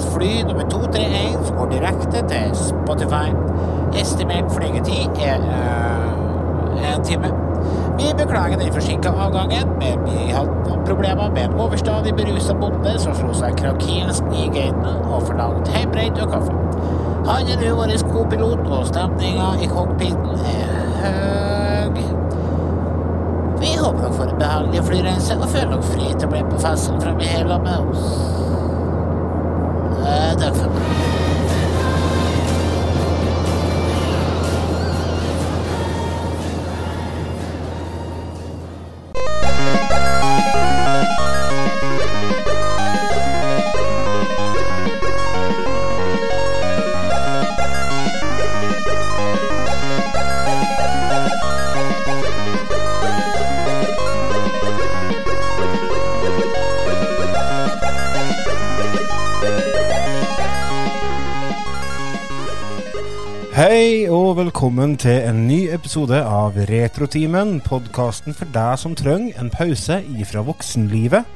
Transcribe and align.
Retrotimens 0.00 0.14
fly 0.14 0.42
nummer 0.42 0.70
231 0.70 1.46
som 1.46 1.56
går 1.56 1.70
direkte 1.70 2.22
til 2.28 2.54
Spotify. 2.54 3.32
Estimert 4.00 4.52
flygetid 4.52 5.18
er 5.20 5.40
uh, 5.40 6.94
en 6.94 7.04
time. 7.04 7.30
Vi 7.98 8.12
beklager 8.16 8.58
den 8.58 8.72
forsinka 8.72 9.08
avgangen, 9.08 9.68
men 9.78 9.98
vi 10.04 10.32
hadde 10.32 10.78
problemer 10.86 11.30
med 11.30 11.44
en 11.44 11.54
overstadig 11.60 12.14
berusa 12.14 12.54
bonde 12.54 12.94
som 12.98 13.14
slo 13.14 13.34
seg 13.36 13.58
krakilsk 13.60 14.24
i 14.32 14.48
gaten 14.54 15.04
og 15.10 15.26
forlangte 15.26 15.74
hjemmebrent 15.74 16.22
og 16.24 16.32
kaffe. 16.32 16.56
Han 17.28 17.52
er 17.52 17.60
nå 17.60 17.76
vår 17.76 17.92
co-pilot, 18.00 18.64
og 18.64 18.88
stemninga 18.88 19.52
i 19.60 19.68
cockpiten 19.68 20.40
er 20.54 20.74
høg. 21.04 22.02
Vi 23.60 23.76
håper 23.76 24.00
dere 24.00 24.16
får 24.16 24.32
en 24.32 24.40
behagelig 24.40 24.84
flyreise 24.88 25.36
og 25.36 25.48
føler 25.52 25.76
dere 25.76 25.88
fri 25.92 26.12
til 26.14 26.28
å 26.30 26.32
bli 26.32 26.44
på 26.48 26.64
festen 26.64 27.00
fremme 27.02 27.26
i 27.26 27.34
hele 27.36 27.60
med 27.68 27.90
oss. 27.92 28.29
Eh, 30.40 30.48
takk 30.48 31.19
velkommen 64.80 64.96
til 64.96 65.26
en 65.28 65.40
ny 65.44 65.58
episode 65.74 66.16
av 66.24 66.54
Retrotimen, 66.56 67.58
podkasten 67.60 68.32
for 68.32 68.48
deg 68.48 68.78
som 68.80 68.94
trenger 68.96 69.36
en 69.36 69.50
pause 69.52 69.98
ifra 70.16 70.40
voksenlivet. 70.46 71.28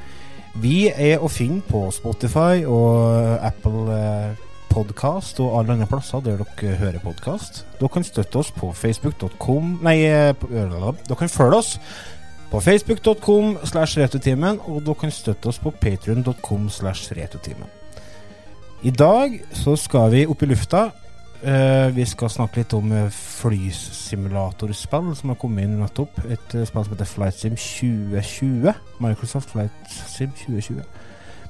Vi 0.62 0.86
er 0.88 1.20
å 1.20 1.28
finne 1.28 1.60
på 1.68 1.82
Spotify 1.92 2.62
og 2.64 3.34
Apple 3.44 3.98
eh, 3.98 4.40
Podcast 4.70 5.44
og 5.44 5.58
alle 5.58 5.76
andre 5.76 5.90
plasser 5.90 6.24
der 6.24 6.40
dere 6.40 6.78
hører 6.80 7.04
podkast. 7.04 7.66
Dere 7.82 7.92
kan 7.92 8.08
støtte 8.08 8.40
oss 8.40 8.48
på 8.48 8.72
facebook.com 8.72 9.76
Nei, 9.84 9.98
eh, 10.08 10.32
øh, 10.32 10.80
dere 11.04 11.20
kan 11.20 11.36
følge 11.36 11.60
oss 11.60 11.76
på 12.48 12.64
facebook.com 12.64 13.58
slash 13.60 14.00
retrotimen, 14.00 14.64
og 14.64 14.86
dere 14.88 15.02
kan 15.04 15.12
støtte 15.12 15.52
oss 15.52 15.60
på 15.60 15.76
patrion.com 15.84 16.70
slash 16.72 17.12
retrotimen. 17.12 17.68
I 18.80 18.90
dag 18.90 19.42
så 19.52 19.76
skal 19.76 20.14
vi 20.16 20.24
opp 20.24 20.48
i 20.48 20.54
lufta 20.54 20.88
Eh, 21.44 21.90
vi 21.92 22.06
skal 22.08 22.30
snakke 22.32 22.62
litt 22.62 22.72
om 22.72 22.88
eh, 22.96 23.10
flysimulatorspill 23.12 25.10
som 25.18 25.32
har 25.32 25.36
kommet 25.40 25.66
inn 25.66 25.74
nettopp. 25.76 26.16
Et 26.24 26.54
eh, 26.56 26.64
spill 26.64 26.86
som 26.86 26.94
heter 26.94 27.10
Flight 27.10 27.36
Sim 27.36 27.58
2020. 27.60 28.72
Microsoft 29.04 29.52
Flight 29.52 29.92
Sim 30.08 30.32
2020. 30.38 30.80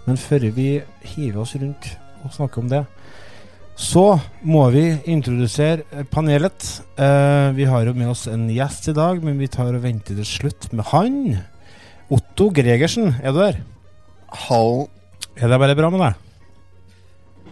Men 0.09 0.19
før 0.19 0.49
vi 0.57 0.67
hiver 1.13 1.45
oss 1.45 1.55
rundt 1.61 1.93
og 2.25 2.35
snakker 2.35 2.65
om 2.65 2.73
det, 2.73 2.83
så 3.79 4.19
må 4.43 4.65
vi 4.75 4.83
introdusere 5.11 6.05
panelet. 6.11 6.67
Uh, 6.99 7.51
vi 7.57 7.67
har 7.67 7.87
jo 7.89 7.95
med 7.97 8.13
oss 8.13 8.27
en 8.31 8.47
gjest 8.53 8.87
i 8.93 8.95
dag, 8.95 9.19
men 9.25 9.41
vi 9.41 9.51
tar 9.51 9.75
og 9.75 9.83
venter 9.83 10.15
til 10.19 10.29
slutt 10.29 10.69
med 10.73 10.87
han. 10.93 11.17
Otto 12.15 12.51
Gregersen, 12.55 13.17
er 13.23 13.35
du 13.35 13.41
der? 13.43 13.59
Hall 14.47 14.87
Er 15.35 15.51
det 15.51 15.59
bare 15.59 15.75
bra 15.79 15.91
med 15.91 16.05
deg? 16.05 16.24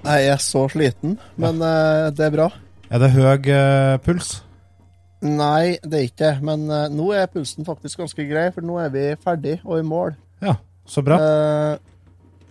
Jeg 0.02 0.26
er 0.32 0.40
så 0.42 0.64
sliten, 0.72 1.18
men 1.38 1.60
eh, 1.62 2.08
det 2.16 2.24
er 2.26 2.34
bra. 2.34 2.48
Er 2.92 2.98
det 3.02 3.12
høy 3.14 3.22
eh, 3.54 3.98
puls? 4.02 4.32
Nei, 5.22 5.76
det 5.86 5.98
er 6.00 6.06
ikke 6.08 6.24
det. 6.24 6.32
Men 6.42 6.64
eh, 6.70 6.88
nå 6.90 7.12
er 7.14 7.28
pulsen 7.30 7.66
faktisk 7.68 8.02
ganske 8.02 8.26
grei, 8.26 8.48
for 8.54 8.66
nå 8.66 8.80
er 8.82 8.90
vi 8.94 9.04
ferdig 9.22 9.60
og 9.62 9.78
i 9.78 9.86
mål. 9.86 10.16
Ja, 10.42 10.56
så 10.90 11.04
bra. 11.06 11.20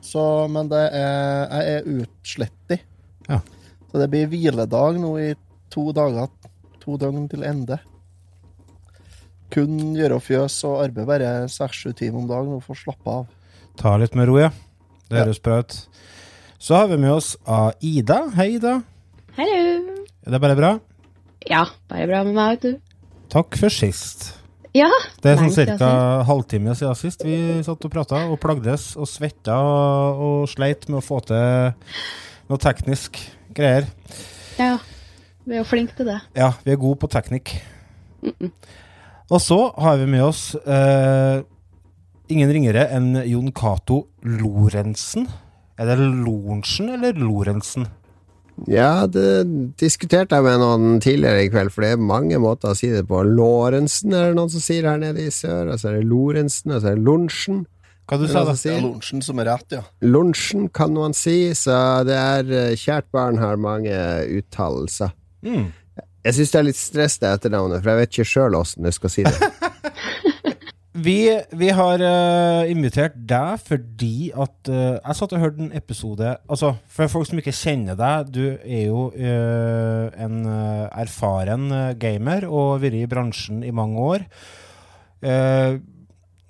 Så, 0.02 0.22
men 0.50 0.70
det 0.72 0.80
er 0.98 1.52
Jeg 1.52 1.74
er 1.76 1.90
utslettig. 2.00 2.80
Ja. 3.28 3.42
Så 3.92 4.00
det 4.00 4.08
blir 4.14 4.30
hviledag 4.32 4.98
nå 5.04 5.12
i 5.20 5.34
to 5.72 5.90
dager. 5.94 6.32
To 6.82 6.96
døgn 6.98 7.28
til 7.30 7.44
ende. 7.46 7.78
Kun 9.52 9.76
gjøre 10.00 10.18
fjøs 10.24 10.56
og 10.66 10.80
arbeide 10.86 11.06
bare 11.10 11.32
seks-sju 11.52 11.92
timer 12.00 12.24
om 12.24 12.30
dagen 12.32 12.56
og 12.56 12.64
få 12.66 12.74
slappe 12.80 13.12
av. 13.20 13.28
Ta 13.78 13.98
litt 14.00 14.16
med 14.16 14.30
ro, 14.32 14.40
ja. 14.40 14.50
Det 15.12 15.20
Ja. 15.20 15.26
høres 15.26 15.42
bra 15.44 15.60
ut. 15.60 15.76
Så 16.62 16.76
har 16.76 16.88
vi 16.88 16.98
med 16.98 17.10
oss 17.10 17.38
Ida. 17.82 18.20
Hei, 18.36 18.52
Ida. 18.60 18.76
Hallo. 19.34 19.62
Er 20.22 20.36
det 20.36 20.40
bare 20.44 20.54
bra? 20.60 20.70
Ja, 21.50 21.64
bare 21.90 22.06
bra 22.06 22.20
med 22.28 22.38
meg, 22.38 22.52
vet 22.52 22.68
du. 22.68 23.10
Takk 23.34 23.58
for 23.58 23.74
sist. 23.74 24.28
Ja. 24.78 24.92
Det 25.24 25.34
er 25.34 25.42
sånn 25.42 25.80
ca. 25.82 25.90
halvtime 26.30 26.78
siden 26.78 27.00
sist 27.02 27.26
vi 27.26 27.40
satt 27.66 27.90
og 27.90 27.96
prata 27.98 28.22
og 28.30 28.38
plagdes 28.46 28.92
og 28.94 29.10
svetta 29.10 29.58
og, 29.58 30.22
og 30.22 30.54
sleit 30.54 30.86
med 30.86 31.02
å 31.02 31.04
få 31.08 31.18
til 31.26 31.74
noe 32.46 32.62
teknisk 32.62 33.18
greier. 33.58 33.90
Ja, 34.62 34.76
vi 35.42 35.58
er 35.58 35.64
jo 35.64 35.68
flinke 35.74 35.98
til 35.98 36.14
det. 36.14 36.22
Ja, 36.38 36.54
vi 36.62 36.78
er 36.78 36.84
gode 36.86 37.02
på 37.02 37.10
teknikk. 37.10 37.58
Og 39.34 39.40
så 39.42 39.64
har 39.82 39.98
vi 39.98 40.12
med 40.14 40.30
oss 40.30 40.52
eh, 40.62 41.42
ingen 42.30 42.54
ringere 42.54 42.92
enn 42.94 43.16
Jon 43.26 43.50
Cato 43.50 44.04
Lorentzen. 44.22 45.26
Er 45.81 45.90
det 45.90 45.97
Lorentzen 45.97 46.92
eller 46.94 47.18
Lorentzen? 47.18 47.88
Ja, 48.69 49.08
det 49.09 49.47
diskuterte 49.81 50.38
jeg 50.38 50.46
med 50.46 50.59
noen 50.62 51.00
tidligere 51.02 51.47
i 51.47 51.50
kveld, 51.50 51.72
for 51.74 51.81
det 51.81 51.96
er 51.96 52.03
mange 52.12 52.38
måter 52.42 52.75
å 52.75 52.78
si 52.78 52.92
det 52.94 53.08
på. 53.09 53.24
Lorentzen 53.25 54.14
er 54.14 54.30
det 54.30 54.38
noen 54.38 54.52
som 54.53 54.62
sier 54.62 54.86
her 54.91 55.00
nede 55.02 55.25
i 55.25 55.34
sør, 55.34 55.72
og 55.74 55.81
så 55.81 55.90
er 55.90 55.97
det 55.97 56.09
Lorentzen, 56.12 56.75
og 56.75 56.84
så 56.84 56.91
er 56.91 57.00
det 57.00 57.06
Lorentzen. 57.08 57.64
Hva 58.12 58.20
du 58.20 58.28
sa 58.30 58.44
du? 58.46 58.52
er 58.52 58.59
sier? 58.59 59.24
som 59.25 59.41
er 59.41 59.50
rett, 59.50 59.78
ja. 59.80 59.81
Lorentzen 60.06 60.70
kan 60.70 60.94
man 60.94 61.18
si, 61.18 61.38
så 61.58 61.80
det 62.06 62.18
er 62.20 62.53
eh, 62.59 62.78
Kjært 62.78 63.09
barn 63.16 63.41
har 63.41 63.58
mange 63.62 63.97
uttalelser. 64.38 65.16
Mm. 65.41 65.72
Jeg 66.22 66.38
syns 66.38 66.53
det 66.53 66.59
er 66.59 66.68
litt 66.68 66.78
stress 66.78 67.18
det 67.24 67.34
etternavnet, 67.34 67.81
for 67.81 67.96
jeg 67.96 68.03
vet 68.03 68.14
ikke 68.14 68.31
sjøl 68.36 68.62
åssen 68.62 68.86
jeg 68.86 69.00
skal 69.00 69.16
si 69.16 69.25
det. 69.25 69.53
Vi, 70.91 71.19
vi 71.56 71.69
har 71.72 72.02
uh, 72.03 72.68
invitert 72.68 73.13
deg 73.16 73.62
fordi 73.63 74.31
at 74.35 74.68
uh, 74.68 74.97
Jeg 74.97 75.16
satt 75.16 75.35
og 75.38 75.40
hørte 75.40 75.63
en 75.63 75.72
episode 75.78 76.34
Altså, 76.52 76.74
For 76.91 77.07
folk 77.07 77.29
som 77.29 77.40
ikke 77.40 77.53
kjenner 77.56 77.96
deg, 77.96 78.34
du 78.35 78.44
er 78.59 78.90
jo 78.90 79.06
uh, 79.16 80.12
en 80.19 80.44
erfaren 80.91 81.72
gamer 82.02 82.44
og 82.50 82.74
har 82.74 82.84
vært 82.84 83.00
i 83.00 83.07
bransjen 83.07 83.63
i 83.63 83.72
mange 83.72 84.03
år. 84.03 84.28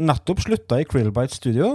Nettopp 0.02 0.42
slutta 0.42 0.80
i 0.82 0.88
Krillbite 0.90 1.36
Studio, 1.36 1.74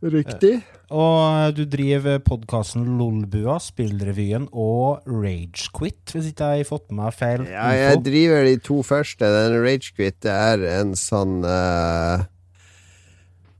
Riktig. 0.00 0.62
Og 0.90 1.54
du 1.54 1.62
driver 1.70 2.18
podkasten 2.24 2.82
Lolbua, 2.98 3.60
Spillrevyen 3.62 4.48
og 4.50 5.06
Ragequit, 5.06 6.02
hvis 6.10 6.32
ikke 6.32 6.50
jeg 6.50 6.64
har 6.64 6.68
fått 6.68 6.88
med 6.90 6.98
meg 7.04 7.14
feil 7.14 7.46
Ja, 7.46 7.68
jeg 7.78 8.02
driver 8.06 8.44
de 8.48 8.58
to 8.66 8.80
første. 8.86 9.30
Den 9.30 9.54
Ragequit 9.62 10.26
er 10.26 10.66
en 10.80 10.96
sånn 10.98 11.46
uh, 11.46 12.26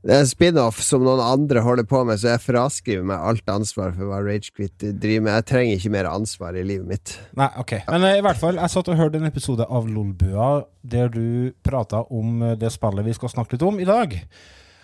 Det 0.03 0.11
er 0.11 0.25
en 0.25 0.29
spin-off 0.29 0.83
som 0.83 1.07
noen 1.07 1.23
andre 1.23 1.63
holder 1.63 1.87
på 1.87 2.03
med, 2.07 2.19
så 2.19 2.33
jeg 2.33 2.45
fraskriver 2.49 3.07
meg 3.07 3.23
alt 3.31 3.55
ansvar 3.55 3.95
for 3.95 4.11
hva 4.11 4.19
Ragequit 4.27 4.75
driver 4.83 5.29
med. 5.29 5.35
Jeg 5.39 5.49
trenger 5.53 5.79
ikke 5.79 5.95
mer 5.95 6.11
ansvar 6.11 6.59
i 6.59 6.67
livet 6.67 6.89
mitt. 6.91 7.17
Nei, 7.39 7.51
ok. 7.63 7.77
Men 7.87 8.09
uh, 8.09 8.15
i 8.17 8.25
hvert 8.27 8.43
fall, 8.43 8.59
jeg 8.59 8.75
satt 8.75 8.91
og 8.91 8.99
hørte 8.99 9.23
en 9.23 9.31
episode 9.31 9.71
av 9.71 9.87
Lolbua 9.87 10.57
der 10.83 11.07
du 11.13 11.53
prata 11.63 12.03
om 12.11 12.41
eh, 12.41 12.57
det 12.59 12.73
spillet 12.73 13.05
vi 13.05 13.13
skal 13.15 13.31
snakke 13.31 13.55
litt 13.55 13.63
om 13.69 13.79
i 13.79 13.87
dag. 13.87 14.17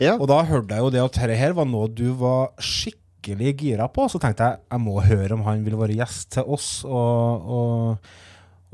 Ja. 0.03 0.15
Og 0.21 0.27
da 0.29 0.43
hørte 0.45 0.75
jeg 0.77 0.83
jo 0.85 0.93
det 0.93 1.01
at 1.03 1.17
dette 1.17 1.37
her 1.39 1.55
var 1.57 1.65
noe 1.69 1.89
du 1.89 2.07
var 2.19 2.51
skikkelig 2.61 3.55
gira 3.59 3.87
på. 3.91 4.05
Så 4.11 4.21
tenkte 4.21 4.45
jeg 4.51 4.59
jeg 4.71 4.83
må 4.83 4.99
høre 5.03 5.33
om 5.37 5.43
han 5.47 5.63
vil 5.65 5.77
være 5.79 5.97
gjest 5.99 6.31
til 6.37 6.47
oss 6.57 6.69
og, 6.85 7.49
og, 7.57 8.13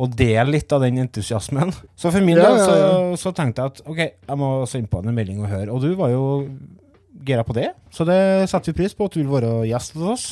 og 0.03 0.15
dele 0.19 0.57
litt 0.57 0.73
av 0.75 0.83
den 0.83 0.99
entusiasmen. 1.05 1.71
Så 1.95 2.11
for 2.11 2.25
min 2.25 2.37
Ja, 2.41 2.49
del 2.51 2.61
så, 2.65 2.77
så 3.23 3.33
tenkte 3.37 3.63
jeg 3.63 3.75
at 3.75 3.83
ok, 3.87 4.01
jeg 4.03 4.39
må 4.41 4.51
sende 4.69 4.91
på 4.91 4.99
han 5.01 5.11
en 5.13 5.17
melding 5.21 5.41
og 5.45 5.51
høre. 5.53 5.71
Og 5.73 5.81
du 5.85 5.93
var 5.99 6.11
jo 6.13 6.23
gira 7.23 7.45
på 7.47 7.55
det, 7.55 7.69
så 7.93 8.03
det 8.09 8.19
setter 8.51 8.73
vi 8.73 8.81
pris 8.81 8.95
på 8.97 9.05
at 9.07 9.15
du 9.15 9.21
vil 9.21 9.31
være 9.31 9.51
gjest 9.69 9.93
hos 9.95 10.09
oss. 10.15 10.25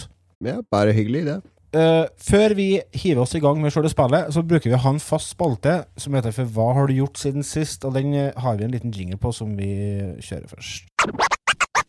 Ja, 0.44 0.58
bare 0.74 0.92
hyggelig, 0.98 1.22
det. 1.30 1.40
Eh, 1.72 2.06
før 2.20 2.56
vi 2.58 2.68
hiver 3.00 3.24
oss 3.24 3.36
i 3.38 3.40
gang 3.40 3.62
med 3.62 3.72
selve 3.72 3.92
spillet, 3.94 4.34
så 4.36 4.44
bruker 4.44 4.68
vi 4.68 4.76
å 4.76 4.82
ha 4.84 4.92
en 4.92 5.00
fast 5.00 5.32
spalte 5.32 5.78
som 5.96 6.18
heter 6.18 6.36
For 6.36 6.52
hva 6.52 6.74
har 6.76 6.90
du 6.90 6.98
gjort 6.98 7.22
siden 7.22 7.48
sist? 7.48 7.86
Og 7.88 7.96
den 7.96 8.12
har 8.14 8.58
vi 8.60 8.68
en 8.68 8.76
liten 8.76 8.92
jingle 8.92 9.20
på 9.22 9.32
som 9.36 9.56
vi 9.56 9.72
kjører 10.20 10.52
først. 10.52 11.41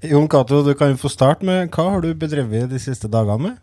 Jon 0.00 0.28
Cato, 0.32 0.62
du 0.64 0.72
kan 0.78 0.94
jo 0.94 1.00
få 1.02 1.10
starte 1.12 1.44
med 1.44 1.68
hva 1.74 1.90
har 1.94 2.04
du 2.04 2.14
bedrevet 2.16 2.70
de 2.70 2.78
siste 2.80 3.10
dagene 3.10 3.50
med? 3.50 3.58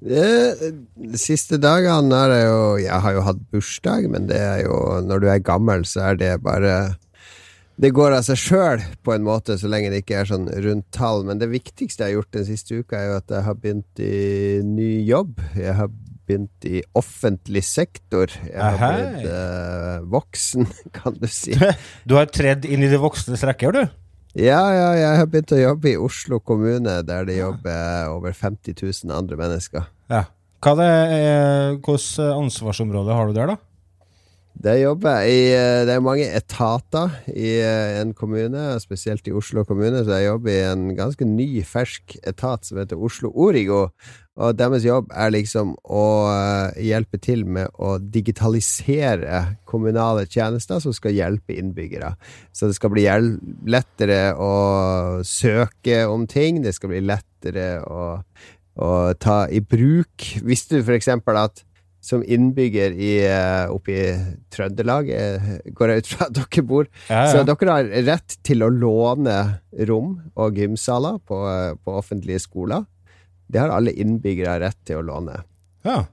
De 0.00 1.20
siste 1.20 1.58
dagene 1.60 2.16
er 2.16 2.30
det 2.32 2.38
jo 2.46 2.60
Jeg 2.80 3.00
har 3.04 3.12
jo 3.18 3.24
hatt 3.26 3.40
bursdag, 3.52 4.06
men 4.08 4.30
det 4.30 4.38
er 4.40 4.62
jo 4.64 4.76
Når 5.04 5.20
du 5.20 5.26
er 5.28 5.42
gammel, 5.44 5.84
så 5.84 6.06
er 6.08 6.16
det 6.16 6.30
bare 6.40 6.94
Det 7.76 7.92
går 7.92 8.16
av 8.16 8.24
seg 8.24 8.40
sjøl, 8.40 8.86
på 9.04 9.12
en 9.12 9.26
måte, 9.26 9.58
så 9.60 9.68
lenge 9.68 9.92
det 9.92 10.00
ikke 10.02 10.22
er 10.22 10.28
sånn 10.28 10.48
rundt 10.64 10.88
tall. 10.92 11.22
Men 11.24 11.40
det 11.40 11.48
viktigste 11.52 12.04
jeg 12.04 12.10
har 12.10 12.18
gjort 12.18 12.36
den 12.36 12.44
siste 12.48 12.80
uka, 12.80 12.96
er 12.98 13.06
jo 13.08 13.14
at 13.20 13.32
jeg 13.32 13.46
har 13.46 13.56
begynt 13.56 14.02
i 14.04 14.60
ny 14.68 14.90
jobb. 15.08 15.40
Jeg 15.56 15.76
har 15.78 15.88
begynt 16.28 16.68
i 16.68 16.82
offentlig 17.00 17.62
sektor. 17.64 18.28
Jeg 18.44 18.60
har 18.60 18.98
blitt 18.98 19.30
eh, 19.32 20.04
voksen, 20.12 20.68
kan 20.98 21.16
du 21.16 21.24
si. 21.32 21.56
Du 22.04 22.18
har 22.20 22.28
tredd 22.28 22.68
inn 22.68 22.84
i 22.84 22.92
de 22.92 23.00
voksnes 23.00 23.48
rekker, 23.48 23.72
du. 23.72 23.88
Ja, 24.38 24.60
ja, 24.70 24.90
jeg 24.94 25.16
har 25.18 25.26
begynt 25.26 25.52
å 25.56 25.58
jobbe 25.58 25.90
i 25.90 25.98
Oslo 25.98 26.38
kommune, 26.38 27.00
der 27.02 27.24
det 27.26 27.40
jobber 27.40 28.12
over 28.12 28.34
50 28.36 28.76
000 28.78 29.14
andre 29.16 29.38
mennesker. 29.40 29.88
Ja. 30.10 30.28
Hva 30.60 30.74
det 30.76 30.86
er, 30.86 31.74
Hvilket 31.80 32.20
ansvarsområde 32.28 33.16
har 33.16 33.30
du 33.30 33.34
der, 33.34 33.54
da? 33.54 33.56
Det 34.60 34.74
jobber 34.82 35.24
i 35.24 35.54
eh, 35.54 35.86
Det 35.88 35.94
er 35.94 36.02
mange 36.04 36.26
etater 36.26 37.14
i 37.32 37.54
eh, 37.62 38.00
en 38.02 38.12
kommune, 38.14 38.74
spesielt 38.82 39.26
i 39.26 39.32
Oslo 39.34 39.64
kommune, 39.64 40.02
så 40.04 40.18
jeg 40.18 40.28
jobber 40.28 40.52
i 40.52 40.64
en 40.68 40.84
ganske 40.98 41.26
ny, 41.26 41.48
fersk 41.64 42.18
etat 42.20 42.68
som 42.68 42.78
heter 42.82 43.00
Oslo 43.00 43.32
Origo. 43.32 43.88
Og 44.40 44.56
deres 44.56 44.86
jobb 44.86 45.10
er 45.12 45.32
liksom 45.34 45.74
å 45.84 46.04
eh, 46.32 46.80
hjelpe 46.88 47.20
til 47.20 47.44
med 47.44 47.68
å 47.76 47.98
digitalisere 48.00 49.42
kommunale 49.68 50.24
tjenester 50.30 50.80
som 50.80 50.94
skal 50.96 51.16
hjelpe 51.16 51.56
innbyggere. 51.56 52.14
Så 52.52 52.70
det 52.70 52.78
skal 52.78 52.94
bli 52.94 53.06
lettere 53.70 54.20
å 54.40 54.52
søke 55.26 56.04
om 56.08 56.26
ting, 56.30 56.62
det 56.64 56.74
skal 56.76 56.94
bli 56.94 57.02
lettere 57.04 57.72
å, 57.84 58.06
å 58.80 58.92
ta 59.20 59.42
i 59.52 59.60
bruk. 59.60 60.30
Visste 60.46 60.80
du 60.80 60.86
for 60.86 60.96
eksempel 60.96 61.40
at 61.40 61.64
som 62.00 62.22
innbygger 62.24 62.94
i, 62.96 63.10
eh, 63.28 63.68
oppe 63.68 63.92
i 63.92 64.04
Trøndelag, 64.48 65.10
eh, 65.12 65.58
går 65.76 65.92
jeg 65.92 65.98
ut 65.98 66.06
fra 66.14 66.26
at 66.30 66.38
dere 66.38 66.62
bor. 66.64 66.86
Ja, 67.10 67.26
Så 67.28 67.44
dere 67.44 67.74
har 67.76 67.90
rett 68.08 68.38
til 68.42 68.64
å 68.64 68.72
låne 68.72 69.60
rom 69.86 70.14
og 70.34 70.56
gymsaler 70.56 71.20
på, 71.28 71.36
på 71.84 71.98
offentlige 72.00 72.40
skoler. 72.40 72.88
Det 73.50 73.60
har 73.62 73.74
alle 73.74 73.92
innbyggere 73.92 74.60
rett 74.62 74.80
til 74.86 75.02
å 75.02 75.06
låne. 75.12 75.42
ja. 75.86 76.04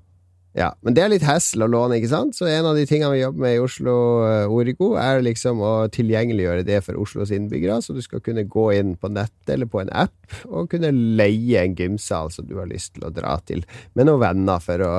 Ja, 0.57 0.71
Men 0.81 0.95
det 0.97 1.03
er 1.03 1.11
litt 1.11 1.25
hassle 1.27 1.67
å 1.67 1.69
låne, 1.69 1.99
ikke 1.99 2.09
sant? 2.09 2.33
Så 2.33 2.47
en 2.49 2.65
av 2.65 2.73
de 2.73 2.87
tingene 2.89 3.11
vi 3.13 3.19
jobber 3.19 3.43
med 3.43 3.51
i 3.53 3.61
Oslo 3.61 3.93
eh, 4.25 4.49
Origo, 4.49 4.87
er 4.97 5.21
liksom 5.21 5.59
å 5.61 5.73
tilgjengeliggjøre 5.93 6.63
det 6.65 6.79
for 6.87 6.97
Oslos 6.97 7.29
innbyggere, 7.35 7.77
så 7.85 7.93
du 7.93 8.01
skal 8.01 8.23
kunne 8.25 8.47
gå 8.49 8.71
inn 8.73 8.95
på 8.97 9.11
nettet 9.13 9.53
eller 9.53 9.69
på 9.69 9.83
en 9.83 9.91
app 9.93 10.39
og 10.49 10.71
kunne 10.71 10.89
leie 10.89 11.61
en 11.61 11.75
gymsal 11.77 12.33
som 12.33 12.47
du 12.49 12.55
har 12.57 12.71
lyst 12.71 12.95
til 12.95 13.05
å 13.05 13.13
dra 13.13 13.35
til, 13.45 13.61
med 13.93 14.09
noen 14.09 14.23
venner 14.23 14.63
for 14.63 14.81
å 14.81 14.93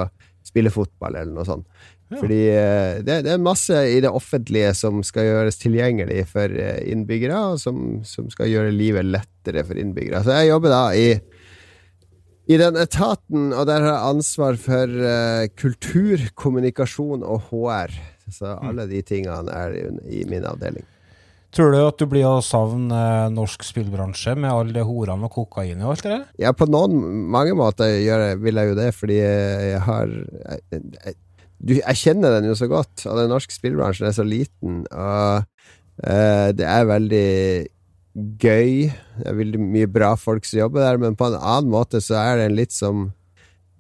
spille 0.47 0.71
fotball 0.71 1.19
eller 1.19 1.35
noe 1.35 1.49
sånt. 1.49 1.67
Fordi 2.15 2.39
eh, 2.53 3.01
det, 3.05 3.19
det 3.27 3.35
er 3.35 3.43
masse 3.43 3.83
i 3.91 3.99
det 4.05 4.15
offentlige 4.15 4.71
som 4.79 5.03
skal 5.05 5.27
gjøres 5.27 5.59
tilgjengelig 5.61 6.23
for 6.31 6.55
eh, 6.55 6.85
innbyggere, 6.93 7.43
og 7.51 7.59
som, 7.61 7.99
som 8.07 8.31
skal 8.31 8.53
gjøre 8.53 8.73
livet 8.79 9.11
lettere 9.11 9.67
for 9.67 9.81
innbyggere. 9.81 10.23
Så 10.23 10.39
jeg 10.39 10.53
jobber 10.53 10.73
da 10.77 10.85
i 10.95 11.09
i 12.49 12.57
den 12.57 12.79
etaten, 12.81 13.51
og 13.53 13.67
der 13.69 13.83
har 13.85 13.91
jeg 13.93 14.13
ansvar 14.15 14.61
for 14.61 15.01
uh, 15.05 15.49
kultur, 15.61 16.23
kommunikasjon 16.39 17.25
og 17.27 17.51
HR. 17.51 17.93
Så 18.33 18.55
alle 18.57 18.87
de 18.89 19.03
tingene 19.05 19.53
er 19.53 19.75
i, 19.77 19.83
i 20.21 20.23
min 20.29 20.47
avdeling. 20.49 20.85
Tror 21.55 21.73
du 21.73 21.79
at 21.81 22.01
du 22.01 22.05
blir 22.11 22.27
å 22.29 22.43
savne 22.45 22.93
eh, 22.93 23.31
norsk 23.33 23.63
spillbransje 23.65 24.35
med 24.37 24.51
alle 24.53 24.75
de 24.77 24.83
horene 24.85 25.25
og 25.25 25.33
kokain 25.33 25.81
og 25.81 25.95
alt 25.95 26.05
det 26.05 26.11
der? 26.13 26.27
Ja, 26.45 26.53
på 26.53 26.69
noen 26.69 26.99
mange 27.33 27.55
måter 27.57 27.89
jeg, 27.89 28.37
vil 28.43 28.61
jeg 28.61 28.69
jo 28.69 28.77
det, 28.77 28.91
fordi 28.93 29.17
jeg 29.17 29.81
har 29.87 30.13
jeg, 30.13 30.83
jeg, 30.99 31.17
du, 31.57 31.73
jeg 31.79 32.01
kjenner 32.03 32.37
den 32.37 32.51
jo 32.51 32.59
så 32.59 32.69
godt, 32.69 33.07
og 33.09 33.17
den 33.17 33.33
norske 33.33 33.57
spillbransjen 33.57 34.11
er 34.11 34.19
så 34.19 34.29
liten, 34.29 34.85
og 34.93 35.49
uh, 36.05 36.49
det 36.53 36.69
er 36.69 36.93
veldig 36.93 37.31
gøy. 38.41 38.89
Det 39.19 39.27
er 39.31 39.39
veldig 39.39 39.61
mye 39.63 39.87
bra 39.91 40.15
folk 40.19 40.45
som 40.49 40.59
jobber 40.65 40.85
der, 40.85 40.99
men 41.03 41.17
på 41.19 41.27
en 41.31 41.39
annen 41.39 41.71
måte 41.73 42.01
så 42.05 42.19
er 42.21 42.45
det 42.45 42.51
litt 42.57 42.73
som 42.77 43.13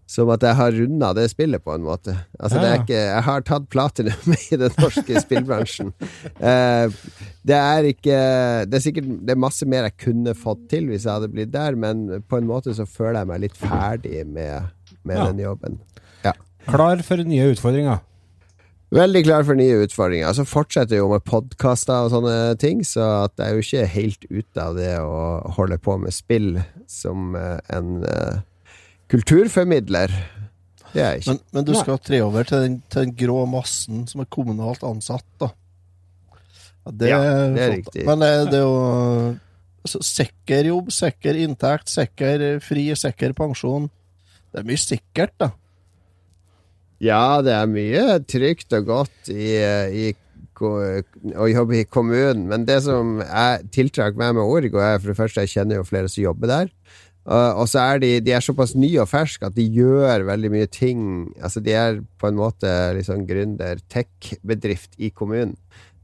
som 0.08 0.30
at 0.32 0.40
jeg 0.40 0.56
har 0.56 0.72
runda 0.72 1.10
det 1.12 1.26
spillet, 1.28 1.60
på 1.60 1.74
en 1.74 1.82
måte. 1.84 2.14
Altså, 2.40 2.62
det 2.62 2.68
Ja. 2.70 2.76
ikke 2.80 2.94
Jeg 2.96 3.22
har 3.26 3.42
tatt 3.44 3.66
platinum 3.68 4.32
i 4.52 4.56
den 4.56 4.70
norske 4.80 5.20
spillbransjen. 5.20 5.90
Eh, 6.40 6.88
det 7.44 7.58
er 7.58 7.88
ikke 7.90 8.16
Det 8.70 8.78
er 8.78 8.84
sikkert 8.86 9.10
Det 9.26 9.34
er 9.34 9.42
masse 9.42 9.66
mer 9.68 9.82
jeg 9.90 9.98
kunne 10.06 10.32
fått 10.32 10.62
til 10.72 10.86
hvis 10.88 11.04
jeg 11.04 11.12
hadde 11.12 11.28
blitt 11.28 11.52
der, 11.52 11.76
men 11.76 12.22
på 12.24 12.38
en 12.40 12.48
måte 12.48 12.72
så 12.72 12.86
føler 12.88 13.20
jeg 13.20 13.28
meg 13.34 13.40
litt 13.44 13.60
ferdig 13.60 14.24
med, 14.26 14.70
med 15.04 15.16
Ja. 15.20 15.26
den 15.28 15.44
jobben. 15.44 15.78
Klar 16.68 17.00
for 17.04 17.16
nye 17.24 17.52
utfordringer? 17.52 18.00
Veldig 18.94 19.20
klar 19.26 19.44
for 19.44 19.58
nye 19.58 19.82
utfordringer. 19.84 20.32
Så 20.32 20.46
fortsetter 20.48 21.02
jo 21.02 21.10
med 21.12 21.24
podkaster 21.28 22.06
og 22.06 22.12
sånne 22.14 22.56
ting, 22.60 22.80
så 22.86 23.26
at 23.26 23.34
jeg 23.36 23.44
er 23.44 23.56
jo 23.56 23.64
ikke 23.66 23.90
helt 23.92 24.26
ute 24.30 24.64
av 24.64 24.78
det 24.78 24.94
å 25.02 25.18
holde 25.58 25.76
på 25.84 25.98
med 26.00 26.16
spill 26.16 26.54
som 26.88 27.36
eh, 27.36 27.58
en 27.76 27.98
uh, 28.00 28.40
kulturformidler. 29.12 30.14
Det 30.94 31.02
er 31.02 31.18
jeg 31.18 31.20
ikke. 31.20 31.34
Men, 31.34 31.42
men 31.58 31.68
du 31.68 31.74
skal 31.76 32.00
tre 32.00 32.22
over 32.24 32.48
til 32.48 32.64
den, 32.64 32.78
til 32.88 33.04
den 33.04 33.14
grå 33.20 33.42
massen 33.50 34.06
som 34.08 34.24
er 34.24 34.30
kommunalt 34.32 34.86
ansatt, 34.88 35.26
da. 35.42 35.52
Ja, 36.88 36.94
det, 36.94 37.12
Ja, 37.12 37.20
det 37.20 37.28
er 37.28 37.44
flott, 37.52 37.76
riktig. 37.76 38.08
Men 38.08 38.24
eh, 38.24 38.40
det 38.48 38.62
er 38.62 38.64
jo 38.64 38.80
altså, 39.84 40.02
sikker 40.14 40.72
jobb, 40.72 40.92
sikker 40.96 41.44
inntekt, 41.44 41.92
sikker 41.92 42.48
fri, 42.64 42.88
sikker 42.96 43.36
pensjon. 43.36 43.92
Det 44.48 44.62
er 44.62 44.70
mye 44.72 44.80
sikkert, 44.80 45.36
da. 45.44 45.52
Ja, 46.98 47.38
det 47.46 47.52
er 47.54 47.68
mye 47.70 48.18
trygt 48.26 48.74
og 48.74 48.88
godt 48.88 49.30
i, 49.30 49.52
i 49.94 50.08
å 50.58 51.46
jobbe 51.46 51.76
i 51.78 51.86
kommunen, 51.86 52.48
men 52.50 52.64
det 52.66 52.80
som 52.82 53.20
jeg 53.22 53.68
tiltrakk 53.74 54.18
meg 54.18 54.34
med 54.34 54.42
Origo, 54.42 54.80
er 54.82 54.98
for 54.98 55.12
det 55.12 55.18
første 55.20 55.44
jeg 55.44 55.52
kjenner 55.52 55.78
jo 55.78 55.86
flere 55.86 56.10
som 56.10 56.24
jobber 56.24 56.50
der. 56.50 56.72
Og 57.28 57.66
så 57.68 57.82
er 57.82 58.00
de, 58.00 58.10
de 58.24 58.32
er 58.32 58.42
såpass 58.44 58.72
nye 58.78 59.02
og 59.02 59.10
ferske 59.10 59.44
at 59.50 59.56
de 59.56 59.66
gjør 59.68 60.24
veldig 60.30 60.48
mye 60.48 60.68
ting 60.72 61.00
Altså 61.44 61.60
De 61.60 61.74
er 61.76 61.98
på 62.16 62.30
en 62.30 62.38
måte 62.38 62.70
liksom 62.96 63.26
gründer-tech-bedrift 63.28 64.96
i 64.96 65.10
kommunen. 65.12 65.52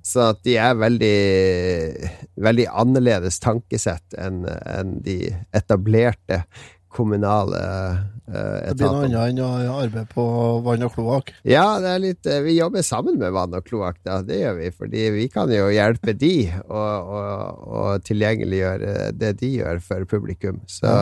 Så 0.04 0.34
at 0.34 0.42
de 0.44 0.58
er 0.60 0.76
veldig 0.76 1.16
Veldig 2.44 2.66
annerledes 2.68 3.40
tankesett 3.40 4.18
enn 4.20 4.42
en 4.44 4.98
de 5.06 5.32
etablerte 5.56 6.42
kommunale 6.94 7.60
uh, 8.30 8.70
Det 8.70 8.76
blir 8.78 8.88
noe 8.88 9.04
annet 9.08 9.32
enn 9.34 9.42
å 9.44 9.50
arbeide 9.74 10.06
på 10.12 10.24
vann 10.64 10.86
og 10.86 10.94
kloakk. 10.96 11.34
Ja, 11.46 11.66
det 11.82 11.90
er 11.92 12.02
litt, 12.02 12.28
eh, 12.30 12.42
vi 12.46 12.56
jobber 12.56 12.86
sammen 12.86 13.18
med 13.20 13.34
vann 13.36 13.56
og 13.56 13.66
kloakk, 13.66 14.00
da. 14.06 14.20
Det 14.24 14.40
gjør 14.40 14.58
vi. 14.62 14.70
Fordi 14.78 15.06
vi 15.18 15.28
kan 15.32 15.52
jo 15.52 15.68
hjelpe 15.74 16.16
de 16.18 16.34
og, 16.64 17.12
og, 17.18 17.66
og 17.80 18.06
tilgjengeliggjøre 18.08 19.10
det 19.18 19.34
de 19.42 19.54
gjør 19.58 19.82
for 19.84 20.08
publikum. 20.08 20.62
Så 20.70 20.94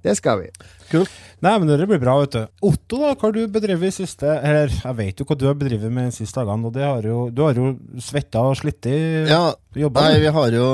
det 0.00 0.14
skal 0.16 0.40
vi. 0.40 0.48
Kult. 0.90 1.12
Nei, 1.44 1.52
men 1.60 1.68
det 1.68 1.86
blir 1.88 2.00
bra, 2.00 2.14
vet 2.22 2.32
du. 2.32 2.40
Otto, 2.70 3.00
da, 3.02 3.12
hva 3.12 3.26
har 3.28 3.34
du 3.36 3.40
bedrevet 3.52 3.92
i 3.92 3.94
siste 3.94 4.28
Eller, 4.28 4.72
jeg 4.72 4.96
vet 4.96 5.20
jo 5.20 5.26
hva 5.28 5.36
du 5.38 5.44
har 5.48 5.58
bedrevet 5.60 5.92
med 5.92 6.08
de 6.08 6.16
siste 6.16 6.40
dagene, 6.40 6.70
og 6.70 6.74
det 6.74 6.86
har 6.86 7.04
jo, 7.06 7.18
du 7.32 7.42
har 7.44 7.58
jo 7.58 7.74
svetta 8.00 8.42
og 8.48 8.56
slitt 8.60 8.88
i 8.88 8.96
Ja, 9.28 9.52
jobben. 9.76 10.00
nei, 10.00 10.22
vi 10.24 10.32
har 10.36 10.56
jo 10.56 10.70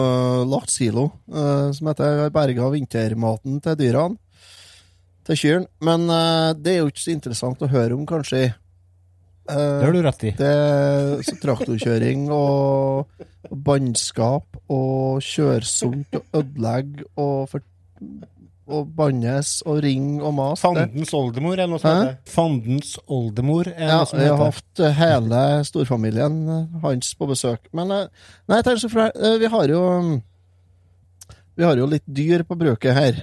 lagt 0.51 0.71
silo, 0.75 1.09
uh, 1.35 1.75
som 1.75 1.91
heter 1.91 2.31
berga 2.35 2.71
vintermaten 2.73 3.59
til 3.65 3.79
dyrene. 3.83 4.19
Til 5.27 5.39
kyrne. 5.41 5.67
Men 5.85 6.07
uh, 6.11 6.53
det 6.55 6.77
er 6.77 6.81
jo 6.85 6.91
ikke 6.93 7.03
så 7.03 7.15
interessant 7.17 7.63
å 7.67 7.71
høre 7.73 7.97
om, 7.97 8.05
kanskje. 8.07 8.45
Uh, 9.47 9.57
Det 9.57 9.87
har 9.89 9.95
du 9.97 10.03
rett 10.07 10.25
i. 10.27 10.31
Det 10.39 10.53
er 10.53 11.25
så 11.27 11.37
traktorkjøring 11.43 12.29
og 12.35 13.27
og 13.47 13.59
bannskap 13.63 14.57
og 14.75 15.21
kjørsomt 15.23 16.17
og 16.19 16.25
ødelegg 16.35 17.05
og, 17.15 17.45
for, 17.53 17.63
og 18.67 18.89
bannes 18.99 19.53
og 19.71 19.79
ring 19.85 20.17
og 20.19 20.33
mas. 20.35 20.65
Fandens 20.65 21.13
oldemor 21.15 21.63
er 21.63 21.71
noe 21.71 21.79
som 21.79 21.93
heter. 21.95 22.17
Fandens 22.27 22.97
oldemor 23.07 23.71
er 23.71 23.87
Ja, 23.87 24.01
noe 24.01 24.09
som 24.11 24.19
vi 24.19 24.27
har 24.27 24.41
heter. 24.41 24.59
hatt 24.59 24.99
hele 24.99 25.45
storfamilien 25.69 26.41
eh, 26.57 26.65
hans 26.83 27.13
på 27.15 27.29
besøk. 27.31 27.71
Men 27.71 27.95
nei, 27.95 28.59
tenk 28.67 28.83
så 28.83 28.91
fra, 28.91 29.07
vi 29.15 29.47
har 29.55 29.71
jo 29.71 29.85
mm, 30.09 30.19
Vi 31.63 31.65
har 31.71 31.79
jo 31.79 31.87
litt 31.95 32.05
dyr 32.11 32.43
på 32.51 32.59
bruket 32.59 32.99
her. 32.99 33.23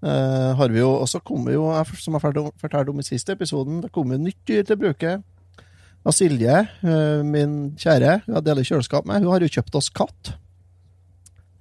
Eh, 0.00 0.52
har 0.56 0.68
vi 0.72 0.80
jo, 0.80 0.94
og 1.02 1.08
så 1.08 1.20
kommer 1.20 1.52
jo, 1.52 1.66
som 1.98 2.14
jeg 2.16 2.22
fortalte 2.60 2.88
om- 2.88 3.00
i 3.00 3.02
siste 3.02 3.32
episoden, 3.36 3.82
det 3.82 3.92
kommer 3.92 4.16
nytt 4.18 4.40
dyr 4.48 4.62
til 4.64 4.76
bruket. 4.76 5.22
Og 6.04 6.14
Silje, 6.14 6.68
uh, 6.82 7.22
min 7.22 7.72
kjære, 7.76 8.22
hun 8.24 8.34
jeg 8.34 8.44
deler 8.44 8.64
kjøleskap 8.64 9.04
med, 9.04 9.20
hun 9.20 9.32
har 9.34 9.40
jo 9.40 9.48
kjøpt 9.52 9.74
oss 9.76 9.90
katt. 9.90 10.30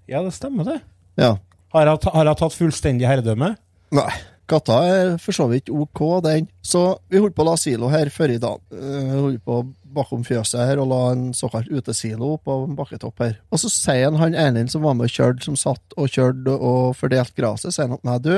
Ja, 0.07 0.21
det 0.23 0.31
stemmer, 0.33 0.63
det. 0.63 0.81
Ja. 1.17 1.33
Har 1.73 1.85
har 1.85 2.25
jeg 2.25 2.37
tatt 2.37 2.55
fullstendig 2.55 3.05
herredømme? 3.05 3.57
Nei. 3.91 4.09
Katta 4.49 4.79
er 4.87 5.17
for 5.21 5.35
så 5.35 5.45
vidt 5.51 5.69
ok, 5.69 6.23
den. 6.23 6.47
Så 6.63 6.97
vi 7.11 7.19
holdt 7.19 7.35
på 7.35 7.43
å 7.43 7.49
la 7.51 7.55
silo 7.59 7.89
her 7.91 8.09
før 8.09 8.31
i 8.33 8.39
dag. 8.41 8.59
Uh, 8.71 9.11
Vi 9.11 9.19
holdt 9.19 9.43
på 9.45 9.59
bakom 9.95 10.23
fjøset 10.27 10.61
her 10.61 10.81
og 10.81 10.89
la 10.91 10.99
en 11.13 11.29
såkalt 11.37 11.69
utesilo 11.71 12.35
på 12.43 12.55
en 12.65 12.75
bakketopp 12.77 13.23
her. 13.23 13.37
Og 13.49 13.61
så 13.61 13.71
sier 13.73 14.07
han, 14.07 14.19
han 14.21 14.37
Erlend 14.37 14.71
som 14.73 14.83
var 14.85 14.97
med 14.97 15.09
og 15.09 15.15
kjørte, 15.15 15.45
som 15.47 15.57
satt 15.59 15.95
og 15.97 16.11
kjørte 16.11 16.55
og 16.55 16.93
fordelte 16.99 17.37
gresset, 17.37 17.75
sier 17.75 17.89
han 17.89 17.97
at 17.97 18.05
nei, 18.07 18.19
du, 18.23 18.35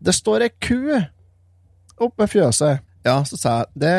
det 0.00 0.14
står 0.16 0.46
ei 0.46 0.52
ku 0.54 0.80
oppe 2.00 2.24
ved 2.24 2.32
fjøset. 2.32 2.86
Ja, 3.04 3.16
så 3.24 3.38
sa 3.40 3.52
jeg, 3.60 3.70
det, 3.80 3.92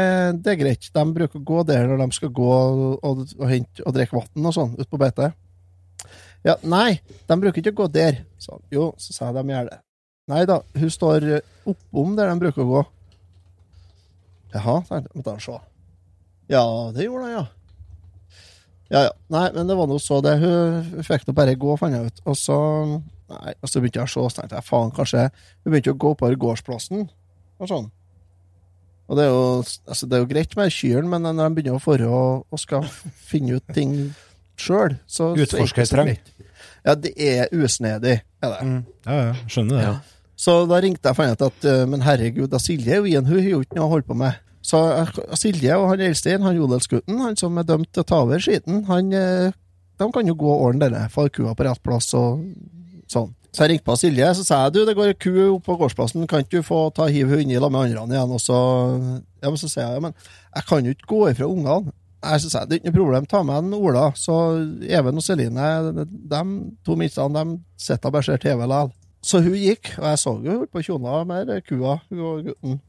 det 0.45 0.51
er 0.51 0.59
greit, 0.59 0.89
de 0.93 1.05
bruker 1.15 1.39
å 1.39 1.45
gå 1.51 1.61
der 1.65 1.87
når 1.89 2.03
de 2.03 2.17
skal 2.19 2.33
gå 2.37 2.49
og, 2.53 2.99
og, 3.01 3.23
og 3.39 3.47
hente 3.49 3.85
og 3.85 3.95
drikke 3.95 4.19
vann 4.19 4.49
og 4.51 4.57
sånn, 4.57 4.75
ute 4.77 4.89
på 4.91 4.99
beite. 5.01 5.31
Ja, 6.45 6.57
nei, 6.65 6.99
de 7.29 7.37
bruker 7.41 7.61
ikke 7.61 7.73
å 7.73 7.81
gå 7.83 7.87
der. 7.93 8.23
Så, 8.41 8.57
jo, 8.73 8.91
så 9.01 9.13
sa 9.13 9.29
jeg 9.29 9.41
de 9.41 9.55
gjør 9.55 9.69
det. 9.69 9.81
Nei 10.31 10.45
da, 10.49 10.61
hun 10.77 10.93
står 10.93 11.27
oppom 11.67 12.15
der 12.17 12.29
de 12.31 12.41
bruker 12.45 12.63
å 12.63 12.69
gå. 12.69 12.83
Jaha, 14.53 14.81
tenkte 14.85 15.01
jeg. 15.01 15.17
Måtte 15.17 15.35
han 15.35 15.43
se. 15.43 15.59
Ja, 16.51 16.63
det 16.95 17.07
gjorde 17.07 17.27
han, 17.27 17.33
ja. 17.39 17.45
Ja, 18.91 19.05
ja. 19.07 19.11
Nei, 19.31 19.45
men 19.55 19.69
det 19.69 19.77
var 19.79 19.87
nå 19.87 19.97
så 20.03 20.19
det. 20.23 20.35
Hun 20.41 21.05
fikk 21.07 21.23
nå 21.27 21.35
bare 21.35 21.55
gå, 21.55 21.75
fant 21.79 21.95
jeg 21.95 22.11
ut. 22.11 22.21
Og 22.27 22.37
så 22.39 22.59
Nei, 23.31 23.53
og 23.63 23.69
så 23.71 23.79
begynte 23.79 24.01
jeg 24.01 24.09
å 24.09 24.11
se, 24.11 24.23
så 24.27 24.41
tenkte 24.41 24.57
jeg 24.57 24.67
faen, 24.67 24.89
kanskje 24.91 25.21
Hun 25.31 25.71
begynte 25.71 25.93
å 25.93 25.99
gå 26.03 26.09
oppover 26.11 26.35
gårdsplassen 26.35 27.05
og 27.61 27.69
sånn. 27.69 27.85
Og 29.07 29.15
det 29.15 29.23
er 29.23 29.29
jo, 29.31 29.45
altså, 29.61 30.07
det 30.07 30.17
er 30.17 30.23
jo 30.23 30.27
greit 30.27 30.55
med 30.59 30.73
kyrne, 30.75 31.07
men 31.11 31.23
når 31.27 31.39
de 31.39 31.55
begynner 31.55 31.77
å 31.79 31.83
fore 31.83 32.07
og, 32.07 32.45
og 32.51 32.59
skal 32.59 32.87
finne 33.31 33.59
ut 33.59 33.73
ting 33.75 33.93
sjøl, 34.59 34.95
så 35.07 35.31
er 35.33 35.45
Utforskertrang. 35.45 36.13
Ja, 36.83 36.95
det 36.95 37.11
er 37.15 37.51
usnedig, 37.55 38.17
er 38.41 38.53
det. 38.55 38.61
Mm. 38.67 38.77
Ja, 39.05 39.17
ja, 39.29 39.33
skjønner 39.51 39.79
det. 39.81 39.91
Så 40.41 40.55
da 40.69 40.79
ringte 40.81 41.05
jeg 41.05 41.13
og 41.13 41.19
fant 41.19 41.37
ut 41.37 41.47
at 41.47 41.67
eh, 41.69 41.83
men 41.91 42.03
herregud, 42.05 42.49
da 42.51 42.59
Silje 42.61 42.95
er 42.95 43.03
jo 43.03 43.09
igjen, 43.11 43.27
hun 43.29 43.39
har 43.39 43.51
jo 43.51 43.61
ikke 43.65 43.77
noe 43.77 43.87
å 43.89 43.91
holde 43.93 44.07
på 44.07 44.17
med. 44.17 44.39
Så 44.71 44.79
eh, 44.95 45.11
Silje 45.39 45.75
og 45.77 45.89
han 45.91 46.05
Eilstein, 46.05 46.45
han 46.45 46.59
odelsgutten, 46.63 47.19
han 47.25 47.37
som 47.39 47.59
er 47.59 47.67
dømt 47.67 47.91
til 47.91 48.05
å 48.05 48.07
ta 48.07 48.21
over 48.23 48.41
skiten, 48.43 48.85
han, 48.87 49.11
eh, 49.11 49.51
de 49.99 50.09
kan 50.15 50.27
jo 50.27 50.37
gå 50.39 50.47
og 50.47 50.67
ordne 50.69 50.87
denne, 50.87 51.11
få 51.11 51.27
kua 51.33 51.55
på 51.57 51.67
rett 51.67 51.83
plass 51.83 52.11
og 52.17 52.45
sånn. 53.11 53.31
Så 53.51 53.65
jeg 53.65 53.73
ringte 53.73 53.87
på 53.89 53.97
Silje, 53.99 54.27
så 54.37 54.45
sa 54.47 54.57
jeg 54.63 54.77
du, 54.77 54.83
det 54.87 54.95
går 54.95 55.09
en 55.11 55.17
ku 55.19 55.31
opp 55.57 55.65
på 55.65 55.75
gårdsplassen, 55.81 56.23
kan 56.31 56.45
ikke 56.45 56.61
du 56.61 56.67
få 56.67 56.85
ta 56.95 57.09
hive 57.11 57.33
henne 57.33 57.43
inni 57.43 57.59
lag 57.59 57.73
med 57.73 57.89
andre 57.89 58.05
igjen? 58.15 58.35
Og 58.37 58.39
så, 58.39 58.59
ja, 59.43 59.49
men 59.49 59.59
så 59.59 59.67
sier 59.67 59.83
jeg, 59.83 59.97
ja, 59.97 60.03
men 60.05 60.15
jeg 60.55 60.67
kan 60.69 60.87
jo 60.87 60.93
ikke 60.95 61.09
gå 61.11 61.19
ifra 61.33 61.49
ungene. 61.51 61.91
Så 62.39 62.51
sa 62.53 62.61
jeg, 62.61 62.69
det 62.69 62.77
er 62.77 62.79
ikke 62.79 62.91
noe 62.91 62.95
problem, 62.95 63.27
ta 63.27 63.41
med 63.43 63.65
en 63.65 63.75
Ola. 63.75 64.05
Så 64.15 64.37
Even 64.87 65.19
og 65.19 65.25
Celine, 65.25 65.67
de 66.05 66.41
to 66.85 66.95
minstene, 66.95 67.43
de 67.43 67.81
sitter 67.81 68.13
og 68.13 68.23
ser 68.23 68.39
TV 68.39 68.61
likevel. 68.61 68.93
Så 69.25 69.41
hun 69.43 69.57
gikk, 69.59 69.91
og 69.97 70.07
jeg 70.07 70.21
så 70.21 70.35
hun 70.37 70.47
hun 70.53 70.71
på 70.71 70.85
kjona 70.87 71.19
med 71.27 71.51
kua, 71.67 71.97
hun 72.07 72.23
og 72.29 72.47
gutten. 72.47 72.79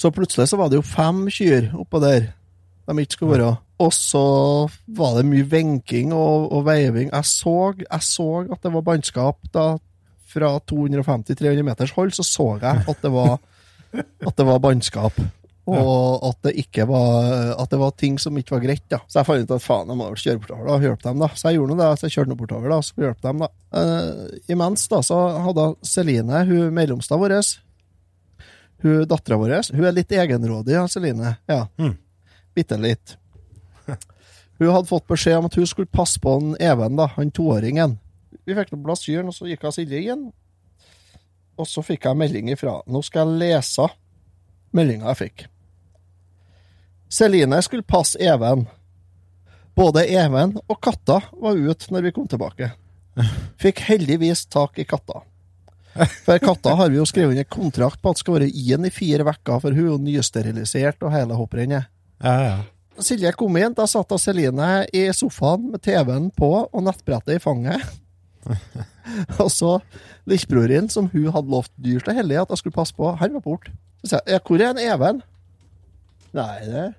Så 0.00 0.08
plutselig 0.14 0.48
så 0.48 0.56
var 0.56 0.70
det 0.70 0.78
jo 0.78 0.86
fem 0.86 1.26
kyr 1.28 1.74
oppå 1.76 2.00
der 2.00 2.30
de 2.90 3.02
ikke 3.04 3.18
skulle 3.18 3.36
være. 3.36 3.50
Og 3.80 3.92
så 3.94 4.22
var 4.96 5.18
det 5.18 5.26
mye 5.28 5.46
venking 5.48 6.14
og, 6.16 6.48
og 6.52 6.64
veiving. 6.66 7.12
Jeg 7.12 7.28
så, 7.28 7.72
jeg 7.78 8.04
så 8.04 8.28
at 8.50 8.64
det 8.64 8.72
var 8.74 8.86
bannskap 8.86 9.52
da 9.54 9.66
fra 10.30 10.54
250-300 10.70 11.66
meters 11.66 11.92
hold, 11.96 12.14
så 12.14 12.24
så 12.26 12.48
jeg 12.62 12.82
at 12.88 13.02
det 13.02 13.10
var, 13.12 13.38
at 13.92 14.34
det 14.36 14.46
var 14.46 14.62
bannskap. 14.62 15.20
Og 15.70 16.24
at 16.26 16.38
det 16.48 16.56
ikke 16.64 16.82
var 16.88 17.52
At 17.60 17.70
det 17.70 17.78
var 17.78 17.92
ting 17.94 18.16
som 18.18 18.34
ikke 18.40 18.56
var 18.56 18.62
greit. 18.64 18.82
da 18.90 18.98
Så 19.06 19.20
jeg 19.20 19.28
fant 19.28 19.44
ut 19.44 19.52
at 19.54 19.62
faen, 19.62 19.90
jeg 19.92 19.98
må 20.00 20.08
vel 20.08 20.18
kjøre 20.18 20.40
bortover 20.42 20.66
da 20.66 20.72
og 20.74 20.86
hjelpe 20.86 21.04
dem. 21.04 21.20
da 21.20 21.28
Så 21.36 21.46
jeg 21.46 21.58
gjorde 21.60 21.74
noe, 21.74 21.78
da, 21.78 21.90
Så 21.94 22.08
jeg 22.08 22.14
kjørte 22.16 22.32
noe 22.32 22.40
bortover 22.40 22.72
da 22.72 22.78
og 22.80 22.86
skulle 22.88 23.10
hjelpe 23.10 23.28
dem. 23.28 23.44
da 23.44 23.50
Uh, 23.70 24.26
Imens 24.50 24.88
da 24.90 24.98
så 24.98 25.16
hadde 25.44 25.64
Celine, 25.86 26.40
hun 26.48 26.72
mellomsta 26.74 27.14
vår, 27.20 27.36
hun 28.82 29.06
dattera 29.08 29.38
vår 29.40 29.56
Hun 29.74 29.84
er 29.84 29.96
litt 29.96 30.12
egenrådig, 30.12 30.74
ja, 30.74 30.86
Celine. 30.88 31.34
Ja. 31.50 31.66
Mm. 31.78 31.96
Bitte 32.54 32.78
litt. 32.80 33.16
Hun 34.60 34.68
hadde 34.74 34.90
fått 34.90 35.06
beskjed 35.08 35.38
om 35.38 35.48
at 35.48 35.54
hun 35.56 35.66
skulle 35.68 35.88
passe 35.88 36.20
på 36.20 36.34
en 36.36 36.56
Even, 36.60 36.96
da, 36.98 37.06
han 37.16 37.30
toåringen. 37.32 37.96
Vi 38.44 38.56
fikk 38.56 38.74
noen 38.74 38.84
plass 38.84 39.06
og 39.08 39.32
så 39.32 39.48
gikk 39.48 39.64
hun 39.64 39.72
Silje 39.72 40.00
igjen. 40.00 40.26
Og 41.60 41.68
så 41.68 41.84
fikk 41.84 42.04
jeg 42.04 42.16
melding 42.20 42.50
ifra. 42.52 42.80
Nå 42.86 43.00
skal 43.04 43.30
jeg 43.30 43.40
lese 43.40 43.88
meldinga 44.76 45.08
jeg 45.12 45.20
fikk. 45.22 45.46
Celine 47.10 47.62
skulle 47.62 47.88
passe 47.88 48.20
Even. 48.20 48.66
Både 49.74 50.04
Even 50.06 50.58
og 50.66 50.78
katta 50.82 51.20
var 51.32 51.56
ute 51.56 51.90
når 51.92 52.08
vi 52.08 52.12
kom 52.14 52.28
tilbake. 52.28 52.70
Fikk 53.62 53.82
heldigvis 53.88 54.44
tak 54.46 54.78
i 54.78 54.86
katta. 54.88 55.24
For 56.26 56.40
katta 56.42 56.74
har 56.78 56.92
vi 56.92 57.00
jo 57.00 57.06
skrevet 57.08 57.34
under 57.34 57.48
kontrakt 57.50 58.02
på 58.02 58.12
at 58.12 58.20
skal 58.20 58.38
være 58.38 58.50
inn 58.50 58.86
i 58.88 58.92
fire 58.94 59.26
uker, 59.26 59.62
for 59.62 59.76
hun 59.76 59.84
er 59.84 59.90
jo 59.90 60.02
nysterilisert 60.02 61.02
og 61.04 61.14
hele 61.14 61.38
hopprennet. 61.38 61.90
Ja, 62.22 62.36
ja. 62.44 62.58
Silje 63.00 63.32
kom 63.32 63.56
inn, 63.56 63.74
da 63.76 63.86
satt 63.88 64.12
Celine 64.20 64.84
i 64.92 65.06
sofaen 65.16 65.70
med 65.72 65.82
TV-en 65.84 66.28
på 66.36 66.50
og 66.66 66.84
nettbrettet 66.84 67.38
i 67.38 67.42
fanget. 67.42 67.84
og 69.42 69.50
så 69.52 69.78
lillebroren, 70.28 70.88
som 70.92 71.08
hun 71.12 71.30
hadde 71.32 71.52
lovt 71.52 71.72
dyrt 71.80 72.08
og 72.08 72.16
hellig 72.16 72.40
at 72.40 72.52
jeg 72.52 72.62
skulle 72.62 72.76
passe 72.76 72.96
på, 72.96 73.12
han 73.20 73.34
var 73.36 73.44
borte. 73.44 73.72
Så 74.02 74.14
sa 74.14 74.20
jeg, 74.28 74.40
hvor 74.46 74.60
er 74.60 74.72
en 74.72 74.80
Even? 74.80 75.22
Nei, 76.36 76.56
det 76.64 76.84
er 76.84 76.92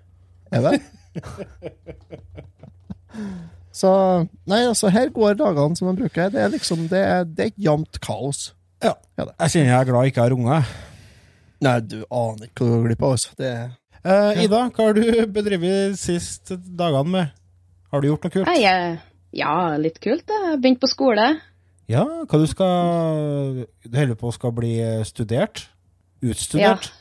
Even. 0.58 0.82
så 3.82 3.92
Nei, 4.50 4.62
altså, 4.66 4.92
her 4.94 5.14
går 5.14 5.40
dagene 5.40 5.78
som 5.78 5.90
man 5.90 6.00
bruker. 6.00 6.34
Det 6.34 6.42
er 6.42 6.54
liksom, 6.54 6.80
det 6.92 7.02
er, 7.02 7.24
det 7.26 7.50
er 7.50 7.64
jevnt 7.70 8.02
kaos. 8.04 8.40
Ja. 8.84 8.96
Ja. 9.18 9.26
Jeg 9.40 9.50
kjenner 9.54 9.70
jeg 9.72 9.80
er 9.82 9.86
glad 9.92 10.04
jeg 10.06 10.14
ikke 10.14 10.24
har 10.26 10.34
unger. 10.38 10.72
Nei, 11.62 11.76
du 11.86 12.00
aner 12.10 12.48
ikke 12.48 12.64
hva 12.66 12.70
du 12.72 12.74
går 12.80 12.88
glipp 12.90 13.04
av. 13.06 13.12
Altså. 13.18 13.36
Det 13.38 13.52
Eh, 14.04 14.40
Ida, 14.48 14.64
hva 14.74 14.86
har 14.88 14.94
du 14.98 15.28
bedrevet 15.30 15.94
siste 16.02 16.56
dagene 16.58 17.06
med? 17.14 17.28
Har 17.92 18.02
du 18.02 18.08
gjort 18.08 18.24
noe 18.26 18.32
kult? 18.34 18.48
Jeg- 18.58 18.98
ja, 19.38 19.78
litt 19.78 20.00
kult. 20.02 20.24
Jeg 20.28 20.48
har 20.48 20.58
begynt 20.58 20.80
på 20.82 20.90
skole. 20.90 21.28
Ja, 21.88 22.06
hva 22.26 22.40
du 22.40 22.48
skal 22.48 23.68
Du 23.86 23.98
holder 23.98 24.16
på 24.16 24.32
å 24.32 24.34
skal 24.34 24.52
bli 24.52 24.74
studert? 25.06 25.68
studert? 25.68 25.68
Ja. 26.24 26.30
Utstudert? 26.32 26.92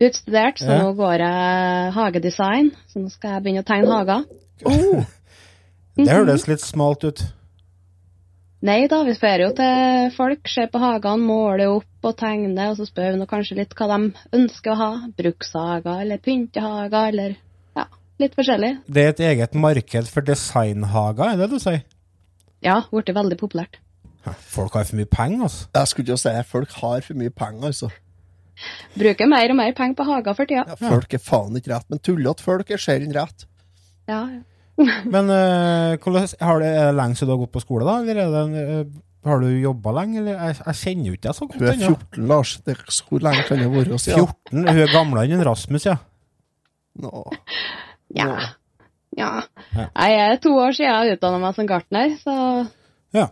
Utstudert, 0.00 0.58
så 0.58 0.70
Ja. 0.72 0.78
nå 0.82 0.94
går 0.96 1.18
jeg 1.18 1.92
hagedesign. 1.92 2.70
Så 2.88 2.96
nå 3.02 3.10
skal 3.10 3.30
jeg 3.34 3.42
begynne 3.44 3.62
å 3.62 3.68
tegne 3.68 3.92
hager. 3.92 4.24
oh, 4.64 5.04
Det 5.96 6.08
høres 6.08 6.48
litt 6.48 6.60
smalt 6.60 7.04
ut. 7.04 7.22
Nei 8.62 8.84
da, 8.86 9.00
vi 9.02 9.10
spør 9.16 9.42
jo 9.42 9.48
til 9.58 10.10
folk, 10.14 10.46
ser 10.46 10.68
på 10.70 10.78
hagene, 10.78 11.26
måler 11.26 11.72
opp 11.72 12.06
og 12.06 12.12
tegner, 12.20 12.70
og 12.70 12.76
så 12.78 12.86
spør 12.86 13.16
vi 13.16 13.18
nå 13.18 13.26
kanskje 13.30 13.56
litt 13.58 13.72
hva 13.74 13.88
de 13.90 14.12
ønsker 14.38 14.70
å 14.70 14.76
ha. 14.78 14.90
Brukshager 15.18 16.04
eller 16.04 16.20
pyntehager 16.22 17.08
eller 17.10 17.34
ja, 17.78 17.88
litt 18.22 18.36
forskjellig. 18.38 18.76
Det 18.86 19.02
er 19.02 19.10
et 19.16 19.24
eget 19.32 19.56
marked 19.58 20.10
for 20.12 20.28
designhager, 20.28 21.32
er 21.32 21.42
det 21.42 21.50
du 21.50 21.58
sier? 21.62 21.82
Ja, 22.62 22.84
blitt 22.92 23.10
veldig 23.10 23.40
populært. 23.40 23.80
Folk 24.22 24.78
har 24.78 24.86
for 24.86 25.00
mye 25.00 25.10
penger, 25.10 25.48
altså. 25.48 25.66
jeg 25.74 25.90
skulle 25.90 26.14
jo 26.14 26.20
si 26.22 26.36
folk 26.46 26.78
har 26.78 27.02
for 27.02 27.18
mye 27.18 27.34
penger, 27.34 27.72
altså. 27.72 27.90
Bruker 28.94 29.26
mer 29.26 29.50
og 29.50 29.58
mer 29.58 29.74
penger 29.74 29.98
på 29.98 30.06
hager 30.06 30.38
for 30.38 30.46
tida. 30.46 30.62
Ja, 30.70 30.78
folk 30.78 31.18
er 31.18 31.26
faen 31.26 31.58
ikke 31.58 31.74
rett, 31.74 31.90
men 31.90 31.98
tullete 31.98 32.46
folk 32.46 32.70
er 32.70 32.78
sjelden 32.78 33.10
rett. 33.18 33.48
Ja, 34.06 34.22
ja. 34.22 34.40
Men 35.14 35.28
uh, 35.28 35.96
har 36.00 36.18
det, 36.18 36.36
er 36.40 36.60
det 36.64 36.94
lenge 36.96 37.18
siden 37.18 37.28
du 37.28 37.34
har 37.34 37.42
gått 37.44 37.54
på 37.54 37.62
skole, 37.62 37.84
da? 37.86 37.98
Eller 38.02 38.22
er 38.24 38.54
eh, 38.62 38.86
har 39.28 39.42
du 39.42 39.50
jobba 39.60 39.92
lenge? 40.00 40.18
Eller? 40.22 40.38
Jeg, 40.38 40.56
jeg 40.64 40.78
kjenner 40.80 41.10
jo 41.10 41.18
ikke 41.18 41.26
deg 41.28 41.36
så 41.36 41.46
godt. 41.46 41.60
Du 41.60 41.66
er 41.66 41.76
ennå. 41.76 41.92
14, 41.92 42.24
Lars. 42.30 42.54
Det, 42.64 42.74
er 42.74 42.96
hvor 43.08 43.26
lenge 43.26 43.44
kan 43.46 43.62
det 43.62 43.68
være 43.70 44.00
siden? 44.02 44.24
14? 44.24 44.56
Hun 44.56 44.72
er 44.72 44.94
gamlere 44.94 45.36
enn 45.36 45.44
Rasmus, 45.46 45.86
ja. 45.86 45.98
Nå. 47.02 47.22
Ja. 48.16 48.26
ja. 49.16 49.30
Ja. 49.72 49.86
Nei, 49.92 50.08
Jeg 50.08 50.24
er 50.24 50.42
to 50.42 50.54
år 50.56 50.74
siden 50.76 50.90
jeg 50.90 51.18
utdanna 51.18 51.38
meg 51.42 51.56
som 51.56 51.68
gartner, 51.68 52.16
så 52.22 52.34
Ja. 53.12 53.28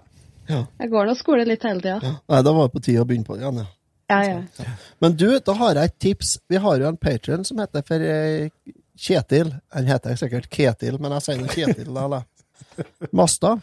jeg 0.51 0.91
går 0.93 1.09
nå 1.09 1.17
skole 1.17 1.45
litt 1.49 1.65
hele 1.65 1.81
tida. 1.81 1.99
Ja. 2.05 2.15
Nei, 2.29 2.43
da 2.47 2.53
var 2.53 2.69
det 2.69 2.75
på 2.77 2.85
tide 2.85 3.03
å 3.03 3.09
begynne 3.09 3.27
på 3.27 3.37
det 3.39 3.47
igjen, 3.47 3.63
ja. 3.65 3.69
Ja, 4.11 4.21
ja. 4.27 4.71
Men 4.99 5.15
du, 5.15 5.29
da 5.39 5.55
har 5.55 5.79
jeg 5.79 5.91
et 5.91 5.99
tips. 6.03 6.33
Vi 6.51 6.59
har 6.59 6.81
jo 6.83 6.89
en 6.89 6.99
patrion 6.99 7.45
som 7.47 7.61
heter 7.63 7.85
for 7.87 8.03
eh, 8.03 8.51
Kjetil. 9.01 9.55
Han 9.75 9.87
heter 9.89 10.17
sikkert 10.21 10.49
Ketil, 10.53 10.99
men 11.01 11.15
jeg 11.17 11.25
sier 11.27 11.47
Kjetil, 11.55 11.95
da. 11.97 12.23
Masta. 13.17 13.55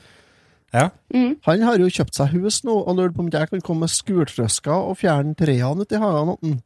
ja. 0.73 0.87
Mm. 1.13 1.35
Han 1.45 1.61
har 1.67 1.77
jo 1.79 1.87
kjøpt 1.93 2.17
seg 2.17 2.33
hus 2.33 2.63
nå, 2.67 2.73
og 2.81 2.97
lurer 2.97 3.13
på 3.15 3.21
om 3.25 3.29
jeg 3.33 3.49
kan 3.51 3.61
komme 3.63 3.85
med 3.85 3.93
skurtrøsker 3.93 4.73
og 4.89 4.97
fjerne 4.99 5.35
trærne 5.37 5.85
uti 5.85 5.95
i 5.95 6.01
hagen. 6.01 6.57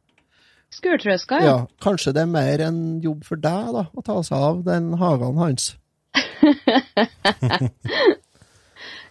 Skurtrøska, 0.72 1.38
Ja, 1.44 1.46
ja. 1.52 1.56
kanskje 1.84 2.14
det 2.16 2.22
er 2.24 2.30
mer 2.32 2.62
en 2.64 2.78
jobb 3.04 3.26
for 3.28 3.36
deg, 3.36 3.72
da, 3.76 3.84
å 3.92 4.00
ta 4.06 4.16
seg 4.24 4.38
av 4.48 4.62
den 4.64 4.92
hagen 4.96 5.36
hans. 5.42 5.74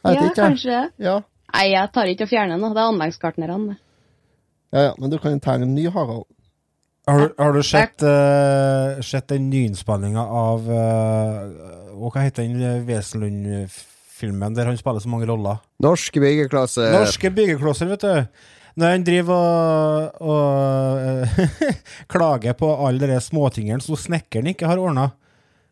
Jeg 0.02 0.16
vet 0.16 0.18
Ja, 0.18 0.26
ikke, 0.26 0.26
jeg. 0.26 0.36
kanskje. 0.40 0.78
Ja. 0.98 1.16
Nei, 1.54 1.66
jeg 1.76 1.90
tar 1.94 2.10
ikke 2.10 2.26
og 2.26 2.30
fjerner 2.32 2.58
noe. 2.58 2.72
Det 2.74 2.82
er 2.82 2.88
anleggsgartnerne. 2.90 3.76
Ja, 4.74 4.84
ja, 4.88 4.94
men 4.98 5.12
du 5.12 5.18
kan 5.22 5.36
tegne 5.44 5.68
en 5.68 5.76
ny 5.76 5.84
hage. 5.94 6.16
Har, 7.10 7.20
du- 7.20 7.34
har 7.42 7.54
du 7.56 7.64
sett, 7.66 8.04
uh, 8.06 9.02
sett 9.02 9.28
den 9.32 9.48
nyinnspillinga 9.50 10.22
av 10.22 10.68
uh, 10.70 11.98
Hva 11.98 12.22
heter 12.28 12.46
den 12.46 12.62
eh, 12.62 12.84
Wesenlund-filmen 12.86 14.54
der 14.56 14.70
han 14.70 14.78
spiller 14.78 15.02
så 15.04 15.10
mange 15.10 15.26
roller? 15.30 15.58
Norske 15.82 16.22
byggeklosser. 16.22 16.92
Norske 16.94 17.32
byggeklosser, 17.34 17.90
vet 17.90 18.06
du. 18.06 18.44
Når 18.80 18.94
han 18.96 19.04
driver 19.04 19.34
og, 19.36 20.22
og 20.24 21.02
eh, 21.02 21.74
klager 22.14 22.54
på 22.58 22.70
alle 22.88 23.10
de 23.12 23.18
småtingene 23.22 23.84
som 23.84 23.98
snekkeren 24.00 24.48
ikke 24.54 24.70
har 24.70 24.80
ordna. 24.82 25.10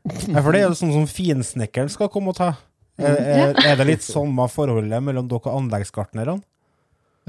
For 0.09 0.51
det 0.51 0.63
er 0.63 0.67
jo 0.67 0.75
sånn 0.79 0.93
som 0.97 1.07
finsnekkeren 1.09 1.89
skal 1.93 2.09
komme 2.11 2.33
og 2.33 2.39
ta. 2.41 2.51
Er, 2.99 3.15
er, 3.15 3.53
er 3.69 3.77
det 3.79 3.85
litt 3.87 4.03
samme 4.03 4.45
forholdet 4.51 4.99
mellom 5.05 5.29
dere 5.31 5.45
og 5.47 5.61
anleggsgartnerne? 5.61 6.39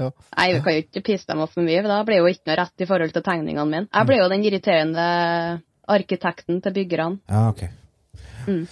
Nei, 0.09 0.47
vi 0.55 0.61
kan 0.65 0.75
jo 0.77 0.83
ikke 0.85 1.03
pisse 1.11 1.29
dem 1.29 1.43
opp 1.45 1.53
for 1.53 1.65
mye, 1.67 1.79
for 1.81 1.91
da 1.93 1.99
blir 2.07 2.21
jo 2.21 2.29
ikke 2.31 2.49
noe 2.49 2.57
rett 2.61 2.83
i 2.83 2.89
forhold 2.89 3.15
til 3.15 3.25
tegningene 3.25 3.67
mine. 3.69 3.87
Jeg 3.91 4.09
blir 4.09 4.21
jo 4.23 4.29
den 4.31 4.45
irriterende 4.47 5.07
arkitekten 5.91 6.61
til 6.63 6.75
byggerne. 6.75 7.19
Ja, 7.29 7.47
ok. 7.51 7.65
Mm. 8.47 8.63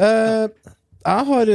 Eh, 0.00 0.46
jeg 1.00 1.26
har 1.32 1.52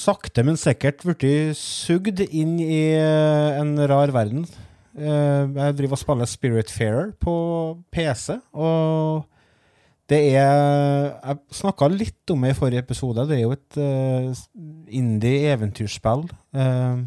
sakte, 0.00 0.44
men 0.46 0.58
sikkert 0.60 1.04
blitt 1.04 1.56
sugd 1.58 2.20
inn 2.26 2.58
i 2.62 2.82
eh, 2.96 3.60
en 3.60 3.74
rar 3.90 4.12
verden. 4.16 4.46
Eh, 4.96 5.44
jeg 5.46 5.76
driver 5.78 5.96
og 5.96 6.02
spiller 6.02 6.28
Spiritfarer 6.30 7.12
på 7.20 7.34
PC, 7.94 8.40
og 8.52 9.26
det 10.10 10.18
er 10.34 11.12
Jeg 11.22 11.36
snakka 11.54 11.86
litt 11.92 12.32
om 12.34 12.42
det 12.42 12.50
i 12.50 12.58
forrige 12.58 12.82
episode. 12.82 13.28
Det 13.30 13.36
er 13.36 13.44
jo 13.44 13.52
et 13.54 13.78
eh, 13.78 14.42
indie-eventyrspill. 15.00 16.24
eh, 16.54 17.04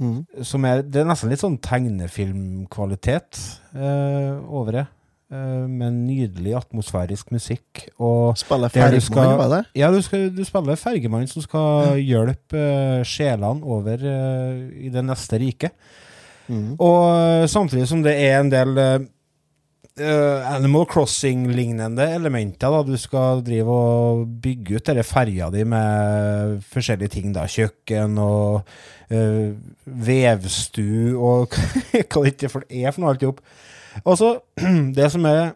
Mm. 0.00 0.24
som 0.42 0.64
er, 0.66 0.82
det 0.82 1.00
er 1.02 1.06
nesten 1.06 1.30
litt 1.30 1.38
sånn 1.42 1.58
tegnefilmkvalitet 1.62 3.38
eh, 3.76 4.32
over 4.50 4.72
det. 4.80 4.84
Eh, 5.32 5.64
med 5.70 5.94
nydelig 6.04 6.52
atmosfærisk 6.58 7.30
musikk. 7.32 7.86
Og 7.98 8.36
Spiller 8.38 8.68
skal- 9.00 9.36
var 9.38 9.48
det? 9.48 9.62
ja, 9.74 9.90
du, 9.90 10.00
skal, 10.02 10.28
du 10.36 10.42
spiller 10.44 10.76
fergemann 10.76 11.26
som 11.30 11.42
skal 11.42 11.96
hjelpe 12.02 12.58
eh, 12.58 13.04
sjelene 13.08 13.62
over 13.64 13.94
eh, 14.02 14.86
i 14.86 14.90
det 14.92 15.04
neste 15.04 15.38
riket. 15.40 15.72
Mm. 16.48 16.74
Og 16.78 17.06
eh, 17.42 17.46
samtidig 17.48 17.88
som 17.88 18.02
det 18.04 18.18
er 18.20 18.40
en 18.40 18.50
del 18.52 18.74
eh, 20.00 20.54
Animal 20.54 20.86
Crossing-lignende 20.90 22.06
elementer. 22.14 22.70
da 22.70 22.82
Du 22.82 22.96
skal 22.98 23.42
drive 23.44 23.70
og 23.70 24.26
bygge 24.42 24.76
ut 24.78 24.86
denne 24.86 25.04
ferja 25.06 25.50
di 25.50 25.64
med 25.64 26.62
forskjellige 26.72 27.08
ting. 27.16 27.32
da 27.32 27.46
Kjøkken 27.46 28.18
og 28.18 28.62
uh, 29.10 29.52
vevstu 29.84 31.16
og 31.18 31.54
hva 31.92 32.24
det 32.24 32.34
ikke 32.34 32.48
er 32.48 32.90
for 32.90 33.00
noe 33.02 33.12
alt 33.12 33.22
i 33.22 33.30
hop. 33.30 33.40
Og 34.04 34.18
så, 34.18 34.34
det 34.98 35.10
som 35.12 35.24
er 35.30 35.54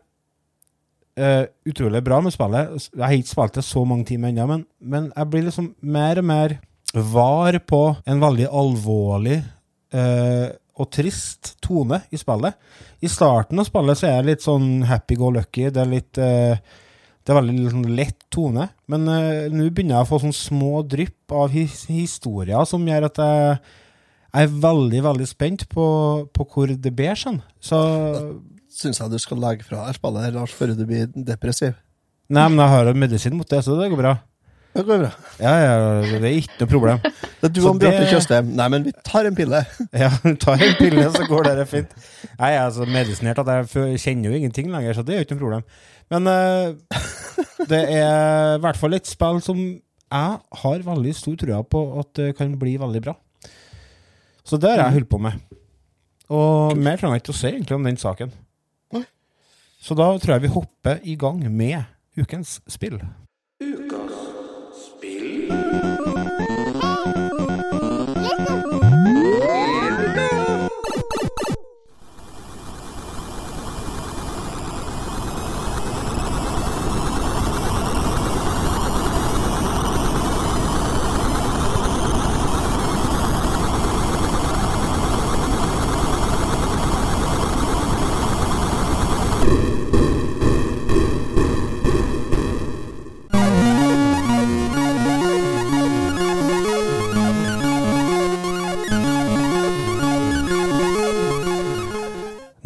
uh, 1.19 1.45
utrolig 1.67 2.05
bra 2.05 2.21
med 2.23 2.35
spillet 2.35 2.91
Jeg 2.95 3.05
har 3.05 3.19
ikke 3.19 3.35
spilt 3.35 3.59
det 3.59 3.65
så 3.67 3.85
mange 3.85 4.07
timer 4.09 4.31
ennå, 4.31 4.47
men, 4.47 4.67
men 4.81 5.13
jeg 5.17 5.31
blir 5.31 5.49
liksom 5.49 5.75
mer 5.83 6.23
og 6.23 6.25
mer 6.25 6.59
var 6.95 7.59
på 7.69 7.83
en 8.09 8.21
veldig 8.21 8.47
alvorlig 8.49 9.43
eh, 9.93 10.49
og 10.79 10.91
trist 10.95 11.57
tone 11.65 12.03
i 12.15 12.21
spillet. 12.21 12.57
I 13.03 13.11
starten 13.13 13.61
av 13.61 13.67
spillet 13.69 14.01
så 14.01 14.11
er 14.11 14.21
det 14.23 14.33
litt 14.33 14.47
sånn 14.47 14.85
happy-go-lucky. 14.89 15.69
Det 15.75 15.83
er 15.83 15.91
litt 15.91 16.21
eh, 16.23 16.63
Det 17.23 17.35
er 17.35 17.41
veldig 17.41 17.73
sånn 17.75 17.91
lett 17.99 18.25
tone. 18.33 18.69
Men 18.89 19.11
eh, 19.13 19.51
nå 19.53 19.69
begynner 19.69 19.99
jeg 19.99 20.07
å 20.07 20.11
få 20.13 20.23
sånn 20.25 20.37
små 20.37 20.81
drypp 20.87 21.35
av 21.35 21.53
his 21.53 21.85
historier 21.91 22.65
som 22.69 22.87
gjør 22.89 23.11
at 23.11 23.23
jeg 23.25 23.61
jeg 24.29 24.45
er 24.45 24.57
veldig, 24.61 24.99
veldig 25.07 25.27
spent 25.29 25.63
på, 25.73 25.85
på 26.37 26.45
hvor 26.53 26.69
det 26.69 26.93
ber 26.95 27.17
seg. 27.19 27.41
Så 27.65 27.79
Syns 28.79 29.01
jeg 29.01 29.11
du 29.11 29.19
skal 29.19 29.41
legge 29.43 29.65
fra 29.67 29.87
deg 29.87 29.97
spillet 29.97 30.27
her, 30.27 30.35
Lars, 30.37 30.53
før 30.55 30.75
du 30.77 30.85
blir 30.87 31.09
depressiv. 31.11 31.73
Nei, 32.29 32.45
men 32.53 32.61
jeg 32.61 32.71
har 32.75 32.91
jo 32.91 32.99
medisin 33.01 33.35
mot 33.39 33.49
det, 33.49 33.63
så 33.65 33.75
det 33.79 33.89
går 33.91 33.99
bra. 33.99 34.13
Det 34.77 34.85
går 34.87 35.01
bra. 35.03 35.11
Ja, 35.41 35.53
ja, 35.63 35.75
det 36.05 36.19
er 36.19 36.37
ikke 36.39 36.61
noe 36.61 36.71
problem. 36.71 37.01
Det 37.39 37.47
er 37.47 37.53
du 37.55 37.61
og 37.71 37.77
Bjarte 37.79 38.07
Tjøstheim. 38.11 38.49
Nei, 38.59 38.65
men 38.75 38.85
vi 38.89 38.93
tar 39.07 39.29
en 39.29 39.37
pille. 39.39 39.61
Ja, 40.03 40.09
ta 40.43 40.57
en 40.59 40.75
pille, 40.79 41.05
så 41.15 41.27
går 41.29 41.49
det 41.49 41.67
fint. 41.71 41.93
Jeg 42.33 42.57
er 42.59 42.73
så 42.75 42.87
medisinert 42.89 43.39
at 43.43 43.51
jeg 43.75 44.01
kjenner 44.03 44.33
jo 44.33 44.41
ingenting 44.41 44.73
lenger, 44.73 44.99
så 44.99 45.05
det 45.07 45.15
er 45.15 45.21
jo 45.21 45.27
ikke 45.27 45.39
noe 45.39 45.45
problem. 45.45 45.69
Men 46.11 46.31
uh, 46.31 47.05
det 47.71 47.81
er 47.95 48.57
i 48.57 48.63
hvert 48.65 48.81
fall 48.81 48.97
et 48.99 49.07
spill 49.09 49.39
som 49.45 49.61
jeg 50.09 50.59
har 50.63 50.85
veldig 50.87 51.15
stor 51.15 51.37
trua 51.39 51.61
på 51.63 51.85
at 52.01 52.13
det 52.19 52.29
kan 52.39 52.55
bli 52.59 52.75
veldig 52.81 53.03
bra. 53.07 53.15
Så 54.49 54.57
det 54.57 54.73
har 54.73 54.87
jeg 54.87 54.99
holdt 54.99 55.11
på 55.13 55.21
med. 55.21 55.39
Og 56.33 56.77
mer 56.77 56.99
trenger 56.99 57.19
jeg 57.19 57.25
ikke 57.25 57.37
å 57.37 57.41
si 57.41 57.49
egentlig 57.51 57.77
om 57.77 57.87
den 57.87 58.01
saken. 58.01 58.33
Nei. 58.97 59.05
Så 59.81 59.97
da 59.99 60.11
tror 60.17 60.37
jeg 60.37 60.47
vi 60.49 60.55
hopper 60.57 61.01
i 61.05 61.17
gang 61.21 61.45
med 61.53 61.85
ukens 62.19 62.59
spill. 62.69 62.99
Thank 65.49 65.83
you. 65.83 65.88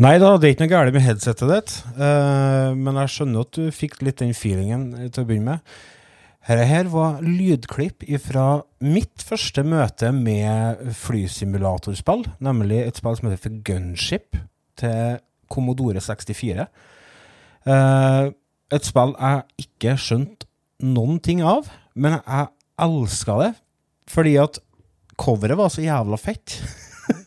Nei 0.03 0.17
da, 0.19 0.33
det 0.41 0.49
er 0.49 0.55
ikke 0.55 0.65
noe 0.65 0.73
galt 0.73 0.95
med 0.97 1.05
headsetet 1.05 1.51
ditt, 1.51 1.73
Uh, 1.93 2.73
men 2.75 2.97
jeg 3.03 3.11
skjønner 3.12 3.45
at 3.45 3.55
du 3.55 3.67
fikk 3.75 4.01
litt 4.03 4.23
den 4.23 4.33
feelingen 4.35 4.87
eh, 4.97 5.11
til 5.12 5.23
å 5.23 5.29
begynne 5.29 5.53
med. 5.53 5.75
Dette 6.49 6.65
her 6.67 6.88
var 6.91 7.21
lydklipp 7.23 8.03
fra 8.25 8.47
mitt 8.83 9.23
første 9.23 9.62
møte 9.62 10.09
med 10.17 10.81
flysimulatorspill, 10.99 12.25
nemlig 12.43 12.81
et 12.83 12.99
spill 12.99 13.19
som 13.19 13.29
heter 13.29 13.43
for 13.45 13.61
Gunship 13.69 14.41
til 14.81 15.21
Commodore 15.53 16.03
64. 16.03 16.67
Uh, 17.69 18.33
et 18.75 18.88
spill 18.88 19.15
jeg 19.15 19.69
ikke 19.69 19.99
skjønte 20.01 20.49
noen 20.83 21.21
ting 21.23 21.45
av, 21.47 21.69
men 21.95 22.19
jeg 22.19 22.51
elska 22.88 23.38
det 23.45 23.53
fordi 24.11 24.35
at 24.43 24.59
coveret 25.21 25.61
var 25.61 25.71
så 25.71 25.85
jævla 25.85 26.19
fett. 26.19 26.59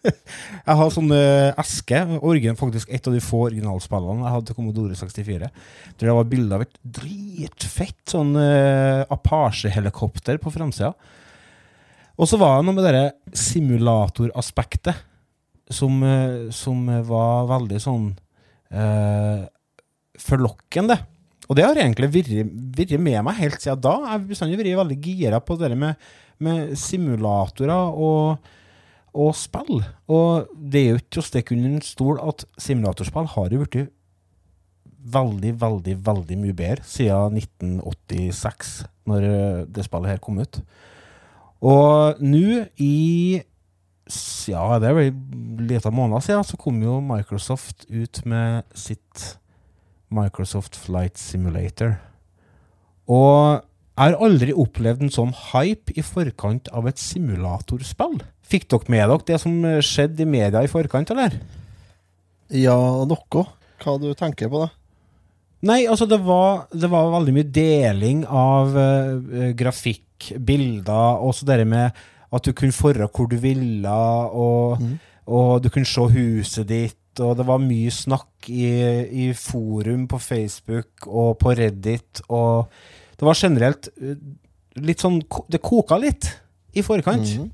Jeg 0.67 0.77
har 0.79 0.91
sånn 0.93 1.11
eh, 1.15 1.51
eske, 1.61 2.01
origin, 2.25 2.57
faktisk 2.59 2.91
et 2.93 3.07
av 3.07 3.15
de 3.15 3.21
få 3.23 3.45
originalspillene 3.49 4.25
jeg 4.25 4.33
hadde 4.35 4.49
til 4.49 4.57
Commodore 4.57 4.97
64. 4.97 5.49
Der 5.95 6.09
det 6.09 6.15
var 6.17 6.29
bilde 6.29 6.57
av 6.57 6.65
et 6.65 6.79
dritfett 6.97 8.13
sånn 8.15 8.35
uh, 8.37 9.05
Apache-helikopter 9.13 10.39
på 10.41 10.53
framsida. 10.53 10.93
Og 12.15 12.29
så 12.29 12.39
var 12.39 12.59
det 12.59 12.67
noe 12.67 12.77
med 12.77 12.87
det 12.95 13.35
simulatoraspektet 13.35 15.03
som, 15.73 15.97
eh, 16.05 16.51
som 16.53 16.85
var 17.07 17.49
veldig 17.49 17.81
sånn 17.81 18.11
uh, 18.73 19.45
forlokkende. 20.21 20.99
Og 21.45 21.57
det 21.57 21.65
har 21.65 21.77
egentlig 21.77 22.11
vært 22.13 22.93
med 22.97 23.25
meg 23.27 23.41
helt 23.41 23.61
siden 23.61 23.81
da. 23.83 23.97
Jeg 24.01 24.13
har 24.13 24.29
bestandig 24.29 24.59
vært 24.61 24.79
veldig 24.81 24.99
gira 25.03 25.41
på 25.43 25.57
det 25.59 25.73
med, 25.77 26.05
med 26.41 26.73
simulatorer 26.79 27.91
og 27.93 28.53
og 29.15 29.35
spill. 29.39 29.81
Og 30.11 30.49
det 30.55 30.81
er 30.81 30.89
jo 30.89 31.01
ikke 31.01 31.13
til 31.15 31.23
å 31.23 31.29
stikke 31.29 31.55
under 31.55 31.77
en 31.77 31.85
stol 31.85 32.19
at 32.23 32.45
simulatorspill 32.61 33.31
har 33.35 33.53
jo 33.53 33.63
blitt 33.63 33.91
veldig, 35.05 35.53
veldig, 35.61 35.95
veldig 36.05 36.37
mye 36.41 36.55
bedre 36.57 36.85
siden 36.89 37.37
1986, 37.37 38.75
når 39.09 39.27
eh, 39.29 39.59
det 39.69 39.85
spillet 39.85 40.15
her 40.15 40.23
kom 40.23 40.39
ut. 40.41 40.61
Og 41.65 42.21
nå 42.21 42.65
i 42.81 43.41
Ja, 44.45 44.77
det 44.77 44.89
er 44.89 44.93
vel 44.93 45.07
en 45.09 45.61
liten 45.65 45.95
måned 45.97 46.21
siden, 46.21 46.43
så 46.45 46.57
kom 46.61 46.77
jo 46.83 46.99
Microsoft 47.01 47.87
ut 47.89 48.19
med 48.29 48.61
sitt 48.77 49.39
Microsoft 50.13 50.77
Flight 50.77 51.17
Simulator. 51.17 51.95
Og 53.09 53.63
jeg 53.95 54.11
har 54.11 54.23
aldri 54.27 54.51
opplevd 54.51 55.05
en 55.05 55.13
sånn 55.13 55.35
hype 55.53 55.93
i 55.95 56.03
forkant 56.03 56.67
av 56.75 56.89
et 56.89 56.99
simulatorspill. 56.99 58.17
Fikk 58.43 58.67
dere 58.73 58.91
med 58.91 59.05
dere 59.07 59.27
det 59.29 59.37
som 59.41 59.53
eh, 59.63 59.83
skjedde 59.83 60.25
i 60.25 60.27
media 60.27 60.63
i 60.63 60.71
forkant, 60.71 61.13
eller? 61.15 61.37
Ja, 62.51 62.75
noe. 63.07 63.45
Hva 63.81 63.93
du 64.01 64.09
tenker 64.17 64.51
på, 64.51 64.65
da? 64.65 64.73
Nei, 65.65 65.85
altså 65.89 66.05
det 66.09 66.19
var, 66.25 66.67
det 66.75 66.89
var 66.91 67.13
veldig 67.13 67.33
mye 67.37 67.47
deling 67.55 68.25
av 68.27 68.75
uh, 68.75 69.53
grafikk, 69.57 70.35
bilder, 70.37 71.23
og 71.23 71.33
så 71.35 71.47
det 71.47 71.65
med 71.67 72.03
at 72.35 72.45
du 72.45 72.51
kunne 72.57 72.75
forre 72.75 73.07
hvor 73.07 73.29
du 73.31 73.37
ville, 73.41 73.95
og, 74.35 74.81
mm. 74.81 74.93
og 75.31 75.63
du 75.63 75.71
kunne 75.73 75.89
se 75.89 76.03
huset 76.11 76.67
ditt, 76.69 76.99
og 77.23 77.37
det 77.39 77.47
var 77.47 77.63
mye 77.63 77.93
snakk 77.95 78.49
i, 78.51 78.67
i 79.25 79.31
forum 79.39 80.05
på 80.11 80.19
Facebook 80.21 81.07
og 81.07 81.37
på 81.41 81.55
Reddit, 81.57 82.21
og 82.27 82.67
det 83.15 83.27
var 83.27 83.37
generelt 83.39 83.89
eh, 84.01 84.17
litt 84.83 85.03
sånn 85.03 85.21
Det 85.47 85.61
koka 85.63 85.97
litt 86.01 86.27
i 86.75 86.83
forkant. 86.83 87.27
Mhm. 87.37 87.51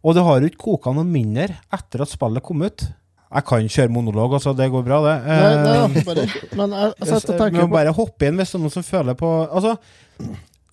Og 0.00 0.16
det 0.16 0.24
har 0.24 0.40
jo 0.40 0.48
ikke 0.48 0.64
koka 0.64 0.94
noe 0.96 1.04
mindre 1.04 1.58
etter 1.72 2.04
at 2.04 2.12
spillet 2.12 2.44
kom 2.44 2.62
ut. 2.64 2.86
Jeg 3.30 3.46
kan 3.46 3.66
kjøre 3.70 3.92
monolog, 3.94 4.32
altså. 4.38 4.52
Det 4.58 4.66
går 4.72 4.82
bra, 4.82 5.00
det. 5.04 5.16
Nei, 5.28 5.50
nei, 5.62 5.74
Eh, 6.00 6.06
bare, 6.08 6.24
men 6.58 6.72
jeg, 6.74 6.94
jeg, 6.98 7.20
sitter 7.20 7.50
vi 7.52 7.60
må 7.60 7.68
bare 7.70 7.92
hoppe 7.94 8.26
inn 8.26 8.40
hvis 8.40 8.50
det 8.50 8.58
er 8.58 8.64
noen 8.64 8.74
som 8.74 8.86
føler 8.86 9.18
på 9.18 9.28
Altså, 9.46 9.76